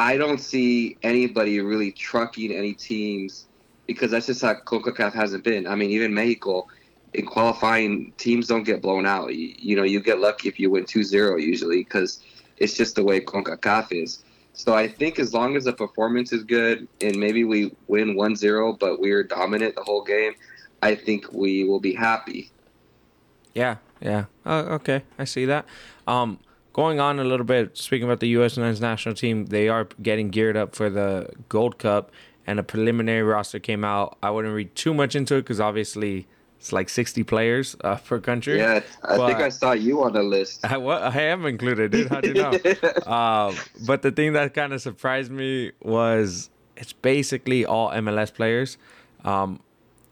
I 0.00 0.16
don't 0.16 0.38
see 0.38 0.96
anybody 1.02 1.60
really 1.60 1.92
trucking 1.92 2.52
any 2.52 2.72
teams 2.72 3.44
because 3.86 4.10
that's 4.10 4.24
just 4.24 4.40
how 4.40 4.54
CONCACAF 4.54 5.12
hasn't 5.12 5.44
been. 5.44 5.66
I 5.66 5.74
mean, 5.74 5.90
even 5.90 6.14
Mexico 6.14 6.66
in 7.12 7.26
qualifying, 7.26 8.14
teams 8.16 8.48
don't 8.48 8.62
get 8.62 8.80
blown 8.80 9.04
out. 9.04 9.34
You, 9.34 9.54
you 9.58 9.76
know, 9.76 9.82
you 9.82 10.00
get 10.00 10.18
lucky 10.18 10.48
if 10.48 10.58
you 10.58 10.70
win 10.70 10.84
2-0 10.84 11.42
usually 11.42 11.84
because 11.84 12.24
it's 12.56 12.78
just 12.78 12.94
the 12.94 13.04
way 13.04 13.20
CONCACAF 13.20 13.88
is. 13.92 14.24
So 14.54 14.74
I 14.74 14.88
think 14.88 15.18
as 15.18 15.34
long 15.34 15.54
as 15.54 15.64
the 15.64 15.74
performance 15.74 16.32
is 16.32 16.44
good 16.44 16.88
and 17.02 17.16
maybe 17.16 17.44
we 17.44 17.76
win 17.86 18.14
1-0 18.14 18.78
but 18.78 19.00
we're 19.00 19.22
dominant 19.22 19.74
the 19.74 19.84
whole 19.84 20.02
game, 20.02 20.32
I 20.80 20.94
think 20.94 21.30
we 21.30 21.64
will 21.64 21.80
be 21.80 21.92
happy. 21.92 22.50
Yeah, 23.52 23.76
yeah. 24.00 24.24
Uh, 24.46 24.78
okay, 24.80 25.02
I 25.18 25.24
see 25.24 25.44
that. 25.44 25.66
Um, 26.06 26.38
going 26.72 27.00
on 27.00 27.18
a 27.18 27.24
little 27.24 27.46
bit, 27.46 27.76
speaking 27.76 28.04
about 28.04 28.20
the 28.20 28.28
U.S. 28.28 28.56
men's 28.56 28.80
national 28.80 29.14
team, 29.14 29.46
they 29.46 29.68
are 29.68 29.88
getting 30.02 30.30
geared 30.30 30.56
up 30.56 30.74
for 30.74 30.88
the 30.88 31.30
Gold 31.48 31.78
Cup, 31.78 32.10
and 32.46 32.58
a 32.58 32.62
preliminary 32.62 33.22
roster 33.22 33.58
came 33.58 33.84
out. 33.84 34.16
I 34.22 34.30
wouldn't 34.30 34.54
read 34.54 34.74
too 34.74 34.94
much 34.94 35.14
into 35.14 35.36
it 35.36 35.42
because 35.42 35.60
obviously 35.60 36.26
it's 36.58 36.72
like 36.72 36.88
60 36.88 37.24
players 37.24 37.74
uh, 37.82 37.96
per 37.96 38.20
country. 38.20 38.58
Yeah, 38.58 38.82
I 39.02 39.16
but 39.16 39.26
think 39.28 39.40
I 39.40 39.48
saw 39.48 39.72
you 39.72 40.02
on 40.04 40.12
the 40.12 40.22
list. 40.22 40.64
I, 40.64 40.76
what, 40.76 41.02
I 41.02 41.22
am 41.22 41.46
included, 41.46 41.92
dude. 41.92 42.08
How 42.08 42.20
do 42.20 42.28
you 42.28 42.34
know? 42.34 43.12
um, 43.12 43.56
but 43.86 44.02
the 44.02 44.10
thing 44.10 44.34
that 44.34 44.54
kind 44.54 44.72
of 44.72 44.82
surprised 44.82 45.30
me 45.30 45.72
was 45.80 46.50
it's 46.76 46.92
basically 46.92 47.64
all 47.64 47.90
MLS 47.90 48.32
players. 48.32 48.78
Um, 49.24 49.60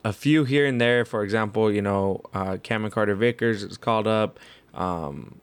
a 0.04 0.12
few 0.12 0.44
here 0.44 0.64
and 0.64 0.80
there, 0.80 1.04
for 1.04 1.22
example, 1.22 1.70
you 1.72 1.82
know, 1.82 2.22
uh, 2.32 2.56
Cameron 2.62 2.92
Carter 2.92 3.14
Vickers 3.14 3.62
is 3.62 3.76
called 3.76 4.06
up. 4.06 4.38
Um, 4.74 5.40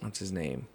what's 0.00 0.18
his 0.18 0.32
name? 0.32 0.66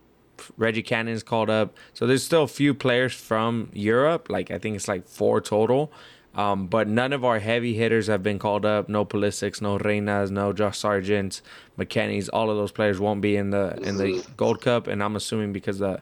Reggie 0.57 0.83
Cannon 0.83 1.13
is 1.13 1.23
called 1.23 1.49
up. 1.49 1.75
So 1.93 2.05
there's 2.05 2.23
still 2.23 2.43
a 2.43 2.47
few 2.47 2.73
players 2.73 3.13
from 3.13 3.69
Europe. 3.73 4.29
Like 4.29 4.51
I 4.51 4.59
think 4.59 4.75
it's 4.75 4.87
like 4.87 5.07
four 5.07 5.41
total. 5.41 5.91
Um, 6.35 6.67
but 6.67 6.89
none 6.89 7.13
of 7.13 7.23
our 7.23 7.39
heavy 7.39 7.75
hitters 7.75 8.07
have 8.07 8.21
been 8.21 8.39
called 8.39 8.65
up. 8.65 8.89
No 8.89 9.05
Pulisic, 9.05 9.61
no 9.61 9.77
Reynas, 9.77 10.31
no 10.31 10.51
Josh 10.51 10.79
Sargent, 10.79 11.41
McKennie's. 11.79 12.27
All 12.27 12.49
of 12.49 12.57
those 12.57 12.73
players 12.73 12.99
won't 12.99 13.21
be 13.21 13.37
in 13.37 13.51
the 13.51 13.77
in 13.81 13.97
the 13.97 14.25
Gold 14.35 14.61
Cup, 14.61 14.87
and 14.87 15.01
I'm 15.01 15.15
assuming 15.15 15.53
because 15.53 15.79
the, 15.79 16.01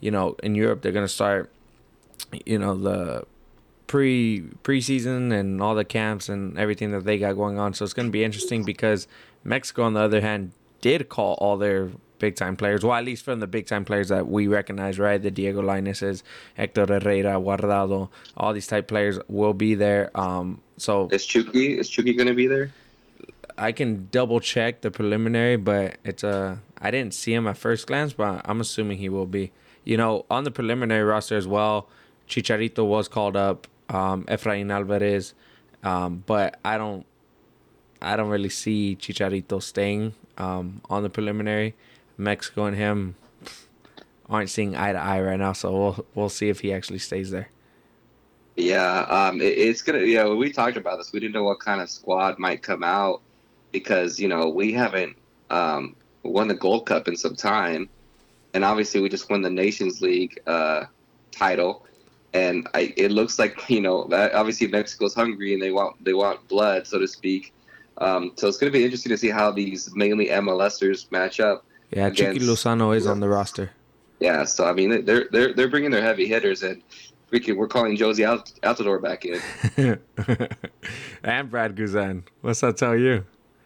you 0.00 0.10
know, 0.10 0.36
in 0.42 0.54
Europe 0.54 0.82
they're 0.82 0.92
gonna 0.92 1.08
start, 1.08 1.50
you 2.44 2.58
know, 2.58 2.76
the 2.76 3.24
pre 3.86 4.42
preseason 4.62 5.32
and 5.32 5.62
all 5.62 5.74
the 5.74 5.86
camps 5.86 6.28
and 6.28 6.58
everything 6.58 6.90
that 6.92 7.04
they 7.04 7.16
got 7.16 7.32
going 7.32 7.58
on. 7.58 7.72
So 7.72 7.84
it's 7.84 7.94
gonna 7.94 8.10
be 8.10 8.24
interesting 8.24 8.64
because 8.64 9.08
Mexico, 9.42 9.84
on 9.84 9.94
the 9.94 10.00
other 10.00 10.20
hand, 10.20 10.52
did 10.82 11.08
call 11.08 11.34
all 11.34 11.56
their 11.56 11.90
big 12.22 12.36
time 12.36 12.56
players. 12.56 12.84
Well, 12.84 12.94
at 12.94 13.04
least 13.04 13.24
from 13.24 13.40
the 13.40 13.48
big 13.48 13.66
time 13.66 13.84
players 13.84 14.08
that 14.08 14.28
we 14.28 14.46
recognize, 14.46 14.98
right? 14.98 15.20
The 15.20 15.30
Diego 15.30 15.60
Lainez's, 15.60 16.22
Hector 16.54 16.86
Herrera, 16.86 17.32
Guardado, 17.32 18.08
all 18.36 18.52
these 18.54 18.68
type 18.68 18.86
players 18.86 19.18
will 19.28 19.52
be 19.52 19.74
there. 19.74 20.16
Um, 20.18 20.62
so 20.78 21.08
is 21.10 21.26
Chucky 21.26 21.78
is 21.78 21.90
Chucky 21.90 22.14
going 22.14 22.28
to 22.28 22.34
be 22.34 22.46
there? 22.46 22.72
I 23.58 23.72
can 23.72 24.08
double 24.10 24.40
check 24.40 24.80
the 24.80 24.90
preliminary, 24.90 25.56
but 25.56 25.98
it's 26.04 26.22
a 26.22 26.60
I 26.80 26.90
didn't 26.92 27.12
see 27.12 27.34
him 27.34 27.46
at 27.48 27.58
first 27.58 27.88
glance, 27.88 28.12
but 28.12 28.40
I'm 28.44 28.60
assuming 28.60 28.98
he 28.98 29.08
will 29.08 29.26
be. 29.26 29.50
You 29.84 29.96
know, 29.96 30.24
on 30.30 30.44
the 30.44 30.52
preliminary 30.52 31.02
roster 31.02 31.36
as 31.36 31.48
well, 31.48 31.88
Chicharito 32.28 32.86
was 32.86 33.08
called 33.08 33.36
up, 33.36 33.66
um, 33.88 34.22
Efrain 34.26 34.70
Alvarez, 34.70 35.34
um, 35.82 36.22
but 36.24 36.60
I 36.64 36.78
don't 36.78 37.04
I 38.00 38.14
don't 38.14 38.30
really 38.30 38.54
see 38.62 38.96
Chicharito 39.00 39.60
staying 39.60 40.14
um, 40.38 40.80
on 40.88 41.02
the 41.02 41.10
preliminary. 41.10 41.74
Mexico 42.16 42.66
and 42.66 42.76
him 42.76 43.14
aren't 44.28 44.50
seeing 44.50 44.76
eye 44.76 44.92
to 44.92 44.98
eye 44.98 45.20
right 45.20 45.38
now, 45.38 45.52
so 45.52 45.72
we'll 45.72 46.06
we'll 46.14 46.28
see 46.28 46.48
if 46.48 46.60
he 46.60 46.72
actually 46.72 46.98
stays 46.98 47.30
there. 47.30 47.48
Yeah, 48.56 49.00
um, 49.02 49.40
it, 49.40 49.58
it's 49.58 49.82
gonna. 49.82 50.00
Yeah, 50.00 50.28
we 50.28 50.52
talked 50.52 50.76
about 50.76 50.98
this. 50.98 51.12
We 51.12 51.20
didn't 51.20 51.34
know 51.34 51.44
what 51.44 51.60
kind 51.60 51.80
of 51.80 51.88
squad 51.90 52.38
might 52.38 52.62
come 52.62 52.82
out 52.82 53.22
because 53.72 54.18
you 54.20 54.28
know 54.28 54.48
we 54.48 54.72
haven't 54.72 55.16
um, 55.50 55.96
won 56.22 56.48
the 56.48 56.54
Gold 56.54 56.86
Cup 56.86 57.08
in 57.08 57.16
some 57.16 57.34
time, 57.34 57.88
and 58.54 58.64
obviously 58.64 59.00
we 59.00 59.08
just 59.08 59.30
won 59.30 59.42
the 59.42 59.50
Nations 59.50 60.00
League 60.00 60.40
uh, 60.46 60.84
title, 61.30 61.86
and 62.34 62.68
I, 62.74 62.92
it 62.96 63.10
looks 63.10 63.38
like 63.38 63.68
you 63.68 63.80
know 63.80 64.08
obviously 64.12 64.66
Mexico's 64.66 65.14
hungry 65.14 65.54
and 65.54 65.62
they 65.62 65.72
want 65.72 66.02
they 66.04 66.14
want 66.14 66.46
blood, 66.48 66.86
so 66.86 66.98
to 66.98 67.08
speak. 67.08 67.52
Um, 67.98 68.32
so 68.36 68.48
it's 68.48 68.56
going 68.56 68.72
to 68.72 68.76
be 68.76 68.84
interesting 68.84 69.10
to 69.10 69.18
see 69.18 69.28
how 69.28 69.50
these 69.50 69.94
mainly 69.94 70.28
MLSers 70.28 71.10
match 71.12 71.40
up. 71.40 71.64
Yeah, 71.92 72.06
against, 72.06 72.40
Chucky 72.40 72.46
Lozano 72.46 72.96
is 72.96 73.06
on 73.06 73.20
the 73.20 73.28
roster. 73.28 73.70
Yeah, 74.20 74.44
so 74.44 74.66
I 74.66 74.72
mean 74.72 75.04
they're 75.04 75.28
they're 75.30 75.52
they're 75.52 75.68
bringing 75.68 75.90
their 75.90 76.02
heavy 76.02 76.26
hitters 76.26 76.62
and 76.62 76.82
freaking 77.30 77.56
we're 77.56 77.68
calling 77.68 77.96
Jozy 77.96 78.24
Altidore 78.62 79.02
back 79.02 79.24
in. 79.24 79.40
and 81.24 81.50
Brad 81.50 81.74
Guzan. 81.76 82.22
What's 82.40 82.60
that 82.60 82.76
tell 82.76 82.96
you? 82.96 83.24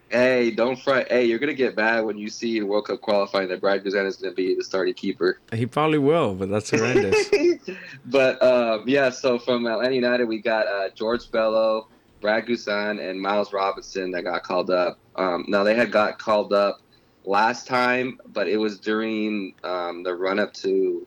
Hey, 0.09 0.53
don't 0.53 0.77
fret. 0.77 1.11
Hey, 1.11 1.25
you're 1.25 1.39
gonna 1.39 1.53
get 1.53 1.77
mad 1.77 2.05
when 2.05 2.17
you 2.17 2.29
see 2.29 2.59
in 2.59 2.69
World 2.69 2.87
Cup 2.87 3.01
qualifying 3.01 3.49
that 3.49 3.61
Brad 3.61 3.85
Guzan 3.85 4.07
is 4.07 4.17
gonna 4.17 4.35
be 4.35 4.55
the 4.55 4.65
starting 4.65 4.95
keeper. 4.95 5.41
He 5.53 5.67
probably 5.67 5.99
will, 5.99 6.35
but 6.35 6.49
that's 6.49 6.71
horrendous. 6.71 7.29
but 8.07 8.41
um, 8.43 8.85
yeah, 8.87 9.11
so 9.11 9.39
from 9.39 9.67
Atlanta 9.67 9.95
United 9.95 10.25
we 10.27 10.41
got 10.41 10.67
uh, 10.69 10.89
George 10.95 11.31
Bello, 11.31 11.89
Brad 12.21 12.47
Guzan, 12.47 13.01
and 13.01 13.21
Miles 13.21 13.53
Robinson 13.53 14.13
that 14.13 14.23
got 14.23 14.43
called 14.43 14.71
up. 14.71 14.99
Um, 15.17 15.45
now 15.49 15.65
they 15.65 15.75
had 15.75 15.91
got 15.91 16.19
called 16.19 16.53
up 16.53 16.81
last 17.27 17.67
time, 17.67 18.19
but 18.33 18.49
it 18.49 18.57
was 18.57 18.79
during 18.79 19.55
um, 19.65 20.03
the 20.03 20.15
run 20.15 20.39
up 20.39 20.53
to 20.55 21.07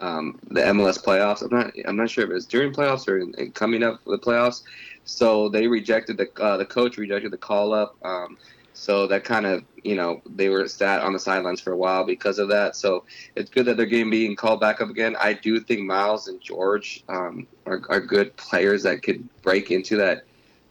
um, 0.00 0.38
the 0.50 0.60
MLS 0.60 1.02
playoffs. 1.02 1.42
I'm 1.42 1.56
not 1.56 1.72
I'm 1.86 1.96
not 1.96 2.10
sure 2.10 2.24
if 2.24 2.30
it 2.30 2.34
was 2.34 2.46
during 2.46 2.72
playoffs 2.72 3.08
or 3.08 3.18
in, 3.18 3.34
in 3.38 3.52
coming 3.52 3.82
up 3.82 4.02
for 4.04 4.10
the 4.10 4.18
playoffs. 4.18 4.62
So 5.04 5.48
they 5.48 5.66
rejected 5.66 6.16
the 6.16 6.30
uh, 6.42 6.56
the 6.56 6.66
coach 6.66 6.96
rejected 6.96 7.32
the 7.32 7.38
call 7.38 7.72
up. 7.72 7.96
Um, 8.04 8.38
so 8.74 9.06
that 9.06 9.24
kind 9.24 9.46
of 9.46 9.64
you 9.82 9.94
know 9.94 10.20
they 10.26 10.48
were 10.48 10.66
sat 10.68 11.00
on 11.00 11.12
the 11.12 11.18
sidelines 11.18 11.60
for 11.60 11.72
a 11.72 11.76
while 11.76 12.04
because 12.04 12.38
of 12.38 12.48
that. 12.48 12.76
So 12.76 13.04
it's 13.34 13.50
good 13.50 13.66
that 13.66 13.76
they're 13.76 13.86
getting 13.86 14.10
being 14.10 14.36
called 14.36 14.60
back 14.60 14.80
up 14.80 14.90
again. 14.90 15.16
I 15.20 15.32
do 15.32 15.60
think 15.60 15.82
Miles 15.82 16.28
and 16.28 16.40
George 16.40 17.04
um, 17.08 17.46
are, 17.66 17.80
are 17.88 18.00
good 18.00 18.36
players 18.36 18.82
that 18.82 19.02
could 19.02 19.26
break 19.42 19.70
into 19.70 19.96
that 19.96 20.24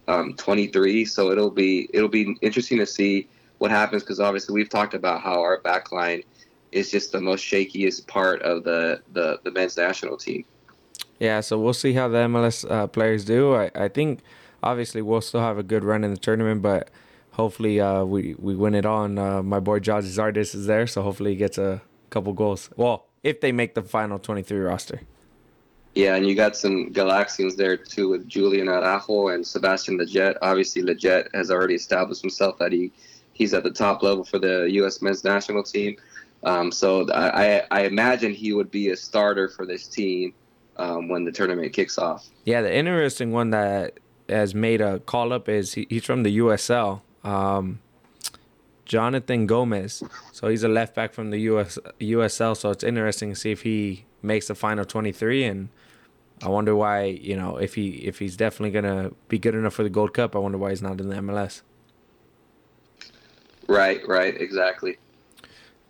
um, 0.08 0.34
23. 0.36 1.06
So 1.06 1.32
it'll 1.32 1.50
be 1.50 1.90
it'll 1.94 2.10
be 2.10 2.36
interesting 2.42 2.78
to 2.80 2.86
see 2.86 3.28
what 3.64 3.72
happens 3.72 4.04
because 4.04 4.20
obviously 4.20 4.54
we've 4.54 4.68
talked 4.68 4.94
about 4.94 5.22
how 5.22 5.40
our 5.42 5.58
back 5.62 5.94
line 5.94 6.22
is 6.74 6.92
just 6.92 7.14
the 7.14 7.22
most 7.22 7.46
shakiest 7.46 8.06
part 8.08 8.42
of 8.42 8.66
the, 8.66 9.02
the, 9.14 9.40
the 9.46 9.52
men's 9.52 9.78
national 9.78 10.18
team. 10.18 10.44
Yeah, 11.18 11.40
so 11.40 11.58
we'll 11.58 11.72
see 11.72 11.94
how 11.94 12.10
the 12.10 12.18
MLS 12.18 12.70
uh, 12.70 12.88
players 12.88 13.24
do. 13.24 13.56
I, 13.56 13.72
I 13.74 13.88
think 13.88 14.20
obviously 14.62 15.02
we'll 15.02 15.22
still 15.22 15.40
have 15.40 15.58
a 15.58 15.64
good 15.64 15.86
run 15.86 16.04
in 16.04 16.12
the 16.12 16.20
tournament, 16.20 16.62
but 16.62 16.90
hopefully 17.32 17.80
uh, 17.80 18.04
we 18.04 18.36
we 18.38 18.54
win 18.54 18.76
it 18.76 18.86
on. 18.86 19.18
Uh, 19.18 19.42
my 19.42 19.62
boy 19.62 19.80
Gyasi 19.80 20.12
Zardes 20.12 20.54
is 20.54 20.66
there, 20.66 20.86
so 20.86 21.02
hopefully 21.02 21.32
he 21.32 21.38
gets 21.38 21.58
a 21.58 21.82
couple 22.10 22.34
goals. 22.34 22.70
Well, 22.76 23.06
if 23.24 23.40
they 23.40 23.54
make 23.54 23.76
the 23.76 23.82
final 23.82 24.20
23 24.20 24.60
roster. 24.60 25.00
Yeah, 25.96 26.16
and 26.16 26.28
you 26.28 26.36
got 26.36 26.58
some 26.58 26.92
Galaxians 26.92 27.56
there 27.56 27.78
too 27.78 28.10
with 28.10 28.28
Julian 28.28 28.68
Araujo 28.68 29.30
and 29.30 29.48
Sebastian 29.48 30.00
Lletget. 30.00 30.36
Obviously, 30.42 30.82
Lletget 30.82 31.34
has 31.34 31.50
already 31.50 31.76
established 31.76 32.22
himself 32.22 32.58
that 32.58 32.74
he 32.74 32.92
he's 33.34 33.54
at 33.54 33.64
the 33.64 33.72
top 33.72 34.04
level 34.04 34.24
for 34.24 34.40
the 34.40 34.68
U.S. 34.74 35.02
men's 35.02 35.24
national 35.24 35.64
team. 35.64 35.98
Um, 36.44 36.72
so 36.72 37.10
I, 37.12 37.64
I 37.72 37.84
imagine 37.84 38.34
he 38.34 38.54
would 38.54 38.70
be 38.70 38.90
a 38.90 38.98
starter 38.98 39.48
for 39.48 39.66
this 39.66 39.88
team 39.88 40.34
um, 40.78 41.08
when 41.08 41.24
the 41.24 41.32
tournament 41.32 41.74
kicks 41.74 41.98
off. 41.98 42.28
Yeah, 42.46 42.62
the 42.62 42.74
interesting 42.74 43.32
one 43.32 43.52
that 43.52 44.00
has 44.28 44.54
made 44.54 44.82
a 44.82 45.00
call 45.00 45.32
up 45.32 45.48
is 45.48 45.74
he, 45.74 45.88
he's 45.90 46.04
from 46.04 46.24
the 46.24 46.38
USL. 46.40 47.02
Um, 47.24 47.80
Jonathan 48.86 49.48
Gomez. 49.48 50.04
So 50.32 50.50
he's 50.50 50.64
a 50.64 50.68
left 50.68 50.94
back 50.94 51.14
from 51.14 51.30
the 51.30 51.40
US 51.42 51.80
USL. 52.00 52.56
So 52.58 52.70
it's 52.70 52.84
interesting 52.84 53.30
to 53.30 53.36
see 53.36 53.52
if 53.52 53.62
he 53.62 54.06
makes 54.22 54.48
the 54.48 54.56
final 54.56 54.86
23 54.86 55.46
and 55.46 55.70
I 56.42 56.50
wonder 56.50 56.76
why, 56.76 57.06
you 57.06 57.38
know, 57.38 57.58
if 57.58 57.76
he 57.76 57.90
if 58.06 58.20
he's 58.20 58.36
definitely 58.36 58.72
gonna 58.72 59.12
be 59.30 59.40
good 59.40 59.56
enough 59.56 59.74
for 59.74 59.84
the 59.84 59.90
Gold 59.90 60.14
Cup, 60.14 60.36
I 60.36 60.40
wonder 60.40 60.58
why 60.58 60.72
he's 60.72 60.82
not 60.82 61.00
in 61.00 61.10
the 61.10 61.16
MLS. 61.16 61.62
Right, 63.68 64.06
right, 64.08 64.40
exactly. 64.40 64.98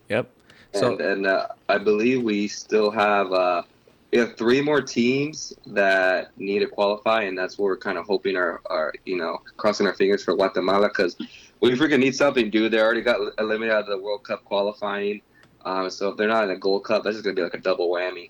Yep. 0.10 0.30
So 0.74 0.94
and, 0.94 1.02
and 1.02 1.28
uh, 1.28 1.48
I 1.70 1.78
believe 1.78 2.24
we 2.24 2.48
still 2.48 2.92
have 2.92 3.32
uh, 3.32 3.64
we 4.12 4.20
have 4.20 4.36
three 4.38 4.62
more 4.62 4.82
teams 4.82 5.54
that 5.68 6.38
need 6.38 6.60
to 6.60 6.68
qualify, 6.68 7.24
and 7.24 7.38
that's 7.38 7.58
what 7.58 7.66
we're 7.66 7.78
kind 7.78 7.98
of 7.98 8.06
hoping 8.06 8.36
our, 8.36 8.62
our 8.68 8.94
you 9.06 9.18
know 9.18 9.42
crossing 9.58 9.88
our 9.88 9.94
fingers 9.94 10.24
for 10.24 10.36
Guatemala 10.36 10.88
because 10.88 11.16
we 11.62 11.72
freaking 11.72 12.00
need 12.00 12.16
something, 12.16 12.50
dude. 12.50 12.72
They 12.72 12.80
already 12.80 13.02
got 13.02 13.20
eliminated 13.40 13.76
out 13.76 13.84
of 13.84 13.88
the 13.88 13.98
World 13.98 14.24
Cup 14.24 14.46
qualifying, 14.46 15.22
um, 15.66 15.90
so 15.90 16.10
if 16.10 16.18
they're 16.18 16.28
not 16.28 16.44
in 16.44 16.50
the 16.50 16.58
Gold 16.58 16.84
Cup, 16.84 17.04
that's 17.04 17.16
just 17.16 17.24
gonna 17.24 17.36
be 17.36 17.42
like 17.42 17.54
a 17.54 17.60
double 17.60 17.90
whammy. 17.90 18.30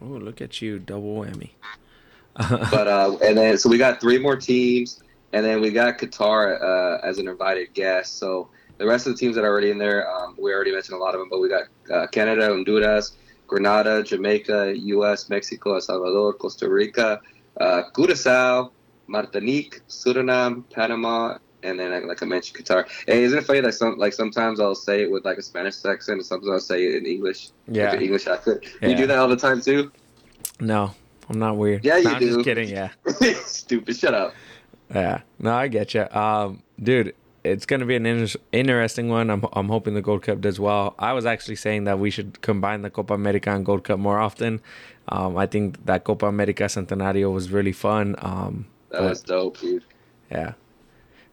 Oh, 0.00 0.06
look 0.06 0.40
at 0.40 0.60
you, 0.60 0.78
double 0.78 1.16
whammy. 1.16 1.50
but 2.70 2.86
uh, 2.86 3.16
and 3.24 3.36
then 3.36 3.58
so 3.58 3.68
we 3.68 3.78
got 3.78 4.00
three 4.00 4.18
more 4.18 4.36
teams, 4.36 5.02
and 5.32 5.44
then 5.44 5.60
we 5.60 5.70
got 5.70 5.98
Qatar 5.98 6.60
uh, 6.60 7.06
as 7.06 7.18
an 7.18 7.28
invited 7.28 7.74
guest. 7.74 8.18
So 8.18 8.48
the 8.78 8.86
rest 8.86 9.06
of 9.06 9.14
the 9.14 9.18
teams 9.18 9.36
that 9.36 9.44
are 9.44 9.48
already 9.48 9.70
in 9.70 9.78
there, 9.78 10.10
um, 10.10 10.36
we 10.38 10.52
already 10.52 10.72
mentioned 10.72 10.96
a 10.96 11.02
lot 11.02 11.14
of 11.14 11.20
them, 11.20 11.28
but 11.28 11.40
we 11.40 11.48
got 11.48 11.64
uh, 11.92 12.06
Canada, 12.08 12.48
Honduras, 12.48 13.16
Grenada, 13.46 14.02
Jamaica, 14.02 14.74
U.S., 14.76 15.28
Mexico, 15.28 15.74
El 15.74 15.80
Salvador, 15.80 16.32
Costa 16.34 16.68
Rica, 16.68 17.20
uh, 17.60 17.82
Curacao, 17.94 18.72
Martinique, 19.06 19.80
Suriname, 19.88 20.64
Panama, 20.70 21.38
and 21.62 21.78
then 21.78 22.06
like 22.06 22.22
I 22.22 22.26
mentioned, 22.26 22.64
Qatar. 22.64 22.86
Hey, 23.06 23.24
isn't 23.24 23.38
it 23.38 23.44
funny 23.44 23.60
that 23.60 23.74
some 23.74 23.96
like 23.98 24.12
sometimes 24.12 24.60
I'll 24.60 24.74
say 24.74 25.02
it 25.02 25.10
with 25.10 25.24
like 25.24 25.38
a 25.38 25.42
Spanish 25.42 25.84
accent, 25.84 26.18
and 26.18 26.26
sometimes 26.26 26.50
I'll 26.50 26.60
say 26.60 26.84
it 26.84 26.94
in 26.96 27.06
English. 27.06 27.50
Yeah, 27.66 27.90
like 27.90 28.02
English 28.02 28.26
accent. 28.26 28.64
Yeah. 28.80 28.88
You 28.88 28.96
do 28.96 29.06
that 29.06 29.18
all 29.18 29.28
the 29.28 29.36
time 29.36 29.60
too. 29.60 29.90
No, 30.60 30.94
I'm 31.28 31.38
not 31.38 31.56
weird. 31.56 31.84
Yeah, 31.84 31.96
you 31.96 32.04
no, 32.04 32.10
I'm 32.12 32.20
do. 32.20 32.34
just 32.34 32.44
kidding. 32.44 32.68
Yeah. 32.68 32.90
Stupid. 33.44 33.96
Shut 33.96 34.14
up. 34.14 34.34
Yeah. 34.94 35.20
No, 35.38 35.52
I 35.54 35.68
get 35.68 35.94
you. 35.94 36.06
Um, 36.10 36.62
dude, 36.82 37.14
it's 37.44 37.66
going 37.66 37.80
to 37.80 37.86
be 37.86 37.96
an 37.96 38.06
inter- 38.06 38.38
interesting 38.52 39.08
one. 39.08 39.30
I'm, 39.30 39.44
I'm 39.52 39.68
hoping 39.68 39.94
the 39.94 40.02
Gold 40.02 40.22
Cup 40.22 40.40
does 40.40 40.58
well. 40.60 40.94
I 40.98 41.12
was 41.12 41.26
actually 41.26 41.56
saying 41.56 41.84
that 41.84 41.98
we 41.98 42.10
should 42.10 42.40
combine 42.42 42.82
the 42.82 42.90
Copa 42.90 43.14
America 43.14 43.50
and 43.50 43.64
Gold 43.64 43.84
Cup 43.84 43.98
more 43.98 44.18
often. 44.18 44.60
Um, 45.08 45.36
I 45.36 45.46
think 45.46 45.84
that 45.86 46.04
Copa 46.04 46.26
America 46.26 46.64
Centenario 46.64 47.32
was 47.32 47.50
really 47.50 47.72
fun. 47.72 48.16
Um, 48.18 48.66
That 48.90 49.00
but- 49.00 49.08
was 49.10 49.22
dope, 49.22 49.58
dude. 49.60 49.84
yeah. 50.30 50.52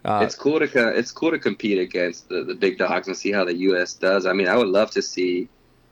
Uh, 0.06 0.20
it's 0.26 0.36
cool 0.36 0.60
to 0.60 0.68
co- 0.68 0.90
it's 0.90 1.12
cool 1.14 1.32
to 1.32 1.40
compete 1.40 1.80
against 1.80 2.28
the, 2.28 2.44
the 2.44 2.54
big 2.54 2.78
dogs 2.78 3.08
and 3.08 3.16
see 3.16 3.32
how 3.32 3.46
the 3.46 3.56
U.S. 3.70 3.94
does. 3.94 4.26
I 4.26 4.34
mean, 4.34 4.50
I 4.50 4.58
would 4.58 4.68
love 4.68 4.92
to 4.92 5.02
see, 5.02 5.48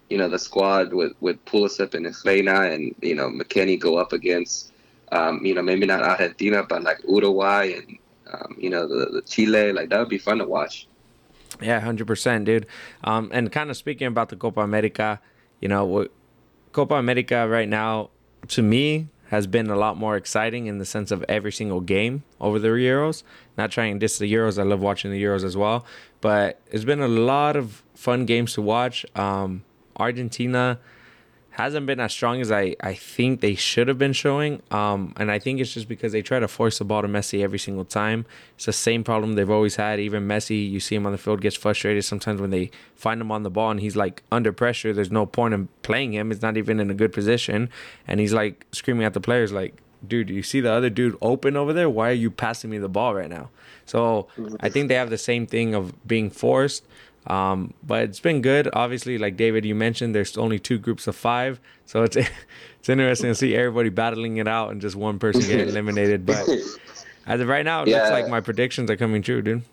you 0.09 0.17
know, 0.17 0.27
the 0.27 0.37
squad 0.37 0.91
with 0.91 1.13
with 1.21 1.43
Pulisic 1.45 1.93
and 1.93 2.05
Reyna 2.25 2.63
and 2.63 2.93
you 3.01 3.15
know 3.15 3.29
McKennie 3.29 3.79
go 3.79 3.95
up 3.95 4.11
against, 4.11 4.70
um, 5.11 5.45
you 5.45 5.53
know, 5.53 5.61
maybe 5.61 5.85
not 5.85 6.01
Argentina 6.01 6.63
but 6.63 6.83
like 6.83 6.99
Uruguay 7.07 7.73
and 7.73 7.97
um, 8.33 8.55
you 8.57 8.69
know 8.69 8.87
the, 8.87 9.11
the 9.11 9.21
Chile. 9.21 9.73
Like 9.73 9.89
that 9.89 9.99
would 9.99 10.09
be 10.09 10.17
fun 10.17 10.37
to 10.39 10.45
watch. 10.45 10.87
Yeah, 11.61 11.79
hundred 11.79 12.07
percent, 12.07 12.45
dude. 12.45 12.65
Um, 13.03 13.29
and 13.33 13.51
kind 13.51 13.69
of 13.69 13.77
speaking 13.77 14.07
about 14.07 14.29
the 14.29 14.35
Copa 14.35 14.61
America, 14.61 15.19
you 15.59 15.67
know, 15.67 16.07
Copa 16.71 16.95
America 16.95 17.47
right 17.47 17.67
now, 17.67 18.09
to 18.49 18.61
me, 18.61 19.09
has 19.27 19.47
been 19.47 19.69
a 19.69 19.75
lot 19.75 19.97
more 19.97 20.15
exciting 20.15 20.67
in 20.67 20.77
the 20.77 20.85
sense 20.85 21.11
of 21.11 21.23
every 21.27 21.51
single 21.51 21.81
game 21.81 22.23
over 22.39 22.57
the 22.57 22.69
Euros. 22.69 23.23
Not 23.57 23.71
trying 23.71 23.95
to 23.95 23.99
diss 23.99 24.17
the 24.17 24.31
Euros, 24.31 24.57
I 24.57 24.63
love 24.63 24.81
watching 24.81 25.11
the 25.11 25.21
Euros 25.21 25.43
as 25.43 25.55
well, 25.55 25.85
but 26.21 26.59
it's 26.71 26.83
been 26.83 27.01
a 27.01 27.07
lot 27.07 27.55
of 27.55 27.83
fun 27.95 28.25
games 28.25 28.53
to 28.53 28.61
watch. 28.61 29.05
Um, 29.15 29.63
Argentina 29.97 30.79
hasn't 31.51 31.85
been 31.85 31.99
as 31.99 32.13
strong 32.13 32.39
as 32.39 32.51
I, 32.51 32.75
I 32.79 32.93
think 32.93 33.41
they 33.41 33.55
should 33.55 33.89
have 33.89 33.97
been 33.97 34.13
showing. 34.13 34.61
Um, 34.71 35.13
and 35.17 35.29
I 35.29 35.37
think 35.37 35.59
it's 35.59 35.73
just 35.73 35.87
because 35.87 36.13
they 36.13 36.21
try 36.21 36.39
to 36.39 36.47
force 36.47 36.79
the 36.79 36.85
ball 36.85 37.01
to 37.01 37.09
Messi 37.09 37.43
every 37.43 37.59
single 37.59 37.83
time. 37.83 38.25
It's 38.55 38.65
the 38.65 38.73
same 38.73 39.03
problem 39.03 39.33
they've 39.33 39.49
always 39.49 39.75
had. 39.75 39.99
Even 39.99 40.27
Messi, 40.27 40.69
you 40.69 40.79
see 40.79 40.95
him 40.95 41.05
on 41.05 41.11
the 41.11 41.17
field, 41.17 41.41
gets 41.41 41.57
frustrated 41.57 42.05
sometimes 42.05 42.39
when 42.39 42.51
they 42.51 42.71
find 42.95 43.19
him 43.19 43.31
on 43.31 43.43
the 43.43 43.49
ball 43.49 43.69
and 43.69 43.81
he's 43.81 43.97
like 43.97 44.23
under 44.31 44.53
pressure. 44.53 44.93
There's 44.93 45.11
no 45.11 45.25
point 45.25 45.53
in 45.53 45.67
playing 45.83 46.13
him. 46.13 46.31
It's 46.31 46.41
not 46.41 46.55
even 46.55 46.79
in 46.79 46.89
a 46.89 46.93
good 46.93 47.11
position. 47.11 47.69
And 48.07 48.21
he's 48.21 48.33
like 48.33 48.65
screaming 48.71 49.05
at 49.05 49.13
the 49.13 49.21
players, 49.21 49.51
like, 49.51 49.75
dude, 50.07 50.29
you 50.29 50.43
see 50.43 50.61
the 50.61 50.71
other 50.71 50.89
dude 50.89 51.17
open 51.21 51.57
over 51.57 51.73
there? 51.73 51.89
Why 51.89 52.09
are 52.09 52.13
you 52.13 52.31
passing 52.31 52.69
me 52.69 52.77
the 52.77 52.89
ball 52.89 53.13
right 53.13 53.29
now? 53.29 53.49
So 53.85 54.27
I 54.61 54.69
think 54.69 54.87
they 54.87 54.95
have 54.95 55.09
the 55.09 55.17
same 55.17 55.45
thing 55.45 55.75
of 55.75 56.07
being 56.07 56.29
forced. 56.29 56.85
Um, 57.27 57.73
but 57.83 58.03
it's 58.03 58.19
been 58.19 58.41
good. 58.41 58.69
Obviously, 58.73 59.17
like 59.17 59.37
David, 59.37 59.63
you 59.63 59.75
mentioned, 59.75 60.15
there's 60.15 60.37
only 60.37 60.59
two 60.59 60.79
groups 60.79 61.07
of 61.07 61.15
five, 61.15 61.59
so 61.85 62.03
it's 62.03 62.15
it's 62.79 62.89
interesting 62.89 63.29
to 63.29 63.35
see 63.35 63.55
everybody 63.55 63.89
battling 63.89 64.37
it 64.37 64.47
out 64.47 64.71
and 64.71 64.81
just 64.81 64.95
one 64.95 65.19
person 65.19 65.41
getting 65.41 65.69
eliminated. 65.69 66.25
But 66.25 66.47
as 67.27 67.39
of 67.39 67.47
right 67.47 67.65
now, 67.65 67.83
it 67.83 67.89
looks 67.89 68.09
like 68.09 68.27
my 68.27 68.41
predictions 68.41 68.89
are 68.89 68.97
coming 68.97 69.21
true, 69.21 69.41
dude. 69.41 69.63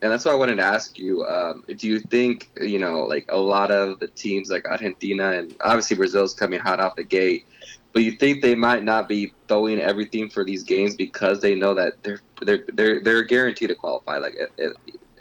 And 0.00 0.12
that's 0.12 0.24
why 0.24 0.32
I 0.32 0.36
wanted 0.36 0.56
to 0.56 0.62
ask 0.62 0.98
you: 0.98 1.24
um, 1.24 1.64
Do 1.76 1.88
you 1.88 2.00
think 2.00 2.50
you 2.60 2.78
know, 2.78 3.04
like 3.04 3.26
a 3.28 3.38
lot 3.38 3.70
of 3.70 4.00
the 4.00 4.08
teams, 4.08 4.50
like 4.50 4.66
Argentina 4.66 5.32
and 5.32 5.54
obviously 5.60 5.96
Brazil's 5.96 6.34
coming 6.34 6.60
hot 6.60 6.80
off 6.80 6.96
the 6.96 7.04
gate, 7.04 7.46
but 7.92 8.02
you 8.02 8.12
think 8.12 8.42
they 8.42 8.54
might 8.54 8.84
not 8.84 9.08
be 9.08 9.32
throwing 9.48 9.80
everything 9.80 10.28
for 10.30 10.44
these 10.44 10.62
games 10.62 10.94
because 10.94 11.40
they 11.40 11.54
know 11.54 11.74
that 11.74 12.02
they're 12.02 12.20
they're 12.42 12.64
they're 12.74 13.00
they're 13.00 13.22
guaranteed 13.22 13.68
to 13.68 13.74
qualify? 13.74 14.18
Like 14.18 14.36
at, 14.58 14.72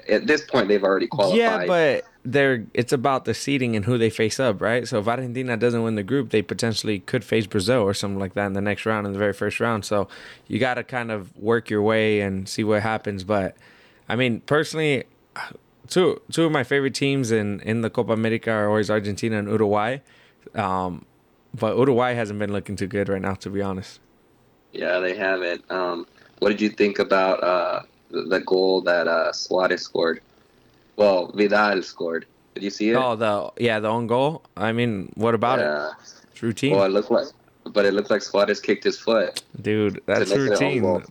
at 0.09 0.27
this 0.27 0.43
point, 0.43 0.67
they've 0.67 0.83
already 0.83 1.07
qualified. 1.07 1.37
Yeah, 1.37 1.65
but 1.65 2.05
they're 2.23 2.65
it's 2.73 2.91
about 2.91 3.25
the 3.25 3.33
seeding 3.33 3.75
and 3.75 3.85
who 3.85 3.97
they 3.97 4.09
face 4.09 4.39
up, 4.39 4.61
right? 4.61 4.87
So 4.87 4.99
if 4.99 5.07
Argentina 5.07 5.55
doesn't 5.55 5.81
win 5.81 5.95
the 5.95 6.03
group, 6.03 6.29
they 6.29 6.41
potentially 6.41 6.99
could 6.99 7.23
face 7.23 7.47
Brazil 7.47 7.81
or 7.81 7.93
something 7.93 8.19
like 8.19 8.33
that 8.33 8.47
in 8.47 8.53
the 8.53 8.61
next 8.61 8.85
round, 8.85 9.07
in 9.07 9.13
the 9.13 9.19
very 9.19 9.33
first 9.33 9.59
round. 9.59 9.85
So 9.85 10.07
you 10.47 10.59
got 10.59 10.75
to 10.75 10.83
kind 10.83 11.11
of 11.11 11.35
work 11.37 11.69
your 11.69 11.81
way 11.81 12.19
and 12.21 12.47
see 12.47 12.63
what 12.63 12.83
happens. 12.83 13.23
But 13.23 13.55
I 14.09 14.15
mean, 14.15 14.41
personally, 14.41 15.05
two 15.87 16.21
two 16.31 16.45
of 16.45 16.51
my 16.51 16.63
favorite 16.63 16.93
teams 16.93 17.31
in 17.31 17.61
in 17.61 17.81
the 17.81 17.89
Copa 17.89 18.13
America 18.13 18.51
are 18.51 18.67
always 18.67 18.89
Argentina 18.89 19.39
and 19.39 19.47
Uruguay. 19.47 19.99
Um, 20.53 21.05
but 21.53 21.77
Uruguay 21.77 22.13
hasn't 22.13 22.39
been 22.39 22.51
looking 22.51 22.75
too 22.75 22.87
good 22.87 23.09
right 23.09 23.21
now, 23.21 23.35
to 23.35 23.49
be 23.49 23.61
honest. 23.61 23.99
Yeah, 24.73 24.99
they 24.99 25.15
haven't. 25.15 25.69
Um, 25.71 26.07
what 26.39 26.49
did 26.49 26.61
you 26.61 26.69
think 26.69 26.99
about 26.99 27.43
uh, 27.43 27.81
the, 28.09 28.39
goal 28.39 28.81
that 28.81 29.07
uh, 29.07 29.31
Suarez 29.31 29.81
scored? 29.81 30.21
Well, 30.95 31.31
Vidal 31.33 31.81
scored. 31.83 32.25
Did 32.53 32.63
you 32.63 32.69
see 32.69 32.89
it? 32.89 32.95
Oh, 32.95 33.15
the 33.15 33.51
yeah, 33.63 33.79
the 33.79 33.87
own 33.87 34.07
goal. 34.07 34.43
I 34.55 34.71
mean, 34.71 35.11
what 35.15 35.35
about 35.35 35.59
it? 35.59 35.63
yeah. 35.63 35.91
It's 36.31 36.41
routine, 36.41 36.75
Well, 36.75 36.85
it 36.85 36.89
looked 36.89 37.11
like, 37.11 37.27
but 37.65 37.85
it 37.85 37.93
looked 37.93 38.09
like 38.09 38.21
Suarez 38.21 38.59
kicked 38.59 38.83
his 38.83 38.99
foot. 38.99 39.43
dude. 39.61 40.01
That's 40.05 40.29
make 40.29 40.39
it 40.39 40.61
an 40.61 40.63
own 40.63 40.83
routine. 40.83 41.03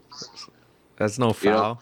That's 0.97 1.19
no 1.19 1.33
foul. 1.33 1.81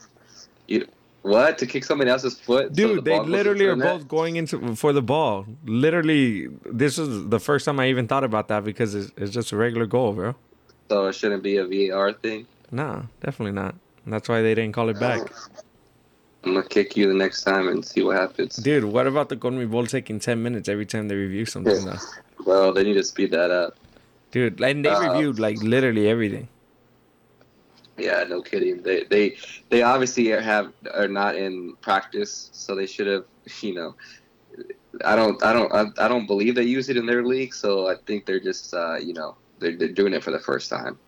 You 0.67 0.87
what 1.25 1.57
to 1.57 1.67
kick 1.67 1.85
somebody 1.85 2.11
else's 2.11 2.39
foot? 2.39 2.69
so 2.69 2.75
Dude, 2.75 2.99
the 2.99 3.03
they 3.03 3.21
literally 3.21 3.65
are 3.65 3.77
both 3.77 4.07
going 4.07 4.37
into 4.37 4.77
for 4.77 4.93
the 4.93 5.01
ball. 5.01 5.47
Literally, 5.65 6.49
this 6.67 6.99
is 6.99 7.29
the 7.31 7.41
first 7.41 7.65
time 7.65 7.81
I 7.81 7.89
even 7.89 8.07
thought 8.07 8.25
about 8.25 8.49
that 8.49 8.63
because 8.63 8.95
it's, 8.95 9.11
it's 9.17 9.33
just 9.33 9.51
a 9.51 9.57
regular 9.57 9.87
goal, 9.87 10.13
bro. 10.13 10.35
So 10.91 11.07
it 11.07 11.15
shouldn't 11.15 11.43
be 11.43 11.57
a 11.57 11.65
VAR 11.67 12.13
thing. 12.13 12.47
Nah, 12.71 13.05
definitely 13.21 13.53
not. 13.53 13.75
That's 14.07 14.29
why 14.29 14.43
they 14.43 14.55
didn't 14.55 14.73
call 14.75 14.89
it 14.89 14.99
back. 14.99 15.23
I'm 16.45 16.55
gonna 16.55 16.67
kick 16.67 16.97
you 16.97 17.09
the 17.09 17.15
next 17.15 17.43
time 17.43 17.69
and 17.69 17.85
see 17.85 18.03
what 18.03 18.17
happens. 18.17 18.57
Dude, 18.57 18.85
what 18.85 19.07
about 19.07 19.31
the 19.31 19.37
Conmebol 19.37 19.89
taking 19.89 20.21
10 20.21 20.43
minutes 20.43 20.69
every 20.69 20.85
time 20.85 21.09
they 21.09 21.15
review 21.15 21.47
something, 21.47 21.85
though? 21.85 21.99
Well, 22.45 22.73
they 22.73 22.85
need 22.85 22.95
to 22.95 23.05
speed 23.05 23.31
that 23.31 23.51
up. 23.51 23.77
Dude, 24.31 24.61
and 24.61 24.85
they 24.85 24.91
Uh, 24.91 25.13
reviewed 25.13 25.39
like 25.39 25.63
literally 25.63 26.07
everything. 26.09 26.49
Yeah, 27.97 28.25
no 28.25 28.43
kidding. 28.43 28.83
They 28.83 29.05
they 29.05 29.37
they 29.71 29.83
obviously 29.83 30.27
have 30.27 30.73
are 30.93 31.09
not 31.09 31.37
in 31.37 31.77
practice, 31.81 32.51
so 32.53 32.75
they 32.75 32.87
should 32.87 33.07
have. 33.07 33.25
You 33.61 33.75
know, 33.75 33.95
I 35.05 35.15
don't 35.17 35.43
I 35.45 35.53
don't 35.53 35.73
I, 35.73 35.85
I 35.99 36.09
don't 36.09 36.27
believe 36.27 36.55
they 36.55 36.65
use 36.65 36.89
it 36.89 36.97
in 36.97 37.07
their 37.07 37.23
league, 37.25 37.55
so 37.55 37.87
I 37.89 37.95
think 38.07 38.27
they're 38.27 38.41
just 38.41 38.73
uh, 38.75 38.97
you 38.97 39.13
know 39.13 39.37
they're, 39.59 39.77
they're 39.77 39.89
doing 39.93 40.13
it 40.15 40.25
for 40.25 40.31
the 40.31 40.39
first 40.39 40.71
time. 40.71 40.99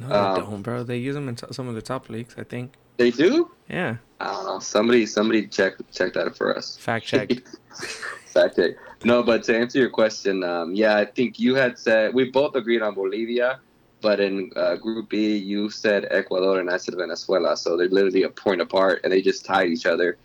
No, 0.00 0.08
they 0.08 0.14
Um, 0.14 0.34
don't, 0.50 0.62
bro. 0.62 0.82
They 0.82 0.96
use 0.98 1.14
them 1.14 1.28
in 1.28 1.36
t- 1.36 1.46
some 1.52 1.68
of 1.68 1.74
the 1.74 1.82
top 1.82 2.08
leagues, 2.08 2.34
I 2.38 2.44
think. 2.44 2.74
They 2.96 3.10
do. 3.10 3.50
Yeah. 3.68 3.96
I 4.20 4.26
don't 4.32 4.44
know. 4.46 4.58
Somebody, 4.58 5.06
somebody 5.06 5.46
check 5.46 5.74
check 5.92 6.12
that 6.14 6.36
for 6.36 6.56
us. 6.56 6.76
Fact 6.76 7.06
check. 7.06 7.30
Fact 8.26 8.56
check. 8.56 8.72
No, 9.04 9.22
but 9.22 9.42
to 9.44 9.56
answer 9.56 9.78
your 9.78 9.88
question, 9.90 10.44
um, 10.44 10.74
yeah, 10.74 10.96
I 10.96 11.04
think 11.06 11.38
you 11.38 11.54
had 11.54 11.78
said 11.78 12.12
we 12.14 12.30
both 12.30 12.54
agreed 12.54 12.82
on 12.82 12.94
Bolivia, 12.94 13.60
but 14.02 14.20
in 14.20 14.50
uh, 14.56 14.76
Group 14.76 15.08
B, 15.08 15.36
you 15.36 15.70
said 15.70 16.06
Ecuador 16.10 16.60
and 16.60 16.68
I 16.70 16.76
said 16.76 16.94
Venezuela. 16.96 17.56
So 17.56 17.76
they're 17.76 17.88
literally 17.88 18.24
a 18.24 18.28
point 18.30 18.60
apart, 18.60 19.00
and 19.04 19.12
they 19.12 19.22
just 19.22 19.44
tied 19.46 19.68
each 19.70 19.86
other. 19.86 20.18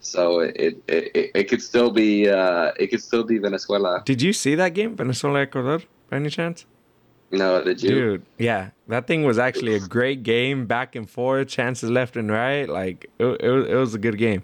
So 0.00 0.40
it 0.40 0.82
it, 0.86 1.10
it, 1.14 1.30
it 1.34 1.44
could 1.48 1.62
still 1.62 1.90
be 1.90 2.28
uh, 2.28 2.72
it 2.78 2.88
could 2.88 3.02
still 3.02 3.24
be 3.24 3.38
Venezuela. 3.38 4.02
Did 4.04 4.20
you 4.22 4.32
see 4.34 4.54
that 4.56 4.74
game, 4.74 4.94
Venezuela 4.96 5.40
Ecuador, 5.40 5.80
by 6.10 6.16
any 6.16 6.30
chance? 6.30 6.66
No, 7.30 7.62
did 7.62 7.82
you? 7.82 7.90
Dude, 7.90 8.26
yeah, 8.38 8.70
that 8.88 9.06
thing 9.06 9.24
was 9.24 9.38
actually 9.38 9.74
a 9.74 9.80
great 9.80 10.22
game, 10.22 10.66
back 10.66 10.94
and 10.94 11.08
forth, 11.08 11.48
chances 11.48 11.90
left 11.90 12.16
and 12.16 12.30
right. 12.30 12.68
Like 12.68 13.10
it, 13.18 13.24
it, 13.40 13.50
was, 13.50 13.66
it 13.66 13.74
was 13.74 13.94
a 13.94 13.98
good 13.98 14.16
game. 14.16 14.42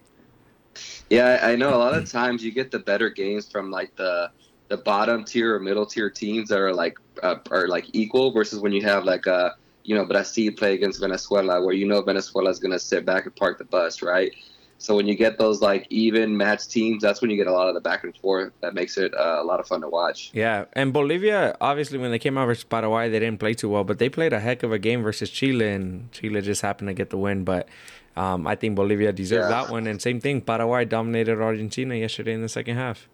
Yeah, 1.09 1.41
I 1.43 1.57
know. 1.57 1.74
A 1.74 1.78
lot 1.78 1.95
of 1.95 2.11
times 2.11 2.45
you 2.45 2.51
get 2.51 2.70
the 2.70 2.78
better 2.78 3.09
games 3.09 3.51
from 3.51 3.70
like 3.70 3.95
the 3.97 4.30
the 4.68 4.76
bottom 4.78 5.24
tier 5.24 5.55
or 5.55 5.61
middle 5.61 5.87
tier 5.87 6.11
teams 6.11 6.49
that 6.49 6.59
are 6.59 6.74
like 6.74 6.99
uh, 7.22 7.37
are 7.51 7.68
like 7.68 7.87
equal 7.93 8.32
versus 8.32 8.61
when 8.61 8.72
you 8.72 8.82
have 8.82 9.05
like 9.05 9.26
uh 9.26 9.51
you 9.85 9.95
know 9.95 10.05
Brazil 10.05 10.53
play 10.57 10.74
against 10.74 11.01
Venezuela 11.01 11.62
where 11.62 11.74
you 11.74 11.87
know 11.87 12.03
Venezuela 12.03 12.51
is 12.51 12.59
gonna 12.59 12.78
sit 12.78 13.05
back 13.05 13.26
and 13.26 13.37
park 13.37 13.59
the 13.59 13.64
bus, 13.64 14.03
right? 14.03 14.35
So 14.78 14.94
when 14.96 15.06
you 15.06 15.14
get 15.14 15.38
those 15.38 15.62
like 15.62 15.86
even 15.88 16.36
match 16.36 16.68
teams, 16.68 17.02
that's 17.02 17.22
when 17.22 17.30
you 17.30 17.36
get 17.36 17.46
a 17.46 17.52
lot 17.52 17.68
of 17.68 17.74
the 17.74 17.80
back 17.80 18.04
and 18.04 18.14
forth. 18.18 18.52
That 18.60 18.74
makes 18.74 18.98
it 18.98 19.14
uh, 19.14 19.38
a 19.40 19.44
lot 19.44 19.58
of 19.60 19.66
fun 19.66 19.80
to 19.80 19.88
watch. 19.88 20.30
Yeah, 20.34 20.66
and 20.74 20.92
Bolivia, 20.92 21.56
obviously, 21.60 21.96
when 21.98 22.10
they 22.10 22.18
came 22.18 22.36
out 22.36 22.46
versus 22.46 22.64
Paraguay, 22.64 23.08
they 23.08 23.18
didn't 23.20 23.40
play 23.40 23.54
too 23.54 23.70
well, 23.70 23.84
but 23.84 23.98
they 23.98 24.08
played 24.10 24.32
a 24.34 24.40
heck 24.40 24.62
of 24.62 24.72
a 24.72 24.78
game 24.78 25.02
versus 25.02 25.30
Chile, 25.30 25.68
and 25.70 26.12
Chile 26.12 26.40
just 26.42 26.60
happened 26.60 26.88
to 26.88 26.94
get 26.94 27.08
the 27.10 27.16
win. 27.16 27.44
But 27.44 27.68
um, 28.16 28.46
I 28.46 28.56
think 28.56 28.74
Bolivia 28.76 29.12
deserved 29.12 29.44
Yeah. 29.50 29.62
that 29.62 29.70
one. 29.70 29.86
And 29.86 30.02
same 30.02 30.20
thing, 30.20 30.42
Paraguay 30.42 30.84
dominated 30.84 31.40
Argentina 31.40 31.94
yesterday 31.94 32.34
in 32.34 32.42
the 32.42 32.48
second 32.50 32.76
half. 32.76 33.08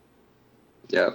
Yeah, 0.89 1.11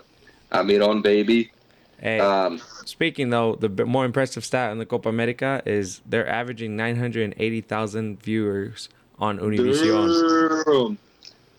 Almiron 0.54 1.04
baby. 1.04 1.52
Hey, 2.00 2.20
Um, 2.20 2.62
speaking 2.86 3.30
though, 3.30 3.56
the 3.56 3.86
more 3.86 4.06
impressive 4.06 4.46
stat 4.46 4.72
in 4.72 4.78
the 4.78 4.86
Copa 4.86 5.10
America 5.10 5.62
is 5.66 6.02
they're 6.06 6.28
averaging 6.28 6.76
980,000 6.78 8.22
viewers 8.22 8.90
on 9.20 9.40
Univision. 9.40 10.08
Durham, 10.66 10.98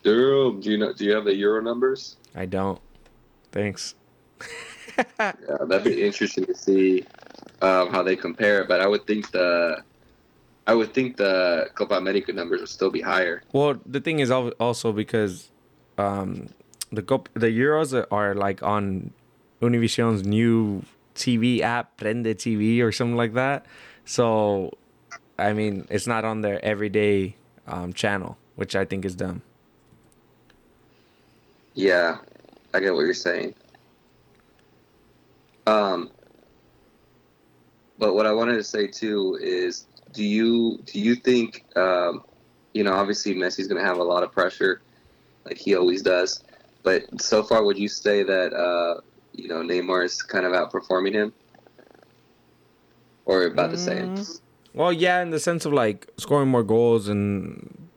Durham. 0.02 0.60
Do 0.60 0.70
you 0.70 0.78
know? 0.78 0.92
Do 0.92 1.04
you 1.04 1.12
have 1.12 1.24
the 1.24 1.34
Euro 1.34 1.62
numbers? 1.62 2.16
I 2.34 2.46
don't. 2.46 2.80
Thanks. 3.52 3.94
Yeah, 5.18 5.32
that'd 5.68 5.84
be 5.84 6.02
interesting 6.02 6.46
to 6.46 6.54
see 6.54 7.04
um, 7.60 7.90
how 7.90 8.02
they 8.02 8.16
compare. 8.16 8.64
But 8.64 8.80
I 8.80 8.86
would 8.86 9.06
think 9.06 9.30
the, 9.30 9.82
I 10.66 10.72
would 10.72 10.94
think 10.94 11.18
the 11.18 11.68
Copa 11.74 11.96
America 11.96 12.32
numbers 12.32 12.60
would 12.60 12.70
still 12.70 12.90
be 12.90 13.02
higher. 13.02 13.42
Well, 13.52 13.78
the 13.84 14.00
thing 14.00 14.20
is 14.20 14.30
also 14.30 14.92
because 14.92 15.50
um, 15.98 16.48
the 16.90 17.02
Cop- 17.02 17.28
the 17.34 17.48
Euros 17.48 17.92
are, 17.92 18.06
are 18.10 18.34
like 18.34 18.62
on 18.62 19.12
Univision's 19.60 20.26
new 20.26 20.82
TV 21.14 21.60
app, 21.60 21.98
Prende 21.98 22.34
TV 22.34 22.80
or 22.82 22.90
something 22.92 23.16
like 23.16 23.34
that. 23.34 23.66
So, 24.04 24.72
I 25.38 25.52
mean, 25.52 25.86
it's 25.90 26.06
not 26.06 26.24
on 26.24 26.40
their 26.40 26.64
everyday 26.64 27.36
um, 27.66 27.92
channel, 27.92 28.36
which 28.54 28.76
I 28.76 28.84
think 28.84 29.04
is 29.04 29.14
dumb. 29.14 29.42
Yeah, 31.74 32.18
I 32.72 32.80
get 32.80 32.94
what 32.94 33.02
you're 33.02 33.14
saying. 33.14 33.54
Um, 35.66 36.10
but 37.98 38.14
what 38.14 38.26
I 38.26 38.32
wanted 38.32 38.54
to 38.54 38.64
say 38.64 38.86
too 38.86 39.38
is, 39.40 39.86
do 40.12 40.24
you 40.24 40.78
do 40.86 41.00
you 41.00 41.16
think, 41.16 41.64
um, 41.76 42.22
you 42.72 42.84
know, 42.84 42.94
obviously 42.94 43.34
Messi's 43.34 43.66
going 43.66 43.80
to 43.80 43.86
have 43.86 43.98
a 43.98 44.04
lot 44.04 44.22
of 44.22 44.32
pressure, 44.32 44.80
like 45.44 45.58
he 45.58 45.74
always 45.74 46.02
does. 46.02 46.42
But 46.82 47.20
so 47.20 47.42
far, 47.42 47.64
would 47.64 47.78
you 47.78 47.88
say 47.88 48.22
that 48.22 48.52
uh, 48.54 49.00
you 49.32 49.48
know 49.48 49.60
Neymar 49.60 50.04
is 50.04 50.22
kind 50.22 50.46
of 50.46 50.52
outperforming 50.52 51.14
him, 51.14 51.32
or 53.24 53.44
about 53.44 53.70
the 53.70 53.78
same? 53.78 54.10
Well, 54.76 54.92
yeah, 54.92 55.22
in 55.22 55.30
the 55.30 55.40
sense 55.40 55.64
of 55.64 55.72
like 55.72 56.06
scoring 56.18 56.48
more 56.48 56.62
goals 56.62 57.08
and 57.08 57.88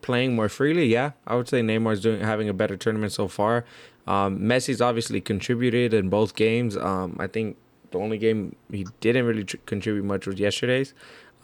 playing 0.00 0.34
more 0.34 0.48
freely. 0.48 0.86
Yeah, 0.86 1.12
I 1.26 1.36
would 1.36 1.46
say 1.46 1.60
Neymar's 1.60 2.00
doing 2.00 2.22
having 2.22 2.48
a 2.48 2.54
better 2.54 2.74
tournament 2.74 3.12
so 3.12 3.28
far. 3.28 3.66
Um, 4.06 4.38
Messi's 4.40 4.80
obviously 4.80 5.20
contributed 5.20 5.92
in 5.92 6.08
both 6.08 6.34
games. 6.34 6.74
Um, 6.74 7.18
I 7.20 7.26
think 7.26 7.58
the 7.90 7.98
only 7.98 8.16
game 8.16 8.56
he 8.70 8.86
didn't 9.00 9.26
really 9.26 9.44
tr- 9.44 9.58
contribute 9.66 10.06
much 10.06 10.26
was 10.26 10.40
yesterday's. 10.40 10.94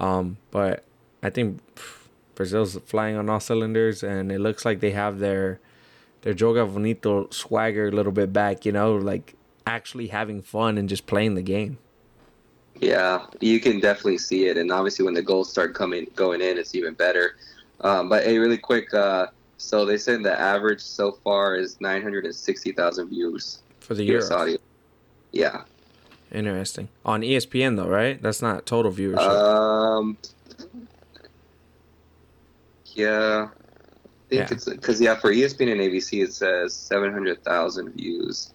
Um, 0.01 0.39
but 0.51 0.84
I 1.22 1.28
think 1.28 1.61
pff, 1.74 2.09
Brazil's 2.34 2.78
flying 2.86 3.16
on 3.16 3.28
all 3.28 3.41
cylinders, 3.41 4.03
and 4.03 4.32
it 4.32 4.41
looks 4.41 4.64
like 4.64 4.80
they 4.80 4.93
have 4.93 5.18
their 5.18 5.61
their 6.22 6.32
Joga 6.32 6.66
Bonito 6.66 7.28
swagger 7.30 7.89
a 7.89 7.93
little 7.93 8.12
bit 8.12 8.32
back. 8.32 8.64
You 8.64 8.72
know, 8.72 8.97
like 8.97 9.34
actually 9.66 10.07
having 10.07 10.41
fun 10.41 10.78
and 10.78 10.89
just 10.89 11.07
playing 11.07 11.34
the 11.34 11.43
game. 11.43 11.76
Yeah, 12.81 13.26
you 13.41 13.59
can 13.61 13.81
definitely 13.81 14.18
see 14.18 14.47
it, 14.47 14.57
and 14.57 14.70
obviously 14.70 15.05
when 15.05 15.14
the 15.14 15.22
goals 15.22 15.51
start 15.51 15.74
coming 15.74 16.07
going 16.14 16.41
in, 16.41 16.59
it's 16.59 16.74
even 16.74 16.95
better. 16.95 17.37
Um, 17.81 18.09
but 18.09 18.24
hey, 18.24 18.39
really 18.39 18.59
quick, 18.59 18.93
uh, 18.95 19.26
so 19.57 19.85
they 19.85 19.99
said 19.99 20.22
the 20.22 20.39
average 20.39 20.81
so 20.81 21.12
far 21.24 21.57
is 21.57 21.81
nine 21.81 22.03
hundred 22.03 22.24
and 22.24 22.35
sixty 22.35 22.72
thousand 22.72 23.09
views. 23.09 23.62
For 23.81 23.95
the 23.95 24.05
year. 24.05 24.20
Yeah. 25.33 25.62
Interesting. 26.31 26.89
On 27.05 27.22
ESPN 27.22 27.76
though, 27.76 27.89
right? 27.89 28.20
That's 28.22 28.43
not 28.43 28.66
total 28.66 28.93
viewership. 28.93 29.18
Um. 29.18 30.16
Yeah. 32.95 33.49
I 33.51 34.29
think 34.29 34.51
Yeah. 34.51 34.55
it's 34.55 34.64
because 34.66 35.01
yeah 35.01 35.14
for 35.16 35.33
ESPN 35.33 35.72
and 35.72 35.81
ABC 35.81 36.22
it 36.22 36.33
says 36.33 36.74
seven 36.74 37.12
hundred 37.12 37.43
thousand 37.45 37.93
views. 37.93 38.53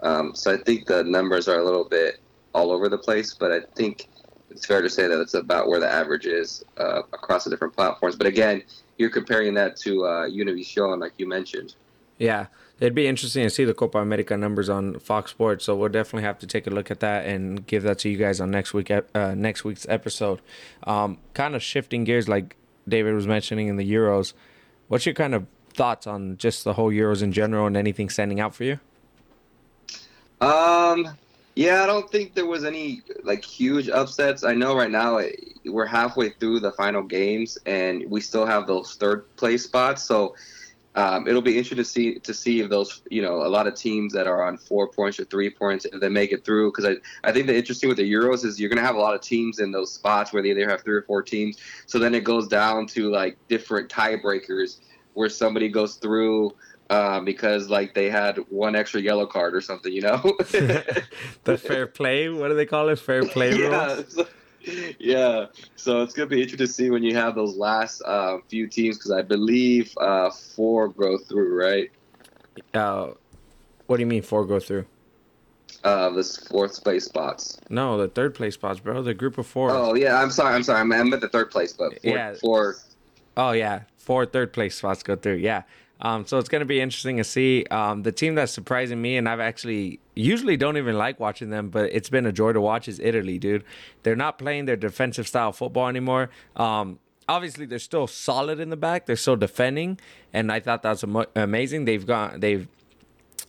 Um, 0.00 0.34
so 0.34 0.52
I 0.52 0.56
think 0.56 0.86
the 0.86 1.04
numbers 1.04 1.46
are 1.46 1.60
a 1.60 1.64
little 1.64 1.84
bit 1.84 2.18
all 2.54 2.70
over 2.70 2.88
the 2.88 2.98
place, 2.98 3.34
but 3.34 3.52
I 3.52 3.60
think 3.74 4.08
it's 4.50 4.66
fair 4.66 4.82
to 4.82 4.90
say 4.90 5.06
that 5.08 5.20
it's 5.20 5.34
about 5.34 5.68
where 5.68 5.80
the 5.80 5.90
average 5.90 6.26
is 6.26 6.64
uh, 6.76 7.02
across 7.12 7.44
the 7.44 7.50
different 7.50 7.74
platforms. 7.74 8.16
But 8.16 8.26
again, 8.26 8.62
you're 8.98 9.10
comparing 9.10 9.54
that 9.54 9.76
to 9.78 10.04
uh, 10.04 10.28
Univision, 10.28 11.00
like 11.00 11.12
you 11.16 11.26
mentioned. 11.26 11.74
yeah, 12.18 12.46
it'd 12.78 12.94
be 12.94 13.06
interesting 13.06 13.44
to 13.44 13.50
see 13.50 13.64
the 13.64 13.74
Copa 13.74 13.98
America 13.98 14.36
numbers 14.36 14.68
on 14.68 14.98
Fox 14.98 15.30
Sports. 15.30 15.64
So 15.64 15.74
we'll 15.74 15.88
definitely 15.88 16.24
have 16.24 16.38
to 16.40 16.46
take 16.46 16.66
a 16.66 16.70
look 16.70 16.90
at 16.90 17.00
that 17.00 17.26
and 17.26 17.66
give 17.66 17.82
that 17.84 17.98
to 18.00 18.08
you 18.08 18.18
guys 18.18 18.40
on 18.40 18.50
next 18.50 18.74
week 18.74 18.90
uh, 18.90 19.34
next 19.34 19.64
week's 19.64 19.86
episode. 19.88 20.40
Um, 20.84 21.18
kind 21.34 21.54
of 21.54 21.62
shifting 21.62 22.04
gears, 22.04 22.28
like 22.28 22.56
David 22.86 23.14
was 23.14 23.26
mentioning 23.26 23.68
in 23.68 23.76
the 23.76 23.90
Euros. 23.90 24.34
What's 24.88 25.06
your 25.06 25.14
kind 25.14 25.34
of 25.34 25.46
thoughts 25.74 26.06
on 26.06 26.36
just 26.36 26.64
the 26.64 26.74
whole 26.74 26.90
Euros 26.90 27.22
in 27.22 27.32
general 27.32 27.66
and 27.66 27.76
anything 27.76 28.10
standing 28.10 28.40
out 28.40 28.54
for 28.54 28.64
you? 28.64 28.78
Um, 30.40 31.16
yeah, 31.54 31.82
I 31.82 31.86
don't 31.86 32.10
think 32.10 32.34
there 32.34 32.46
was 32.46 32.64
any 32.64 33.02
like 33.24 33.44
huge 33.44 33.88
upsets. 33.88 34.42
I 34.42 34.54
know 34.54 34.74
right 34.74 34.90
now 34.90 35.20
we're 35.66 35.86
halfway 35.86 36.30
through 36.30 36.60
the 36.60 36.72
final 36.72 37.02
games, 37.02 37.58
and 37.66 38.10
we 38.10 38.20
still 38.20 38.46
have 38.46 38.66
those 38.66 38.94
third 38.94 39.34
place 39.36 39.64
spots. 39.64 40.02
So 40.02 40.34
um, 40.94 41.26
it'll 41.26 41.42
be 41.42 41.58
interesting 41.58 41.78
to 41.78 41.84
see 41.84 42.18
to 42.20 42.34
see 42.34 42.60
if 42.60 42.70
those 42.70 43.02
you 43.10 43.20
know 43.20 43.46
a 43.46 43.48
lot 43.48 43.66
of 43.66 43.74
teams 43.74 44.14
that 44.14 44.26
are 44.26 44.42
on 44.42 44.56
four 44.56 44.88
points 44.88 45.20
or 45.20 45.24
three 45.24 45.50
points 45.50 45.84
if 45.84 46.00
they 46.00 46.08
make 46.08 46.32
it 46.32 46.44
through. 46.44 46.70
Because 46.70 46.86
I 46.86 47.28
I 47.28 47.32
think 47.32 47.46
the 47.46 47.56
interesting 47.56 47.88
with 47.88 47.98
the 47.98 48.10
Euros 48.10 48.46
is 48.46 48.58
you're 48.58 48.70
gonna 48.70 48.86
have 48.86 48.96
a 48.96 49.00
lot 49.00 49.14
of 49.14 49.20
teams 49.20 49.58
in 49.58 49.72
those 49.72 49.92
spots 49.92 50.32
where 50.32 50.42
they 50.42 50.50
either 50.50 50.68
have 50.68 50.82
three 50.82 50.96
or 50.96 51.02
four 51.02 51.22
teams. 51.22 51.58
So 51.86 51.98
then 51.98 52.14
it 52.14 52.24
goes 52.24 52.48
down 52.48 52.86
to 52.88 53.10
like 53.10 53.36
different 53.48 53.90
tiebreakers 53.90 54.80
where 55.14 55.28
somebody 55.28 55.68
goes 55.68 55.96
through. 55.96 56.54
Um, 56.92 57.24
because 57.24 57.70
like 57.70 57.94
they 57.94 58.10
had 58.10 58.36
one 58.50 58.76
extra 58.76 59.00
yellow 59.00 59.24
card 59.26 59.54
or 59.54 59.62
something, 59.62 59.90
you 59.90 60.02
know. 60.02 60.20
The 61.44 61.56
fair 61.56 61.86
play, 61.86 62.28
what 62.28 62.48
do 62.48 62.54
they 62.54 62.66
call 62.66 62.90
it? 62.90 62.98
Fair 62.98 63.24
play 63.24 63.54
yeah, 63.58 63.94
rules. 63.94 64.14
so, 64.14 64.26
yeah. 64.98 65.46
So 65.74 66.02
it's 66.02 66.12
gonna 66.12 66.28
be 66.28 66.42
interesting 66.42 66.66
to 66.66 66.72
see 66.72 66.90
when 66.90 67.02
you 67.02 67.14
have 67.16 67.34
those 67.34 67.56
last 67.56 68.02
uh, 68.02 68.38
few 68.48 68.66
teams 68.68 68.98
because 68.98 69.10
I 69.10 69.22
believe 69.22 69.92
uh, 69.98 70.30
four 70.30 70.88
go 70.88 71.16
through, 71.16 71.58
right? 71.58 71.90
Uh, 72.74 73.12
what 73.86 73.96
do 73.96 74.02
you 74.02 74.06
mean 74.06 74.22
four 74.22 74.44
go 74.44 74.60
through? 74.60 74.84
Uh, 75.84 76.10
this 76.10 76.36
fourth 76.36 76.84
place 76.84 77.06
spots. 77.06 77.58
No, 77.70 77.96
the 77.96 78.08
third 78.08 78.34
place 78.34 78.54
spots, 78.54 78.80
bro. 78.80 79.02
The 79.02 79.14
group 79.14 79.38
of 79.38 79.46
four. 79.46 79.70
Oh 79.70 79.94
yeah, 79.94 80.20
I'm 80.20 80.30
sorry, 80.30 80.54
I'm 80.54 80.62
sorry. 80.62 80.80
I'm, 80.80 80.92
I'm 80.92 81.12
at 81.14 81.22
the 81.22 81.28
third 81.28 81.50
place, 81.50 81.72
but 81.72 82.00
four, 82.02 82.12
Yeah. 82.12 82.34
four 82.34 82.76
Oh 83.36 83.52
yeah, 83.52 83.84
four 83.96 84.26
third 84.26 84.52
place 84.52 84.76
spots 84.76 85.02
go 85.02 85.16
through. 85.16 85.36
Yeah. 85.36 85.62
Um, 86.02 86.26
so 86.26 86.38
it's 86.38 86.48
gonna 86.48 86.64
be 86.64 86.80
interesting 86.80 87.16
to 87.16 87.24
see. 87.24 87.64
Um, 87.70 88.02
the 88.02 88.12
team 88.12 88.34
that's 88.34 88.52
surprising 88.52 89.00
me, 89.00 89.16
and 89.16 89.28
I've 89.28 89.40
actually 89.40 90.00
usually 90.14 90.56
don't 90.56 90.76
even 90.76 90.98
like 90.98 91.18
watching 91.18 91.50
them, 91.50 91.70
but 91.70 91.90
it's 91.92 92.10
been 92.10 92.26
a 92.26 92.32
joy 92.32 92.52
to 92.52 92.60
watch 92.60 92.88
is 92.88 93.00
Italy, 93.00 93.38
dude. 93.38 93.64
They're 94.02 94.16
not 94.16 94.38
playing 94.38 94.66
their 94.66 94.76
defensive 94.76 95.26
style 95.26 95.52
football 95.52 95.88
anymore. 95.88 96.28
Um, 96.56 96.98
obviously 97.28 97.66
they're 97.66 97.78
still 97.78 98.06
solid 98.06 98.60
in 98.60 98.70
the 98.70 98.76
back. 98.76 99.06
They're 99.06 99.16
still 99.16 99.36
defending, 99.36 99.98
and 100.32 100.52
I 100.52 100.60
thought 100.60 100.82
that's 100.82 101.04
am- 101.04 101.26
amazing. 101.34 101.84
They've 101.84 102.06
got 102.06 102.40
They've 102.40 102.68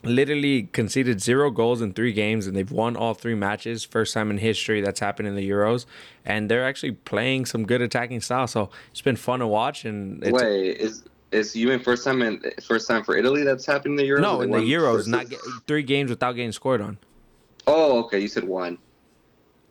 literally 0.03 0.63
conceded 0.63 1.21
zero 1.21 1.49
goals 1.49 1.81
in 1.81 1.93
three 1.93 2.11
games 2.11 2.45
and 2.45 2.55
they've 2.55 2.71
won 2.71 2.95
all 2.95 3.13
three 3.13 3.35
matches. 3.35 3.83
First 3.83 4.13
time 4.13 4.29
in 4.29 4.37
history 4.37 4.81
that's 4.81 4.99
happened 4.99 5.27
in 5.27 5.35
the 5.35 5.49
Euros. 5.49 5.85
And 6.25 6.51
they're 6.51 6.65
actually 6.65 6.91
playing 6.91 7.45
some 7.45 7.65
good 7.65 7.81
attacking 7.81 8.21
style. 8.21 8.47
So 8.47 8.69
it's 8.91 9.01
been 9.01 9.15
fun 9.15 9.39
to 9.39 9.47
watch. 9.47 9.85
And 9.85 10.21
Wait, 10.21 10.77
is 10.77 11.03
is 11.33 11.55
you 11.55 11.67
mean 11.67 11.79
first 11.79 12.03
time 12.03 12.21
in 12.21 12.41
first 12.61 12.87
time 12.87 13.03
for 13.03 13.17
Italy 13.17 13.43
that's 13.43 13.65
happened 13.65 13.99
in 13.99 14.05
the 14.05 14.09
Euros? 14.09 14.21
no, 14.21 14.41
in 14.41 14.51
the 14.51 14.57
Euros, 14.57 15.07
not 15.07 15.29
get, 15.29 15.39
three 15.67 15.83
games 15.83 16.09
without 16.09 16.33
getting 16.33 16.51
scored 16.51 16.81
on. 16.81 16.97
Oh, 17.67 17.99
okay. 18.03 18.19
You 18.19 18.27
said 18.27 18.43
one. 18.43 18.77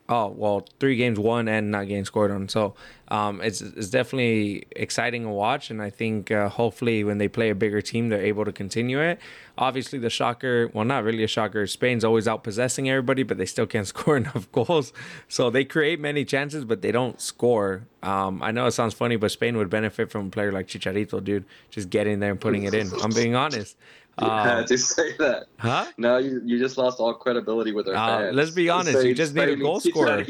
Oh 0.09 0.27
well, 0.27 0.67
three 0.81 0.97
games 0.97 1.17
won 1.17 1.47
and 1.47 1.71
not 1.71 1.87
getting 1.87 2.03
scored 2.03 2.29
on. 2.29 2.49
So 2.49 2.75
um, 3.07 3.39
it's 3.41 3.61
it's 3.61 3.89
definitely 3.89 4.65
exciting 4.75 5.23
to 5.23 5.29
watch, 5.29 5.69
and 5.69 5.81
I 5.81 5.89
think 5.89 6.29
uh, 6.29 6.49
hopefully 6.49 7.05
when 7.05 7.19
they 7.19 7.29
play 7.29 7.49
a 7.49 7.55
bigger 7.55 7.81
team, 7.81 8.09
they're 8.09 8.21
able 8.21 8.43
to 8.43 8.51
continue 8.51 8.99
it. 8.99 9.19
Obviously, 9.57 9.99
the 9.99 10.09
shocker, 10.09 10.69
well, 10.73 10.83
not 10.83 11.05
really 11.05 11.23
a 11.23 11.27
shocker. 11.27 11.65
Spain's 11.67 12.03
always 12.03 12.27
out 12.27 12.43
possessing 12.43 12.89
everybody, 12.89 13.23
but 13.23 13.37
they 13.37 13.45
still 13.45 13.65
can't 13.65 13.87
score 13.93 14.17
enough 14.17 14.51
goals. 14.51 14.91
So 15.29 15.49
they 15.49 15.63
create 15.63 16.01
many 16.01 16.25
chances, 16.25 16.65
but 16.65 16.81
they 16.81 16.91
don't 16.91 17.21
score. 17.21 17.83
Um, 18.01 18.43
I 18.43 18.51
know 18.51 18.65
it 18.65 18.71
sounds 18.71 18.93
funny, 18.93 19.15
but 19.15 19.31
Spain 19.31 19.55
would 19.57 19.69
benefit 19.69 20.11
from 20.11 20.27
a 20.27 20.29
player 20.29 20.51
like 20.51 20.67
Chicharito, 20.67 21.23
dude, 21.23 21.45
just 21.69 21.89
getting 21.89 22.19
there 22.19 22.31
and 22.31 22.41
putting 22.41 22.63
it 22.63 22.73
in. 22.73 22.89
I'm 23.01 23.11
being 23.11 23.35
honest. 23.35 23.77
You 24.21 24.27
had 24.27 24.59
Um, 24.59 24.65
to 24.65 24.77
say 24.95 25.17
that. 25.17 25.47
huh? 25.57 25.85
No, 25.97 26.17
you, 26.17 26.39
you 26.45 26.59
just 26.59 26.77
lost 26.77 26.99
all 26.99 27.13
credibility 27.15 27.71
with 27.71 27.87
our 27.87 27.95
Uh, 27.95 28.07
fans. 28.19 28.35
let's 28.35 28.51
be 28.51 28.69
honest, 28.69 29.03
you 29.05 29.15
just 29.15 29.33
need 29.33 29.49
a 29.49 29.55
goal 29.55 29.79
scorer. 29.89 30.23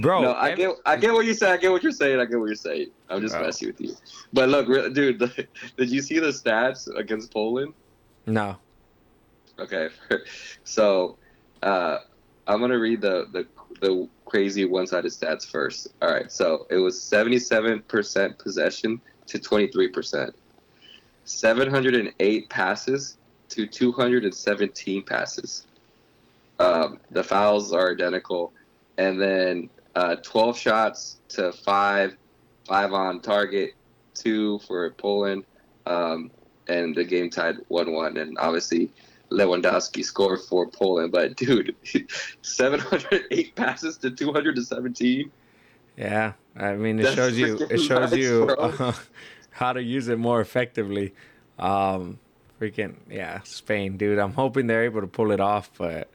Bro, 0.00 0.22
no, 0.22 0.34
I 0.34 0.54
get, 0.54 0.70
I 0.84 0.96
get 0.96 1.12
what 1.12 1.24
you 1.24 1.34
say. 1.34 1.52
I 1.52 1.56
get 1.56 1.70
what 1.70 1.82
you're 1.84 1.92
saying. 1.92 2.18
I 2.18 2.24
get 2.24 2.38
what 2.40 2.46
you're 2.46 2.56
saying. 2.56 2.88
I'm 3.08 3.20
just 3.20 3.36
Oh. 3.36 3.40
messing 3.42 3.68
with 3.68 3.80
you. 3.80 3.94
But 4.32 4.48
look, 4.48 4.66
re- 4.68 4.92
dude, 4.92 5.18
did 5.76 5.90
you 5.90 6.02
see 6.02 6.18
the 6.18 6.28
stats 6.28 6.88
against 6.96 7.32
Poland? 7.32 7.72
No. 8.26 8.56
Okay, 9.60 9.88
so 10.64 11.16
uh, 11.62 11.98
I'm 12.48 12.60
gonna 12.60 12.78
read 12.80 13.00
the 13.00 13.26
the 13.32 13.46
the 13.80 14.08
crazy 14.24 14.64
one-sided 14.64 15.12
stats 15.12 15.48
first. 15.48 15.86
All 16.02 16.10
right, 16.12 16.32
so 16.32 16.66
it 16.70 16.78
was 16.78 16.96
77% 16.98 18.38
possession 18.38 19.00
to 19.26 19.38
23%, 19.38 20.32
708 21.24 22.48
passes 22.48 23.16
to 23.50 23.66
217 23.66 25.02
passes. 25.02 25.66
Um, 26.58 26.98
the 27.10 27.24
fouls 27.24 27.72
are 27.72 27.92
identical, 27.92 28.52
and 28.98 29.20
then 29.20 29.70
uh, 29.94 30.16
12 30.16 30.58
shots 30.58 31.18
to 31.30 31.52
five, 31.52 32.16
five 32.66 32.92
on 32.92 33.20
target, 33.20 33.74
two 34.14 34.60
for 34.60 34.90
Poland, 34.90 35.44
um, 35.86 36.30
and 36.68 36.94
the 36.94 37.04
game 37.04 37.30
tied 37.30 37.56
one-one. 37.68 38.16
And 38.16 38.38
obviously, 38.38 38.90
Lewandowski 39.30 40.04
scored 40.04 40.40
for 40.42 40.68
Poland, 40.68 41.12
but 41.12 41.36
dude, 41.36 41.74
708 42.42 43.54
passes 43.56 43.98
to 43.98 44.10
217. 44.10 45.30
Yeah, 45.96 46.32
I 46.56 46.74
mean, 46.74 46.98
it 46.98 47.04
That's 47.04 47.14
shows 47.14 47.38
you. 47.38 47.66
It 47.70 47.78
shows 47.78 48.10
nuts, 48.10 48.16
you 48.16 48.48
uh, 48.58 48.92
how 49.54 49.72
to 49.72 49.82
use 49.82 50.08
it 50.08 50.18
more 50.18 50.40
effectively. 50.40 51.14
Um, 51.58 52.18
freaking 52.60 52.94
yeah, 53.08 53.40
Spain, 53.44 53.96
dude. 53.96 54.18
I'm 54.18 54.32
hoping 54.32 54.66
they're 54.66 54.84
able 54.84 55.00
to 55.00 55.06
pull 55.06 55.30
it 55.30 55.40
off, 55.40 55.70
but 55.78 56.08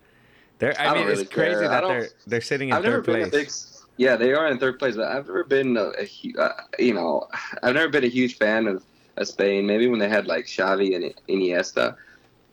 they're. 0.59 0.79
I, 0.79 0.87
I 0.87 0.93
mean, 0.93 1.07
really 1.07 1.21
it's 1.21 1.33
crazy 1.33 1.59
care. 1.59 1.69
That 1.69 1.81
they're 1.87 2.09
they're 2.27 2.41
sitting 2.41 2.69
in 2.69 2.75
I've 2.75 2.83
third 2.83 3.05
place. 3.05 3.29
big. 3.29 3.49
Yeah, 3.97 4.15
they 4.15 4.33
are 4.33 4.47
in 4.47 4.59
third 4.59 4.79
place, 4.79 4.95
but 4.95 5.07
I've 5.07 5.27
never 5.27 5.43
been 5.43 5.75
a, 5.75 5.91
a 5.99 6.41
uh, 6.41 6.53
you 6.77 6.93
know, 6.93 7.27
I've 7.63 7.75
never 7.75 7.89
been 7.89 8.05
a 8.05 8.09
huge 8.09 8.37
fan 8.37 8.67
of, 8.67 8.83
of 9.17 9.27
Spain. 9.27 9.65
Maybe 9.65 9.87
when 9.87 9.99
they 9.99 10.07
had 10.07 10.25
like 10.25 10.45
Xavi 10.45 10.95
and 10.95 11.13
Iniesta, 11.27 11.95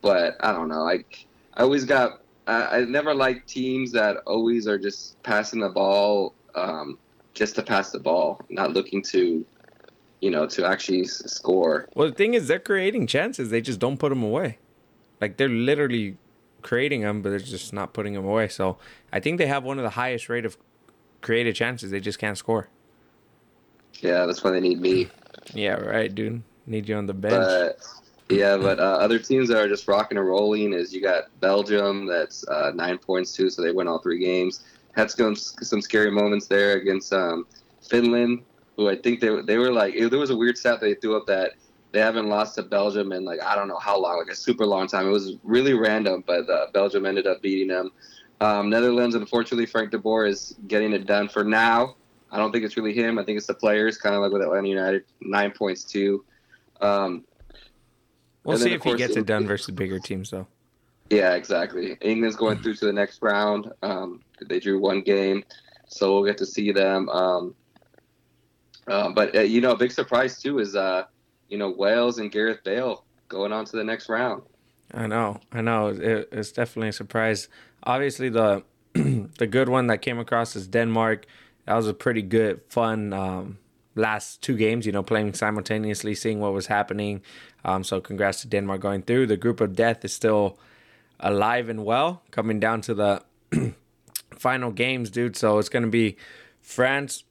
but 0.03 0.37
I 0.41 0.53
don't 0.53 0.68
know. 0.68 0.82
Like 0.82 1.26
I 1.55 1.62
always 1.62 1.84
got, 1.84 2.20
I, 2.47 2.78
I 2.78 2.84
never 2.84 3.14
liked 3.14 3.49
teams 3.49 3.93
that 3.93 4.18
always 4.26 4.66
are 4.66 4.78
just 4.78 5.22
passing 5.22 5.61
the 5.61 5.68
ball, 5.68 6.34
um, 6.57 6.99
just 7.32 7.55
to 7.57 7.62
pass 7.62 7.93
the 7.93 8.01
ball, 8.01 8.41
not 8.49 8.72
looking 8.72 9.01
to, 9.03 9.45
you 10.21 10.31
know, 10.31 10.47
to 10.47 10.67
actually 10.67 11.05
score. 11.05 11.89
Well, 11.95 12.09
the 12.09 12.14
thing 12.14 12.35
is, 12.35 12.49
they're 12.49 12.59
creating 12.59 13.07
chances. 13.07 13.51
They 13.51 13.61
just 13.61 13.79
don't 13.79 13.99
put 13.99 14.11
them 14.11 14.23
away. 14.23 14.59
Like 15.21 15.37
they're 15.37 15.49
literally 15.49 16.17
creating 16.62 17.03
them, 17.03 17.23
but 17.23 17.31
they're 17.31 17.39
just 17.39 17.73
not 17.73 17.93
putting 17.93 18.14
them 18.14 18.25
away. 18.25 18.49
So 18.49 18.79
I 19.12 19.21
think 19.21 19.39
they 19.39 19.47
have 19.47 19.64
one 19.64 19.79
of 19.79 19.85
the 19.85 19.91
highest 19.91 20.29
rate 20.29 20.45
of 20.45 20.57
created 21.21 21.55
chances. 21.55 21.91
They 21.91 22.01
just 22.01 22.19
can't 22.19 22.37
score. 22.37 22.69
Yeah, 24.01 24.27
that's 24.27 24.45
why 24.45 24.51
they 24.51 24.61
need 24.61 24.81
me. 24.81 25.09
Yeah, 25.55 25.75
right, 25.75 26.12
dude. 26.12 26.43
Need 26.67 26.89
you 26.89 26.97
on 26.97 27.07
the 27.07 27.14
bench. 27.14 27.35
But 27.35 27.79
yeah, 28.29 28.57
but 28.57 28.81
uh, 28.81 28.83
other 28.83 29.21
teams 29.21 29.49
that 29.49 29.59
are 29.59 29.69
just 29.69 29.87
rocking 29.87 30.19
and 30.19 30.27
rolling 30.27 30.73
is 30.73 30.93
you 30.93 31.01
got 31.01 31.25
Belgium 31.41 32.07
that's 32.07 32.47
uh, 32.49 32.73
nine 32.75 32.99
points 32.99 33.33
too, 33.33 33.49
so 33.49 33.62
they 33.62 33.71
win 33.71 33.87
all 33.87 34.01
three 34.01 34.19
games. 34.19 34.64
Had 34.97 35.09
some 35.11 35.37
some 35.37 35.81
scary 35.81 36.11
moments 36.11 36.47
there 36.47 36.73
against 36.79 37.12
um, 37.12 37.47
Finland, 37.89 38.43
who 38.77 38.89
I 38.89 38.97
think 38.97 39.20
they 39.20 39.41
they 39.43 39.59
were 39.59 39.72
like 39.72 39.95
there 39.99 40.18
was 40.18 40.31
a 40.31 40.37
weird 40.37 40.59
stat 40.59 40.81
they 40.81 40.95
threw 40.95 41.16
up 41.16 41.27
that 41.27 41.53
they 41.93 42.01
haven't 42.01 42.29
lost 42.29 42.57
to 42.57 42.62
Belgium 42.62 43.12
in 43.12 43.24
like 43.24 43.43
I 43.43 43.55
don't 43.55 43.68
know 43.68 43.79
how 43.79 43.99
long, 43.99 44.18
like 44.18 44.33
a 44.33 44.37
super 44.37 44.66
long 44.66 44.87
time. 44.87 45.07
It 45.07 45.12
was 45.12 45.35
really 45.43 45.74
random, 45.74 46.24
but 46.27 46.49
uh, 46.49 46.66
Belgium 46.72 47.07
ended 47.07 47.27
up 47.27 47.41
beating 47.43 47.68
them. 47.68 47.91
Um, 48.41 48.68
Netherlands, 48.68 49.14
unfortunately, 49.14 49.66
Frank 49.66 49.91
de 49.91 49.99
Boer 49.99 50.27
is 50.27 50.55
getting 50.68 50.93
it 50.93 51.07
done 51.07 51.29
for 51.29 51.43
now. 51.43 51.97
I 52.31 52.37
don't 52.37 52.53
think 52.53 52.64
it's 52.64 52.77
really 52.77 52.93
him. 52.93 53.18
I 53.18 53.24
think 53.24 53.39
it's 53.39 53.47
the 53.47 53.55
players, 53.55 53.97
kind 53.97 54.14
of 54.14 54.20
like 54.20 54.33
with 54.33 54.43
Atlanta 54.43 54.68
United, 54.68 55.05
nine 55.22 55.53
points 55.53 55.85
too. 55.85 56.24
Um, 56.81 57.24
we'll 58.45 58.59
see 58.59 58.72
if 58.72 58.83
he 58.83 58.95
gets 58.97 59.16
it 59.16 59.20
it- 59.20 59.27
done 59.27 59.47
versus 59.47 59.74
bigger 59.74 59.99
teams, 59.99 60.31
though. 60.31 60.47
Yeah, 61.09 61.35
exactly. 61.35 61.97
England's 62.01 62.37
going 62.37 62.59
through 62.62 62.74
to 62.74 62.85
the 62.87 62.93
next 62.93 63.22
round. 63.22 63.72
Um, 63.83 64.20
they 64.47 64.61
drew 64.61 64.79
one 64.79 65.01
game, 65.01 65.45
so 65.89 66.12
we'll 66.12 66.24
get 66.24 66.37
to 66.39 66.47
see 66.47 66.72
them. 66.72 67.09
Um, 67.09 67.55
uh, 68.87 69.11
but 69.11 69.34
uh, 69.34 69.41
you 69.41 69.61
know, 69.61 69.72
a 69.72 69.76
big 69.76 69.93
surprise 69.93 70.41
too 70.41 70.59
is 70.59 70.76
uh, 70.76 71.05
you 71.49 71.59
know 71.59 71.70
Wales 71.70 72.18
and 72.18 72.30
Gareth 72.30 72.62
Bale 72.64 73.05
going 73.28 73.53
on 73.53 73.64
to 73.66 73.76
the 73.76 73.84
next 73.84 74.09
round. 74.09 74.43
I 74.95 75.07
know, 75.07 75.41
I 75.53 75.61
know. 75.61 75.89
It, 75.89 76.28
it's 76.30 76.53
definitely 76.53 76.89
a 76.89 76.93
surprise. 76.93 77.49
Obviously, 77.82 78.28
the 78.28 78.62
the 78.95 79.47
good 79.47 79.68
one 79.68 79.89
that 79.89 79.99
came 79.99 80.18
across 80.18 80.57
is 80.57 80.66
Denmark. 80.66 81.26
That 81.64 81.74
was 81.74 81.89
a 81.89 81.95
pretty 81.95 82.22
good, 82.22 82.61
fun 82.68 83.12
um, 83.12 83.59
last 83.97 84.43
two 84.43 84.57
games. 84.57 84.87
You 84.87 84.93
know, 84.93 85.03
playing 85.03 85.34
simultaneously, 85.34 86.14
seeing 86.14 86.41
what 86.41 86.53
was 86.53 86.68
happening. 86.68 87.22
Um, 87.64 87.82
so, 87.82 88.01
congrats 88.01 88.43
to 88.43 88.49
Denmark 88.49 88.80
going 88.80 89.03
through. 89.03 89.26
The 89.26 89.37
group 89.37 89.61
of 89.61 89.74
death 89.74 90.05
is 90.05 90.14
still 90.14 90.59
alive 91.18 91.68
and 91.68 91.84
well, 91.84 92.22
coming 92.30 92.61
down 92.61 92.80
to 92.82 92.95
the 92.95 93.22
final 94.37 94.70
games, 94.70 95.11
dude. 95.11 95.37
So 95.37 95.59
it's 95.59 95.68
gonna 95.68 95.87
be 95.89 96.16
France 96.61 97.24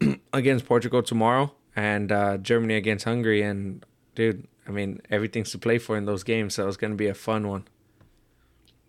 against 0.32 0.66
Portugal 0.66 1.02
tomorrow, 1.02 1.52
and 1.76 2.10
uh, 2.12 2.36
Germany 2.38 2.74
against 2.74 3.04
Hungary. 3.04 3.42
And 3.42 3.84
dude, 4.14 4.46
I 4.66 4.70
mean, 4.70 5.00
everything's 5.10 5.50
to 5.52 5.58
play 5.58 5.78
for 5.78 5.96
in 5.96 6.06
those 6.06 6.22
games, 6.22 6.54
so 6.54 6.66
it's 6.68 6.76
gonna 6.76 6.94
be 6.94 7.08
a 7.08 7.14
fun 7.14 7.48
one. 7.48 7.64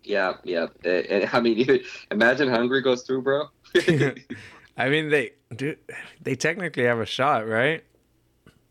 Yeah, 0.04 0.34
yeah. 0.44 0.66
And 0.84 1.28
I 1.32 1.40
mean, 1.40 1.80
imagine 2.10 2.48
Hungary 2.48 2.82
goes 2.82 3.02
through, 3.02 3.22
bro. 3.22 3.46
I 4.76 4.88
mean, 4.88 5.10
they 5.10 5.32
dude, 5.54 5.78
they 6.20 6.34
technically 6.34 6.84
have 6.84 6.98
a 6.98 7.06
shot, 7.06 7.48
right? 7.48 7.82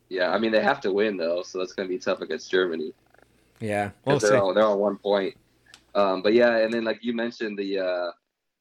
yeah, 0.09 0.29
I 0.29 0.37
mean 0.37 0.51
they 0.51 0.61
have 0.61 0.81
to 0.81 0.93
win 0.93 1.17
though, 1.17 1.41
so 1.43 1.59
that's 1.59 1.73
going 1.73 1.87
to 1.87 1.93
be 1.93 1.99
tough 1.99 2.21
against 2.21 2.51
Germany. 2.51 2.93
Yeah, 3.59 3.91
we'll 4.05 4.19
they're 4.19 4.41
on, 4.41 4.55
they're 4.55 4.65
on 4.65 4.79
one 4.79 4.97
point. 4.97 5.35
Um, 5.93 6.21
but 6.21 6.33
yeah, 6.33 6.57
and 6.57 6.73
then 6.73 6.83
like 6.83 6.99
you 7.03 7.13
mentioned 7.13 7.57
the 7.57 7.79
uh, 7.79 8.11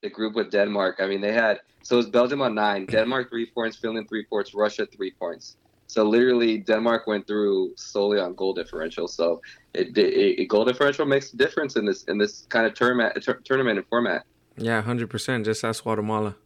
the 0.04 0.10
group 0.10 0.34
with 0.34 0.50
Denmark. 0.52 1.00
I 1.00 1.06
mean, 1.06 1.20
they 1.20 1.32
had 1.32 1.60
so 1.82 1.96
it 1.96 2.02
was 2.04 2.08
Belgium 2.08 2.40
on 2.40 2.54
nine, 2.54 2.86
Denmark 2.86 3.28
three 3.30 3.46
points, 3.46 3.76
Finland 3.76 4.08
three 4.08 4.24
points, 4.24 4.54
Russia 4.54 4.86
three 4.86 5.10
points. 5.10 5.56
So 5.86 6.04
literally, 6.04 6.58
Denmark 6.58 7.06
went 7.06 7.26
through 7.26 7.72
solely 7.76 8.18
on 8.20 8.34
goal 8.34 8.54
differential. 8.54 9.06
So 9.08 9.40
it, 9.74 9.96
it, 9.98 10.40
it 10.40 10.46
goal 10.48 10.64
differential 10.64 11.06
makes 11.06 11.32
a 11.32 11.36
difference 11.36 11.76
in 11.76 11.84
this 11.84 12.04
in 12.04 12.18
this 12.18 12.46
kind 12.48 12.66
of 12.66 12.74
tournament 12.74 13.20
tur- 13.22 13.40
tournament 13.44 13.78
and 13.78 13.86
format. 13.88 14.24
Yeah, 14.56 14.80
hundred 14.82 15.10
percent. 15.10 15.44
Just 15.46 15.64
ask 15.64 15.82
Guatemala. 15.82 16.36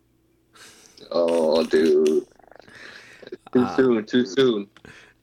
Oh, 1.10 1.64
dude, 1.64 2.26
too 3.52 3.60
Uh, 3.60 3.76
soon, 3.76 4.04
too 4.06 4.26
soon. 4.26 4.68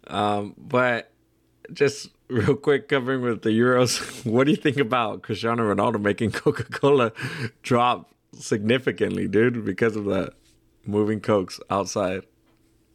Um, 0.07 0.55
but 0.57 1.11
just 1.73 2.09
real 2.29 2.55
quick, 2.55 2.87
covering 2.87 3.21
with 3.21 3.41
the 3.41 3.49
Euros, 3.49 4.25
what 4.31 4.45
do 4.45 4.51
you 4.51 4.57
think 4.57 4.77
about 4.77 5.21
Cristiano 5.21 5.63
Ronaldo 5.73 6.01
making 6.01 6.31
Coca 6.31 6.63
Cola 6.63 7.11
drop 7.61 8.14
significantly, 8.39 9.27
dude, 9.27 9.65
because 9.65 9.95
of 9.95 10.05
the 10.05 10.31
moving 10.85 11.19
cokes 11.19 11.59
outside? 11.69 12.23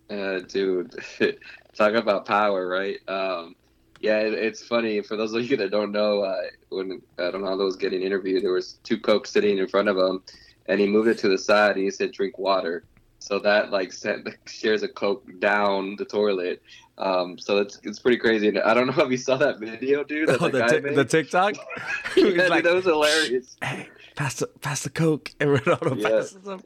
Uh, 0.08 0.40
dude, 0.40 0.94
talk 1.74 1.94
about 1.94 2.26
power, 2.26 2.66
right? 2.66 2.98
Um, 3.08 3.54
yeah, 4.00 4.18
it, 4.18 4.34
it's 4.34 4.62
funny 4.62 5.02
for 5.02 5.16
those 5.16 5.34
of 5.34 5.48
you 5.48 5.56
that 5.58 5.70
don't 5.70 5.92
know. 5.92 6.22
Uh, 6.22 6.42
when 6.70 7.00
Ronaldo 7.18 7.64
was 7.64 7.76
getting 7.76 8.02
interviewed, 8.02 8.42
there 8.42 8.52
was 8.52 8.78
two 8.82 8.98
cokes 8.98 9.30
sitting 9.30 9.58
in 9.58 9.68
front 9.68 9.88
of 9.88 9.96
him, 9.96 10.22
and 10.66 10.80
he 10.80 10.86
moved 10.86 11.08
it 11.08 11.18
to 11.18 11.28
the 11.28 11.38
side 11.38 11.76
and 11.76 11.84
he 11.84 11.90
said, 11.90 12.12
"Drink 12.12 12.38
water." 12.38 12.84
So 13.18 13.38
that 13.40 13.70
like 13.70 13.92
sent 13.92 14.28
shares 14.46 14.82
a 14.82 14.88
coke 14.88 15.24
down 15.38 15.96
the 15.96 16.04
toilet. 16.04 16.62
Um, 17.00 17.38
so 17.38 17.58
it's 17.58 17.80
it's 17.82 17.98
pretty 17.98 18.18
crazy. 18.18 18.48
And 18.48 18.58
I 18.60 18.74
don't 18.74 18.86
know 18.86 19.02
if 19.04 19.10
you 19.10 19.16
saw 19.16 19.36
that 19.38 19.58
video, 19.58 20.04
dude. 20.04 20.28
That 20.28 20.40
Oh, 20.42 20.46
the, 20.48 20.52
the, 20.52 20.58
guy 20.60 20.68
tic- 20.68 20.84
made. 20.84 20.94
the 20.96 21.04
TikTok. 21.04 21.54
yeah, 22.16 22.24
dude, 22.24 22.50
like, 22.50 22.64
that 22.64 22.74
was 22.74 22.84
hilarious. 22.84 23.56
hey, 23.62 23.88
pass 24.16 24.34
the 24.36 24.46
pass 24.60 24.82
the 24.82 24.90
coke, 24.90 25.32
and 25.40 25.50
Ronaldo 25.50 25.96
Yeah. 26.00 26.08
passes 26.10 26.46
him. 26.46 26.60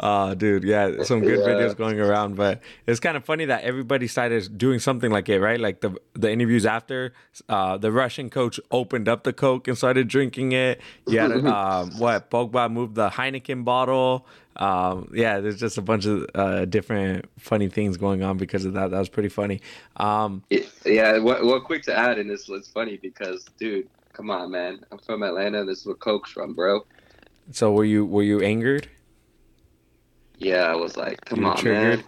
Oh, 0.00 0.34
dude, 0.34 0.64
yeah, 0.64 1.02
some 1.04 1.20
good 1.20 1.38
Yeah. 1.40 1.46
videos 1.54 1.76
going 1.76 2.00
around, 2.00 2.36
but 2.36 2.60
it's 2.86 3.00
kind 3.00 3.16
of 3.16 3.24
funny 3.24 3.44
that 3.44 3.62
everybody 3.64 4.06
started 4.08 4.58
doing 4.58 4.80
something 4.80 5.10
like 5.10 5.28
it, 5.28 5.40
right? 5.40 5.60
Like 5.60 5.80
the 5.82 5.92
the 6.14 6.30
interviews 6.32 6.66
after, 6.66 7.12
uh, 7.48 7.76
the 7.78 7.92
Russian 7.92 8.28
coach 8.28 8.58
opened 8.72 9.08
up 9.08 9.22
the 9.24 9.32
coke 9.32 9.68
and 9.68 9.76
started 9.78 10.08
drinking 10.08 10.52
it. 10.52 10.80
Yeah, 11.06 11.26
um, 11.26 11.92
what 11.98 12.28
Pogba 12.30 12.70
moved 12.70 12.96
the 12.96 13.10
Heineken 13.10 13.64
bottle. 13.64 14.26
Um, 14.56 15.10
yeah, 15.14 15.40
there's 15.40 15.58
just 15.60 15.78
a 15.78 15.82
bunch 15.82 16.06
of 16.06 16.26
uh, 16.34 16.64
different 16.66 17.26
funny 17.38 17.68
things 17.68 17.96
going 17.96 18.22
on 18.22 18.36
because 18.36 18.64
of 18.64 18.74
that. 18.74 18.90
That 18.90 18.98
was 18.98 19.08
pretty 19.08 19.28
funny. 19.28 19.60
Um, 19.96 20.42
It- 20.50 20.68
yeah, 20.84 21.18
well, 21.18 21.46
what 21.46 21.64
quick 21.64 21.82
to 21.84 21.96
add, 21.96 22.18
and 22.18 22.28
this 22.28 22.48
it's 22.48 22.68
funny 22.68 22.96
because, 22.96 23.44
dude, 23.58 23.88
come 24.12 24.30
on, 24.30 24.50
man. 24.50 24.80
I'm 24.90 24.98
from 24.98 25.22
Atlanta, 25.22 25.60
and 25.60 25.68
this 25.68 25.80
is 25.80 25.86
where 25.86 25.94
Coke's 25.94 26.30
from, 26.32 26.54
bro. 26.54 26.84
so 27.52 27.72
were 27.72 27.84
you 27.84 28.04
were 28.04 28.22
you 28.22 28.40
angered? 28.40 28.88
Yeah, 30.38 30.64
I 30.64 30.74
was 30.74 30.96
like, 30.96 31.24
come 31.26 31.40
You 31.40 31.46
on, 31.46 31.56
triggered? 31.56 31.98
man. 32.00 32.04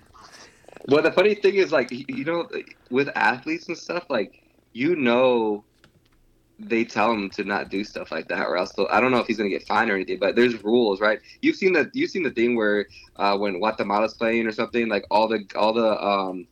Well, 0.89 1.03
the 1.03 1.13
funny 1.13 1.35
thing 1.35 1.55
is, 1.55 1.71
like, 1.71 1.89
you 1.91 2.25
know, 2.25 2.49
with 2.91 3.09
athletes 3.15 3.69
and 3.69 3.77
stuff, 3.79 4.05
like, 4.09 4.43
you 4.73 4.97
know, 4.97 5.65
they 6.69 6.85
tell 6.85 7.13
him 7.13 7.31
to 7.31 7.45
not 7.45 7.71
do 7.71 7.85
stuff 7.85 8.11
like 8.13 8.29
that, 8.29 8.47
or 8.47 8.57
else 8.57 8.73
I 8.91 9.01
don't 9.01 9.11
know 9.11 9.19
if 9.19 9.27
he's 9.27 9.37
gonna 9.39 9.49
get 9.51 9.67
fined 9.67 9.91
or 9.91 9.95
anything. 9.97 10.19
But 10.19 10.37
there's 10.37 10.63
rules, 10.63 11.01
right? 11.01 11.21
You've 11.41 11.57
seen 11.57 11.73
the 11.73 11.91
you've 11.95 12.11
seen 12.11 12.23
the 12.23 12.31
thing 12.31 12.57
where 12.57 12.87
uh, 13.17 13.37
when 13.39 13.59
Guatemala's 13.59 14.15
playing 14.15 14.47
or 14.47 14.53
something, 14.53 14.89
like 14.89 15.05
all 15.11 15.29
the 15.29 15.45
all 15.57 15.73
the 15.73 16.03
um 16.03 16.47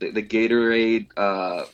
the, 0.00 0.10
the 0.12 0.22
Gatorade 0.22 1.08
uh 1.16 1.64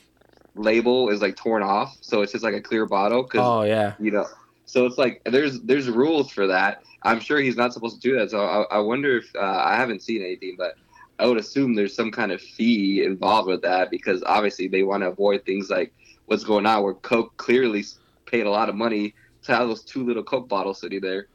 label 0.55 1.09
is 1.09 1.21
like 1.21 1.35
torn 1.35 1.63
off, 1.63 1.97
so 2.01 2.21
it's 2.21 2.31
just 2.33 2.43
like 2.43 2.55
a 2.55 2.61
clear 2.61 2.85
bottle. 2.85 3.23
Cause 3.23 3.41
Oh 3.41 3.63
yeah. 3.63 3.95
you 3.99 4.11
know 4.11 4.25
so 4.65 4.85
it's 4.85 4.97
like 4.97 5.21
there's 5.25 5.61
there's 5.63 5.89
rules 5.89 6.31
for 6.31 6.47
that 6.47 6.83
i'm 7.03 7.19
sure 7.19 7.39
he's 7.39 7.57
not 7.57 7.73
supposed 7.73 7.99
to 7.99 8.07
do 8.09 8.17
that 8.17 8.29
so 8.29 8.45
i, 8.45 8.77
I 8.77 8.79
wonder 8.79 9.17
if 9.17 9.29
uh, 9.35 9.61
i 9.65 9.75
haven't 9.75 10.03
seen 10.03 10.21
anything 10.21 10.55
but 10.57 10.73
i 11.17 11.25
would 11.25 11.37
assume 11.37 11.73
there's 11.73 11.95
some 11.95 12.11
kind 12.11 12.31
of 12.31 12.39
fee 12.41 13.03
involved 13.03 13.47
with 13.47 13.63
that 13.63 13.89
because 13.89 14.23
obviously 14.25 14.67
they 14.67 14.83
want 14.83 15.03
to 15.03 15.09
avoid 15.09 15.43
things 15.45 15.69
like 15.69 15.93
what's 16.29 16.43
going 16.43 16.65
on 16.65 16.83
where 16.83 16.93
coke 16.93 17.35
clearly 17.37 17.83
paid 18.25 18.45
a 18.45 18.49
lot 18.49 18.69
of 18.69 18.75
money 18.75 19.13
to 19.43 19.55
have 19.55 19.67
those 19.67 19.83
two 19.83 20.05
little 20.05 20.23
coke 20.23 20.47
bottles 20.47 20.81
sitting 20.81 21.01
there 21.01 21.27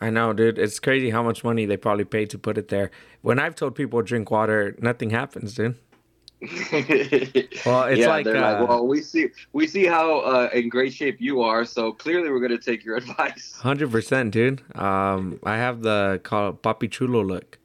I 0.00 0.10
know, 0.10 0.32
dude. 0.34 0.58
It's 0.58 0.78
crazy 0.78 1.08
how 1.10 1.22
much 1.22 1.42
money 1.42 1.64
they 1.64 1.76
probably 1.76 2.04
paid 2.04 2.28
to 2.30 2.38
put 2.38 2.58
it 2.58 2.68
there. 2.68 2.90
When 3.22 3.38
I've 3.38 3.54
told 3.54 3.74
people 3.74 4.02
drink 4.02 4.30
water, 4.30 4.76
nothing 4.78 5.10
happens, 5.10 5.54
dude. 5.54 5.76
Well, 7.64 7.84
it's 7.84 8.00
yeah, 8.00 8.08
like, 8.08 8.24
they're 8.26 8.36
uh, 8.36 8.60
like, 8.60 8.68
well, 8.68 8.86
we 8.86 9.00
see 9.00 9.28
we 9.54 9.66
see 9.66 9.86
how 9.86 10.20
uh, 10.20 10.50
in 10.52 10.68
great 10.68 10.92
shape 10.92 11.16
you 11.18 11.40
are, 11.40 11.64
so 11.64 11.92
clearly 11.92 12.28
we're 12.28 12.40
gonna 12.40 12.58
take 12.58 12.84
your 12.84 12.96
advice. 13.02 13.56
Hundred 13.58 13.90
percent, 13.90 14.32
dude. 14.32 14.62
Um, 14.76 15.40
I 15.44 15.56
have 15.56 15.80
the 15.80 16.20
call 16.22 16.52
Papi 16.52 16.90
Chulo 16.90 17.24
look. 17.24 17.58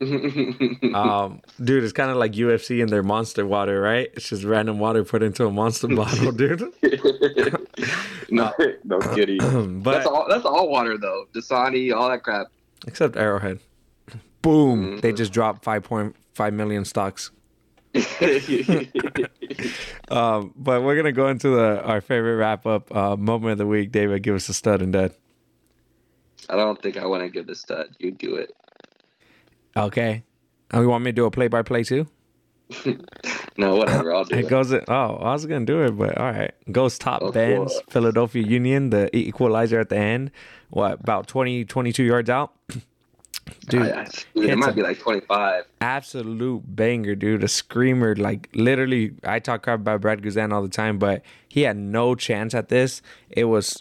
Um, 0.94 1.40
dude, 1.62 1.82
it's 1.84 1.92
kind 1.92 2.10
of 2.10 2.16
like 2.16 2.32
UFC 2.32 2.80
and 2.80 2.88
their 2.88 3.02
monster 3.02 3.44
water, 3.46 3.80
right? 3.80 4.08
It's 4.14 4.28
just 4.28 4.44
random 4.44 4.78
water 4.78 5.04
put 5.04 5.22
into 5.22 5.44
a 5.46 5.50
monster 5.50 5.88
bottle, 5.94 6.32
dude. 6.32 6.62
no, 8.30 8.52
no 8.84 8.98
kidding. 9.14 9.38
But 9.82 9.92
that's 9.92 10.06
all. 10.06 10.26
That's 10.28 10.44
all 10.44 10.68
water 10.68 10.96
though. 10.98 11.26
Dasani, 11.34 11.92
all 11.94 12.08
that 12.08 12.22
crap. 12.22 12.46
except 12.86 13.16
Arrowhead, 13.16 13.58
boom, 14.42 14.84
Mm-hmm. 14.84 15.00
they 15.00 15.12
just 15.12 15.32
dropped 15.32 15.64
five 15.64 15.82
point 15.82 16.14
five 16.34 16.52
million 16.54 16.84
stocks. 16.84 17.30
Um, 20.10 20.52
but 20.56 20.82
we're 20.82 20.96
gonna 20.96 21.12
go 21.12 21.28
into 21.28 21.48
the 21.50 21.82
our 21.82 22.00
favorite 22.00 22.36
wrap 22.36 22.66
up 22.66 22.94
uh, 22.94 23.16
moment 23.16 23.52
of 23.52 23.58
the 23.58 23.66
week. 23.66 23.92
David, 23.92 24.22
give 24.22 24.34
us 24.34 24.48
a 24.48 24.54
stud 24.54 24.80
and 24.82 24.92
dead. 24.92 25.14
I 26.48 26.56
don't 26.56 26.80
think 26.80 26.96
I 26.96 27.04
want 27.06 27.22
to 27.24 27.28
give 27.28 27.46
the 27.46 27.54
stud. 27.54 27.88
You 27.98 28.12
do 28.12 28.36
it. 28.36 28.54
Okay. 29.76 30.24
Oh, 30.72 30.80
you 30.82 30.88
want 30.88 31.04
me 31.04 31.10
to 31.12 31.14
do 31.16 31.24
a 31.24 31.30
play 31.30 31.48
by 31.48 31.62
play 31.62 31.82
too? 31.84 32.06
No, 33.56 33.74
whatever. 33.74 34.14
I'll 34.14 34.24
do 34.24 34.36
It 34.36 34.44
it. 34.44 34.48
goes. 34.48 34.72
Oh, 34.72 34.84
I 34.88 35.32
was 35.32 35.44
gonna 35.44 35.66
do 35.66 35.82
it, 35.82 35.90
but 35.98 36.16
all 36.16 36.30
right. 36.30 36.52
Goes 36.70 36.96
top 36.96 37.34
Benz, 37.34 37.74
it. 37.74 37.90
Philadelphia 37.90 38.44
Union, 38.44 38.90
the 38.90 39.14
equalizer 39.16 39.80
at 39.80 39.88
the 39.88 39.96
end. 39.96 40.30
What 40.70 41.00
about 41.00 41.26
20, 41.26 41.64
22 41.64 42.04
yards 42.04 42.30
out? 42.30 42.52
Dude, 43.68 43.82
I, 43.82 44.02
I, 44.02 44.06
it 44.36 44.56
might 44.58 44.76
be 44.76 44.82
like 44.82 45.00
25. 45.00 45.64
absolute 45.80 46.62
banger, 46.76 47.16
dude. 47.16 47.42
A 47.42 47.48
screamer, 47.48 48.14
like 48.14 48.48
literally. 48.54 49.14
I 49.24 49.40
talk 49.40 49.62
crap 49.64 49.80
about 49.80 50.02
Brad 50.02 50.22
Guzan 50.22 50.52
all 50.52 50.62
the 50.62 50.68
time, 50.68 50.98
but 51.00 51.22
he 51.48 51.62
had 51.62 51.76
no 51.76 52.14
chance 52.14 52.54
at 52.54 52.68
this. 52.68 53.02
It 53.28 53.44
was 53.46 53.80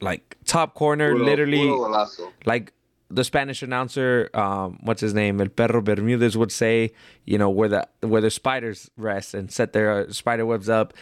like 0.00 0.38
top 0.46 0.72
corner, 0.74 1.12
Puro- 1.12 1.24
literally 1.26 1.58
puro 1.66 2.32
like 2.46 2.72
the 3.10 3.24
Spanish 3.24 3.62
announcer, 3.62 4.30
um, 4.34 4.78
what's 4.82 5.00
his 5.00 5.14
name, 5.14 5.40
El 5.40 5.48
Perro 5.48 5.80
Bermudez 5.82 6.36
would 6.36 6.52
say, 6.52 6.92
you 7.24 7.38
know, 7.38 7.50
where 7.50 7.68
the 7.68 7.88
where 8.00 8.20
the 8.20 8.30
spiders 8.30 8.90
rest 8.96 9.34
and 9.34 9.50
set 9.50 9.72
their 9.72 9.90
uh, 9.90 10.12
spider 10.12 10.46
webs 10.46 10.68
up. 10.68 10.94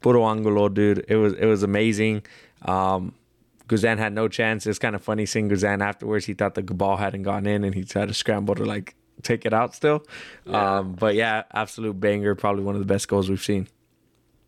Puro 0.00 0.26
angulo, 0.26 0.68
dude. 0.68 1.04
It 1.08 1.16
was 1.16 1.34
it 1.34 1.44
was 1.44 1.62
amazing. 1.62 2.22
Um, 2.62 3.14
Guzan 3.68 3.98
had 3.98 4.12
no 4.12 4.28
chance. 4.28 4.66
It's 4.66 4.78
kind 4.78 4.96
of 4.96 5.02
funny 5.02 5.26
seeing 5.26 5.48
Guzan 5.48 5.82
afterwards. 5.82 6.24
He 6.24 6.34
thought 6.34 6.54
the 6.54 6.62
ball 6.62 6.96
hadn't 6.96 7.22
gone 7.22 7.46
in, 7.46 7.64
and 7.64 7.74
he 7.74 7.84
tried 7.84 8.08
to 8.08 8.14
scramble 8.14 8.54
to 8.54 8.64
like 8.64 8.96
take 9.22 9.44
it 9.44 9.52
out 9.52 9.74
still. 9.74 10.04
Um, 10.46 10.92
but 10.92 11.14
yeah, 11.14 11.44
absolute 11.52 12.00
banger. 12.00 12.34
Probably 12.34 12.64
one 12.64 12.74
of 12.74 12.80
the 12.80 12.86
best 12.86 13.06
goals 13.08 13.28
we've 13.28 13.42
seen. 13.42 13.68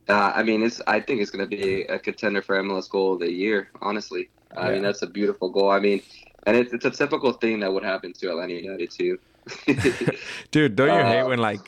Uh, 0.09 0.33
I 0.35 0.43
mean, 0.43 0.63
it's. 0.63 0.81
I 0.87 1.01
think 1.01 1.21
it's 1.21 1.31
going 1.31 1.49
to 1.49 1.57
be 1.57 1.83
a 1.83 1.99
contender 1.99 2.43
for 2.43 2.61
MLS 2.63 2.91
goal 2.91 3.15
of 3.15 3.21
the 3.21 3.31
year. 3.31 3.71
Honestly, 3.81 4.31
I 4.57 4.73
mean, 4.73 4.83
that's 4.83 5.03
a 5.03 5.07
beautiful 5.07 5.51
goal. 5.51 5.71
I 5.71 5.79
mean, 5.79 6.03
and 6.47 6.57
it's, 6.57 6.73
it's 6.73 6.85
a 6.85 6.91
typical 6.91 7.33
thing 7.33 7.61
that 7.61 7.73
would 7.73 7.85
happen 7.85 8.13
to 8.15 8.29
Atlanta 8.31 8.55
United 8.55 8.91
too. 8.91 9.19
Dude, 10.51 10.77
don't 10.77 10.89
you 10.89 10.95
Uh, 10.95 11.07
hate 11.07 11.27
when 11.29 11.39
like 11.39 11.61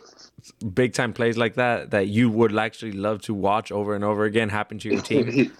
big 0.74 0.92
time 0.92 1.12
plays 1.12 1.36
like 1.38 1.54
that 1.54 1.90
that 1.90 2.06
you 2.08 2.28
would 2.30 2.56
actually 2.56 2.92
love 2.92 3.20
to 3.22 3.32
watch 3.34 3.72
over 3.72 3.94
and 3.94 4.04
over 4.04 4.24
again 4.24 4.48
happen 4.50 4.78
to 4.78 4.88
your 4.90 5.00
team? 5.10 5.50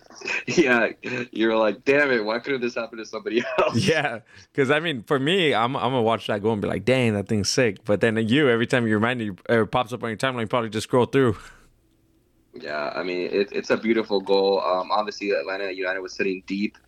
yeah, 0.47 0.89
you're 1.33 1.57
like, 1.57 1.85
damn 1.85 2.11
it! 2.13 2.25
Why 2.25 2.39
couldn't 2.39 2.61
this 2.61 2.77
happen 2.77 2.99
to 2.99 3.05
somebody 3.05 3.43
else? 3.59 3.77
Yeah, 3.77 4.21
because 4.53 4.71
I 4.71 4.79
mean, 4.81 5.03
for 5.03 5.19
me, 5.19 5.55
I'm 5.55 5.75
I'm 5.77 5.91
gonna 5.91 6.03
watch 6.03 6.27
that 6.29 6.43
go 6.43 6.53
and 6.53 6.63
be 6.63 6.69
like, 6.69 6.85
"Dang, 6.85 7.15
that 7.15 7.29
thing's 7.29 7.49
sick." 7.49 7.85
But 7.85 8.01
then 8.01 8.17
you, 8.17 8.49
every 8.49 8.67
time 8.67 8.87
you 8.87 8.95
remind 8.95 9.21
you, 9.21 9.37
it 9.49 9.71
pops 9.71 9.93
up 9.93 10.03
on 10.05 10.11
your 10.11 10.17
timeline, 10.17 10.43
you 10.43 10.47
probably 10.47 10.71
just 10.71 10.85
scroll 10.85 11.07
through. 11.07 11.37
Yeah, 12.55 12.93
I 12.95 13.03
mean 13.03 13.29
it, 13.33 13.49
it's 13.51 13.71
a 13.71 13.77
beautiful 13.77 14.21
goal. 14.21 14.61
Um, 14.61 14.93
obviously, 14.93 15.31
Atlanta 15.33 15.73
United 15.73 15.99
was 16.01 16.13
sitting 16.13 16.45
deep 16.47 16.79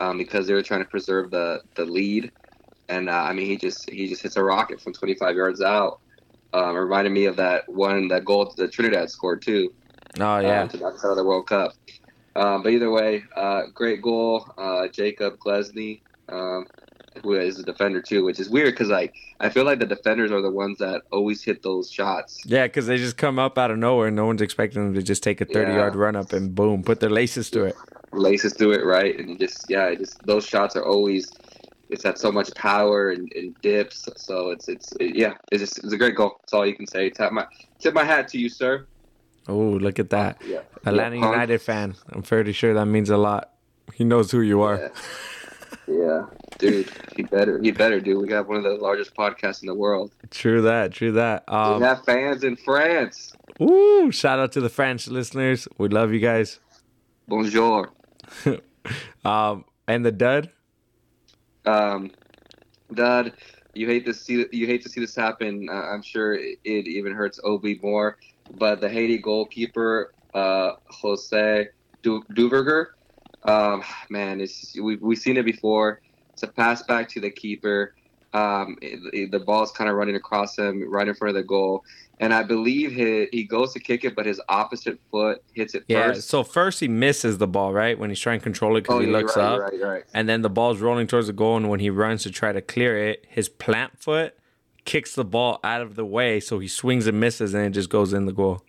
um, 0.00 0.18
because 0.18 0.46
they 0.46 0.54
were 0.54 0.62
trying 0.62 0.82
to 0.82 0.88
preserve 0.88 1.30
the 1.30 1.60
the 1.76 1.84
lead, 1.84 2.32
and 2.88 3.08
uh, 3.08 3.12
I 3.12 3.32
mean 3.32 3.46
he 3.46 3.56
just 3.56 3.88
he 3.90 4.08
just 4.08 4.22
hits 4.22 4.36
a 4.36 4.42
rocket 4.44 4.80
from 4.80 4.92
25 4.92 5.36
yards 5.36 5.60
out. 5.62 6.00
Um, 6.52 6.76
it 6.76 6.80
reminded 6.80 7.12
me 7.12 7.24
of 7.26 7.36
that 7.36 7.68
one 7.68 8.08
that 8.08 8.24
goal 8.24 8.52
that 8.56 8.72
Trinidad 8.72 9.10
scored 9.10 9.42
too 9.42 9.72
Oh 10.20 10.24
uh, 10.36 10.40
yeah, 10.40 10.66
to 10.66 10.76
knock 10.76 10.94
out 11.04 11.10
of 11.10 11.16
the 11.16 11.24
World 11.24 11.46
Cup. 11.48 11.72
Um, 12.36 12.62
but 12.62 12.72
either 12.72 12.90
way, 12.90 13.24
uh, 13.36 13.62
great 13.72 14.02
goal, 14.02 14.46
uh, 14.58 14.88
Jakob 14.88 15.38
Glesnes, 15.38 16.00
um, 16.28 16.66
who 17.22 17.34
is 17.34 17.58
a 17.58 17.62
defender 17.64 18.00
too, 18.02 18.24
which 18.24 18.40
is 18.40 18.48
weird 18.48 18.74
because 18.74 18.88
like 18.88 19.14
I 19.40 19.48
feel 19.48 19.64
like 19.64 19.78
the 19.78 19.86
defenders 19.86 20.30
are 20.32 20.42
the 20.42 20.50
ones 20.50 20.78
that 20.78 21.02
always 21.12 21.42
hit 21.42 21.62
those 21.62 21.90
shots. 21.90 22.42
yeah, 22.44 22.66
because 22.66 22.86
they 22.86 22.96
just 22.96 23.16
come 23.16 23.38
up 23.38 23.58
out 23.58 23.70
of 23.70 23.78
nowhere, 23.78 24.08
and 24.08 24.16
no 24.16 24.26
one's 24.26 24.42
expecting 24.42 24.84
them 24.84 24.94
to 24.94 25.02
just 25.02 25.22
take 25.22 25.40
a 25.40 25.44
30 25.44 25.72
Yeah. 25.72 25.78
yard 25.78 25.96
run 25.96 26.16
up 26.16 26.32
and 26.32 26.54
boom, 26.54 26.82
put 26.82 27.00
their 27.00 27.10
laces 27.10 27.50
to 27.50 27.64
it. 27.64 27.76
Laces 28.18 28.54
through 28.54 28.72
it 28.72 28.84
right 28.84 29.18
and 29.18 29.38
just 29.38 29.66
yeah 29.68 29.86
it 29.86 29.98
just 29.98 30.18
those 30.26 30.46
shots 30.46 30.76
are 30.76 30.84
always 30.84 31.30
it's 31.90 32.04
at 32.04 32.18
so 32.18 32.32
much 32.32 32.52
power 32.54 33.10
and, 33.10 33.30
and 33.34 33.54
dips 33.60 34.08
so 34.16 34.50
it's 34.50 34.68
it's 34.68 34.92
it, 35.00 35.14
yeah 35.16 35.34
it's 35.52 35.60
just 35.60 35.78
it's 35.84 35.92
a 35.92 35.96
great 35.98 36.14
goal 36.16 36.36
that's 36.40 36.52
all 36.54 36.66
you 36.66 36.74
can 36.74 36.86
say 36.86 37.10
tap 37.10 37.32
my 37.32 37.44
tip 37.78 37.92
my 37.94 38.04
hat 38.04 38.28
to 38.28 38.38
you 38.38 38.48
sir 38.48 38.86
Oh, 39.46 39.72
look 39.72 39.98
at 39.98 40.08
that, 40.08 40.40
yeah 40.46 40.60
Atlanta 40.86 41.16
Yeah. 41.18 41.30
United 41.30 41.60
fan. 41.60 41.94
I'm 42.08 42.22
fairly 42.22 42.54
sure 42.54 42.72
that 42.72 42.86
means 42.86 43.10
a 43.10 43.18
lot. 43.18 43.50
He 43.92 44.02
knows 44.02 44.30
who 44.30 44.40
you 44.40 44.62
are. 44.62 44.90
yeah. 45.86 45.94
yeah 46.02 46.22
dude 46.56 46.88
he 47.14 47.24
better 47.24 47.60
he 47.60 47.70
better 47.70 48.00
do 48.00 48.18
we 48.18 48.26
got 48.26 48.48
one 48.48 48.56
of 48.56 48.62
the 48.64 48.70
largest 48.76 49.14
podcasts 49.14 49.60
in 49.62 49.66
the 49.66 49.74
world 49.74 50.12
True 50.30 50.62
that. 50.62 50.92
True 50.92 51.12
that. 51.12 51.44
Um, 51.48 51.80
we 51.80 51.86
have 51.86 52.02
fans 52.06 52.42
in 52.42 52.56
france 52.56 53.34
Woo! 53.60 54.10
Shout 54.10 54.38
out 54.38 54.50
to 54.52 54.60
the 54.60 54.68
French 54.70 55.06
listeners. 55.08 55.68
We 55.78 55.88
love 55.88 56.12
you 56.12 56.20
guys. 56.20 56.58
bonjour 57.28 57.90
Um, 59.24 59.64
and 59.88 60.04
the 60.04 60.12
dud. 60.12 60.50
um 61.66 62.10
dad 62.92 63.32
you 63.74 63.86
hate 63.86 64.04
to 64.06 64.12
see 64.14 64.44
you 64.52 64.66
hate 64.66 64.82
to 64.82 64.88
see 64.88 65.00
this 65.00 65.16
happen. 65.16 65.68
Uh, 65.70 65.72
i'm 65.72 66.02
sure 66.02 66.34
it, 66.34 66.58
it 66.64 66.86
even 66.86 67.12
hurts 67.14 67.40
ob 67.44 67.64
more 67.82 68.18
but 68.58 68.80
the 68.80 68.88
haiti 68.88 69.18
goalkeeper 69.18 70.12
uh 70.34 70.72
jose 70.90 71.68
du- 72.02 72.22
duverger 72.34 72.86
um 73.44 73.82
man 74.10 74.40
it's 74.40 74.78
we, 74.80 74.96
we've 74.96 75.18
seen 75.18 75.36
it 75.36 75.44
before. 75.44 76.00
It's 76.34 76.42
a 76.42 76.48
pass 76.48 76.82
back 76.82 77.08
to 77.10 77.20
the 77.20 77.30
keeper. 77.30 77.94
Um, 78.32 78.76
it- 78.82 79.30
the 79.30 79.38
ball's 79.38 79.70
kind 79.70 79.88
of 79.88 79.96
running 79.96 80.16
across 80.16 80.58
him 80.58 80.82
right 80.90 81.06
in 81.06 81.14
front 81.14 81.36
of 81.36 81.40
the 81.42 81.46
goal, 81.46 81.84
and 82.20 82.32
I 82.32 82.42
believe 82.42 82.92
he 82.92 83.28
he 83.32 83.44
goes 83.44 83.72
to 83.72 83.80
kick 83.80 84.04
it, 84.04 84.14
but 84.14 84.26
his 84.26 84.40
opposite 84.48 84.98
foot 85.10 85.42
hits 85.52 85.74
it 85.74 85.84
Yeah. 85.88 86.12
first. 86.12 86.28
So 86.28 86.44
first 86.44 86.80
he 86.80 86.88
misses 86.88 87.38
the 87.38 87.46
ball, 87.46 87.72
right? 87.72 87.98
When 87.98 88.10
he's 88.10 88.20
trying 88.20 88.40
to 88.40 88.42
control 88.44 88.76
it 88.76 88.82
because 88.82 88.96
oh, 88.96 89.00
he 89.00 89.06
yeah, 89.06 89.12
looks 89.12 89.36
right, 89.36 89.44
up. 89.44 89.60
right, 89.60 89.80
right. 89.80 90.04
And 90.14 90.28
then 90.28 90.42
the 90.42 90.50
ball's 90.50 90.80
rolling 90.80 91.06
towards 91.06 91.26
the 91.26 91.32
goal, 91.32 91.56
and 91.56 91.68
when 91.68 91.80
he 91.80 91.90
runs 91.90 92.22
to 92.24 92.30
try 92.30 92.52
to 92.52 92.60
clear 92.62 92.96
it, 92.96 93.24
his 93.28 93.48
plant 93.48 94.00
foot 94.00 94.36
kicks 94.84 95.14
the 95.14 95.24
ball 95.24 95.60
out 95.64 95.80
of 95.80 95.94
the 95.96 96.04
way, 96.04 96.40
so 96.40 96.58
he 96.58 96.68
swings 96.68 97.06
and 97.06 97.18
misses, 97.18 97.54
and 97.54 97.66
it 97.66 97.70
just 97.70 97.88
goes 97.90 98.12
in 98.12 98.26
the 98.26 98.32
goal. 98.32 98.62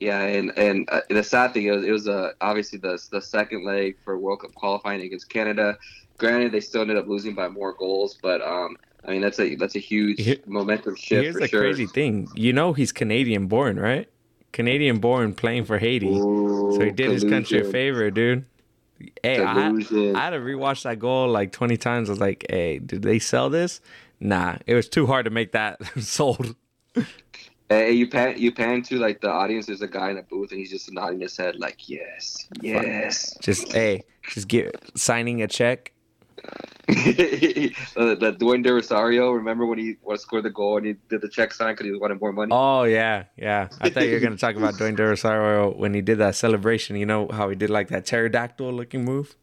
Yeah, 0.00 0.20
and 0.22 0.52
and 0.58 0.88
uh, 0.90 1.02
the 1.08 1.22
sad 1.22 1.54
thing 1.54 1.66
is, 1.66 1.84
it 1.84 1.92
was 1.92 2.08
uh, 2.08 2.32
obviously 2.40 2.78
the 2.78 3.00
the 3.12 3.22
second 3.22 3.64
leg 3.64 3.96
for 4.04 4.18
World 4.18 4.40
Cup 4.40 4.52
qualifying 4.54 5.00
against 5.02 5.28
Canada. 5.28 5.78
Granted, 6.18 6.50
they 6.52 6.60
still 6.60 6.82
ended 6.82 6.96
up 6.96 7.06
losing 7.06 7.34
by 7.34 7.48
more 7.48 7.72
goals, 7.74 8.18
but 8.20 8.42
um, 8.42 8.76
I 9.06 9.10
mean 9.10 9.20
that's 9.20 9.38
a 9.40 9.54
that's 9.56 9.74
a 9.74 9.80
huge 9.80 10.20
Here- 10.20 10.38
momentum 10.46 10.96
shift 10.96 11.22
Here's 11.22 11.34
the 11.36 11.48
sure. 11.48 11.60
crazy 11.60 11.86
thing: 11.86 12.28
you 12.34 12.52
know 12.52 12.72
he's 12.72 12.92
Canadian 12.92 13.46
born, 13.46 13.78
right? 13.78 14.08
Canadian 14.52 14.98
born, 14.98 15.34
playing 15.34 15.64
for 15.64 15.78
Haiti, 15.78 16.08
Ooh, 16.08 16.72
so 16.74 16.84
he 16.84 16.90
did 16.90 17.10
his 17.10 17.24
country 17.24 17.60
a 17.60 17.64
favor, 17.64 18.10
dude. 18.10 18.44
Hey, 19.22 19.42
I, 19.42 19.52
I 19.52 19.70
had 19.70 20.30
to 20.30 20.38
rewatch 20.38 20.82
that 20.84 20.98
goal 20.98 21.28
like 21.28 21.50
20 21.50 21.76
times. 21.76 22.08
I 22.08 22.12
was 22.12 22.20
like, 22.20 22.46
hey, 22.48 22.78
did 22.78 23.02
they 23.02 23.18
sell 23.18 23.50
this? 23.50 23.80
Nah, 24.20 24.58
it 24.66 24.74
was 24.74 24.88
too 24.88 25.06
hard 25.06 25.24
to 25.24 25.30
make 25.30 25.52
that 25.52 25.80
sold. 26.00 26.54
Hey, 27.68 27.92
you 27.92 28.08
pan 28.08 28.34
you 28.38 28.52
pan 28.52 28.82
to 28.82 28.98
like 28.98 29.22
the 29.22 29.30
audience. 29.30 29.66
There's 29.66 29.80
a 29.80 29.88
guy 29.88 30.10
in 30.10 30.18
a 30.18 30.22
booth, 30.22 30.50
and 30.50 30.60
he's 30.60 30.70
just 30.70 30.92
nodding 30.92 31.20
his 31.20 31.36
head 31.36 31.56
like, 31.56 31.88
"Yes, 31.88 32.46
yes." 32.60 33.34
Just 33.40 33.72
hey, 33.72 34.04
just 34.28 34.46
get 34.46 34.78
signing 34.94 35.40
a 35.40 35.48
check. 35.48 35.92
Uh, 37.96 38.06
the, 38.06 38.16
the 38.16 38.32
Dwayne 38.32 38.62
De 38.62 38.72
Rosario. 38.72 39.30
Remember 39.30 39.64
when 39.66 39.78
he 39.78 39.96
scored 40.16 40.42
the 40.44 40.50
goal 40.50 40.76
and 40.78 40.86
he 40.86 40.94
did 41.08 41.20
the 41.20 41.28
check 41.28 41.52
sign 41.52 41.74
because 41.74 41.86
he 41.86 41.92
wanted 41.96 42.20
more 42.20 42.32
money? 42.32 42.50
Oh 42.52 42.82
yeah, 42.84 43.24
yeah. 43.36 43.68
I 43.80 43.88
thought 43.90 44.06
you 44.06 44.14
were 44.14 44.20
gonna 44.20 44.36
talk 44.36 44.56
about 44.56 44.74
Dwayne 44.78 44.96
De 44.96 45.04
Rosario 45.04 45.70
when 45.72 45.94
he 45.94 46.00
did 46.00 46.18
that 46.18 46.34
celebration. 46.34 46.96
You 46.96 47.06
know 47.06 47.28
how 47.28 47.48
he 47.48 47.54
did 47.56 47.70
like 47.70 47.88
that 47.88 48.04
pterodactyl 48.06 48.72
looking 48.72 49.04
move. 49.04 49.36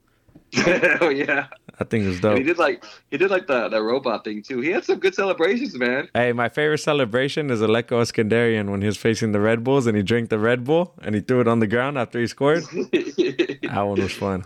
oh 1.01 1.09
yeah. 1.09 1.47
I 1.79 1.83
think 1.85 2.03
it 2.05 2.07
was 2.07 2.15
And 2.17 2.21
dope. 2.23 2.37
he 2.39 2.43
did 2.43 2.57
like 2.57 2.83
he 3.09 3.17
did 3.17 3.31
like 3.31 3.47
the, 3.47 3.69
the 3.69 3.81
robot 3.81 4.23
thing 4.25 4.41
too. 4.43 4.59
He 4.61 4.69
had 4.71 4.83
some 4.83 4.99
good 4.99 5.15
celebrations, 5.15 5.75
man. 5.75 6.09
Hey, 6.13 6.33
my 6.33 6.49
favorite 6.49 6.79
celebration 6.79 7.49
is 7.51 7.61
Alecko 7.61 8.01
Eskandarian 8.01 8.69
when 8.69 8.81
he 8.81 8.87
was 8.87 8.97
facing 8.97 9.31
the 9.31 9.39
Red 9.39 9.63
Bulls 9.63 9.85
and 9.87 9.95
he 9.95 10.03
drank 10.03 10.29
the 10.29 10.39
Red 10.39 10.63
Bull 10.65 10.93
and 11.01 11.15
he 11.15 11.21
threw 11.21 11.39
it 11.41 11.47
on 11.47 11.59
the 11.59 11.67
ground 11.67 11.97
after 11.97 12.19
he 12.19 12.27
scored. 12.27 12.63
That 12.63 13.81
one 13.87 14.01
was 14.01 14.11
fun. 14.13 14.43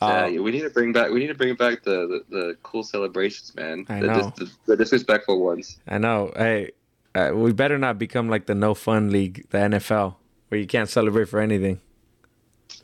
Yeah, 0.00 0.26
Uh, 0.26 0.42
we 0.42 0.50
need 0.52 0.62
to 0.62 0.70
bring 0.70 0.92
back 0.92 1.10
we 1.10 1.18
need 1.20 1.26
to 1.28 1.34
bring 1.34 1.54
back 1.56 1.82
the 1.82 2.06
the, 2.06 2.36
the 2.36 2.56
cool 2.62 2.82
celebrations, 2.84 3.54
man. 3.56 3.84
I 3.88 4.00
the, 4.00 4.06
know. 4.06 4.32
The, 4.36 4.50
the 4.66 4.76
disrespectful 4.76 5.40
ones. 5.44 5.78
I 5.88 5.98
know. 5.98 6.32
Hey, 6.36 6.72
uh, 7.14 7.32
we 7.34 7.52
better 7.52 7.78
not 7.78 7.98
become 7.98 8.28
like 8.28 8.46
the 8.46 8.54
no 8.54 8.74
fun 8.74 9.10
league, 9.10 9.46
the 9.50 9.58
NFL, 9.58 10.14
where 10.48 10.60
you 10.60 10.66
can't 10.66 10.88
celebrate 10.88 11.28
for 11.28 11.40
anything. 11.40 11.80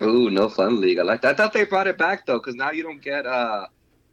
Ooh, 0.03 0.29
no 0.31 0.49
fun 0.49 0.81
league. 0.81 0.99
I 0.99 1.03
like 1.03 1.23
that. 1.23 1.35
I 1.35 1.37
thought 1.37 1.53
they 1.53 1.65
brought 1.65 1.87
it 1.87 1.97
back 1.99 2.27
though, 2.27 2.39
because 2.39 2.57
now 2.57 2.73
you 2.73 2.83
don't 2.83 3.01
get 3.01 3.27
uh, 3.27 3.67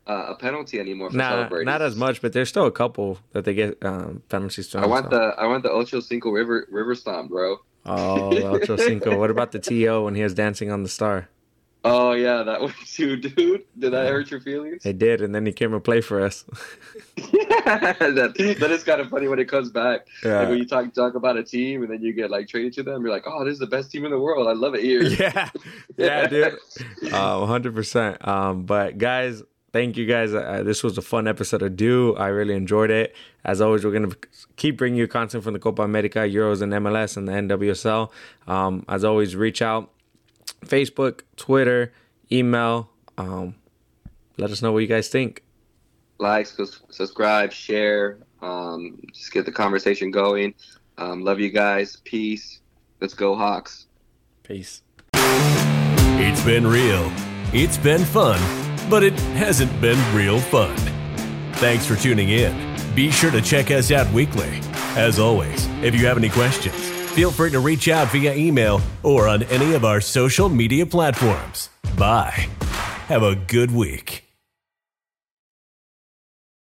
uh, 0.06 0.26
a 0.30 0.36
penalty 0.36 0.80
anymore 0.80 1.10
for 1.10 1.18
Nah, 1.18 1.30
celebrating. 1.32 1.66
not 1.66 1.82
as 1.82 1.96
much, 1.96 2.22
but 2.22 2.34
there's 2.34 2.50
still 2.50 2.68
a 2.68 2.72
couple 2.72 3.18
that 3.34 3.46
they 3.46 3.56
get 3.56 3.84
um, 3.84 4.22
penalties 4.30 4.68
to. 4.70 4.80
I 4.80 4.86
want 4.86 5.10
the 5.10 5.34
I 5.40 5.48
want 5.48 5.64
the 5.64 5.72
Ocho 5.72 6.00
Cinco 6.02 6.30
River 6.30 6.68
River 6.70 6.94
Stomp, 6.94 7.32
bro. 7.32 7.58
Oh, 7.84 8.32
Ocho 8.56 8.76
Cinco. 8.78 9.18
What 9.22 9.32
about 9.32 9.52
the 9.54 9.60
TO 9.60 10.04
when 10.04 10.14
he 10.14 10.22
was 10.22 10.36
dancing 10.36 10.70
on 10.70 10.84
the 10.84 10.90
star? 10.90 11.30
Oh 11.84 12.12
yeah, 12.12 12.44
that 12.44 12.62
one 12.62 12.74
too, 12.86 13.16
dude. 13.18 13.64
Did 13.78 13.94
that 13.94 14.08
hurt 14.08 14.30
your 14.30 14.40
feelings? 14.40 14.84
They 14.84 14.94
did, 14.94 15.22
and 15.22 15.34
then 15.34 15.46
he 15.46 15.52
came 15.52 15.74
and 15.74 15.84
played 15.84 16.06
for 16.06 16.24
us. 16.24 16.46
yeah, 17.18 17.24
that, 18.00 18.56
that 18.60 18.72
is 18.72 18.84
kind 18.84 19.02
of 19.02 19.10
funny 19.10 19.28
when 19.28 19.40
it 19.40 19.50
comes 19.50 19.72
back. 19.72 20.08
Yeah. 20.24 20.40
Like 20.40 20.50
when 20.50 20.58
you 20.60 20.66
talk 20.66 20.94
talk 20.94 21.16
about 21.16 21.38
a 21.38 21.44
team 21.44 21.82
and 21.82 21.92
then 21.92 22.02
you 22.02 22.14
get 22.14 22.30
like 22.30 22.48
traded 22.48 22.74
to 22.74 22.84
them, 22.84 23.02
you're 23.02 23.12
like, 23.12 23.24
oh, 23.26 23.44
this 23.44 23.54
is 23.54 23.60
the 23.60 23.68
best 23.68 23.92
team 23.92 24.06
in 24.06 24.12
the 24.12 24.20
world. 24.20 24.48
I 24.48 24.54
love 24.54 24.76
it 24.76 24.84
here. 24.84 25.02
yeah, 25.04 25.50
yeah, 25.98 26.28
dude, 26.28 26.58
uh, 27.12 27.46
hundred 27.46 27.74
percent. 27.74 28.26
Um, 28.28 28.64
but 28.64 29.00
guys, 29.00 29.42
thank 29.74 29.98
you 29.98 30.06
guys. 30.06 30.36
Uh, 30.36 30.62
this 30.64 30.84
was 30.84 31.00
a 31.00 31.02
fun 31.02 31.28
episode 31.28 31.64
of 31.64 31.76
Do. 31.76 32.16
I 32.16 32.28
really 32.28 32.54
enjoyed 32.56 32.92
it. 32.92 33.16
As 33.44 33.60
always, 33.60 33.84
we're 33.84 33.92
gonna 33.92 34.16
keep 34.56 34.78
bringing 34.78 35.00
you 35.00 35.08
content 35.08 35.44
from 35.44 35.54
the 35.54 35.60
Copa 35.60 35.82
America, 35.82 36.20
Euros, 36.20 36.62
and 36.62 36.72
MLS, 36.74 37.18
and 37.18 37.28
the 37.28 37.32
NWSL. 37.32 38.12
Um, 38.48 38.86
as 38.88 39.04
always, 39.04 39.36
reach 39.36 39.64
out, 39.64 39.90
Facebook, 40.66 41.22
Twitter, 41.36 41.94
email. 42.32 42.90
Um, 43.18 43.56
let 44.38 44.52
us 44.52 44.62
know 44.62 44.72
what 44.72 44.80
you 44.80 44.88
guys 44.88 45.10
think. 45.10 45.44
Like, 46.20 46.48
subscribe, 46.48 47.52
share. 47.52 48.20
Um, 48.42 49.02
just 49.14 49.32
get 49.32 49.46
the 49.46 49.52
conversation 49.52 50.12
going. 50.12 50.54
Um, 50.98 51.24
love 51.24 51.40
you 51.40 51.50
guys. 51.50 51.98
Peace. 52.04 52.60
Let's 53.00 53.14
go 53.14 53.36
Hawks. 53.36 53.88
Peace. 54.44 54.84
It's 55.14 56.44
been 56.44 56.68
real. 56.68 57.12
It's 57.54 57.78
been 57.78 58.06
fun, 58.06 58.40
but 58.90 59.04
it 59.04 59.14
hasn't 59.34 59.82
been 59.82 60.00
real 60.16 60.40
fun. 60.40 60.76
Thanks 61.54 61.86
for 61.86 61.96
tuning 61.96 62.30
in. 62.30 62.76
Be 62.96 63.12
sure 63.12 63.32
to 63.32 63.42
check 63.42 63.72
us 63.72 63.92
out 63.92 64.12
weekly. 64.14 64.60
As 64.96 65.20
always, 65.20 65.66
if 65.82 65.96
you 65.96 66.06
have 66.06 66.18
any 66.18 66.30
questions, 66.30 66.92
feel 67.12 67.32
free 67.32 67.52
to 67.52 67.60
reach 67.60 67.88
out 67.88 68.10
via 68.12 68.34
email 68.34 68.82
or 69.04 69.28
on 69.28 69.44
any 69.44 69.74
of 69.74 69.84
our 69.84 70.02
social 70.02 70.50
media 70.50 70.86
platforms. 70.86 71.70
Bye. 71.98 72.48
Have 73.08 73.24
a 73.24 73.36
good 73.36 73.72
week. 73.72 74.31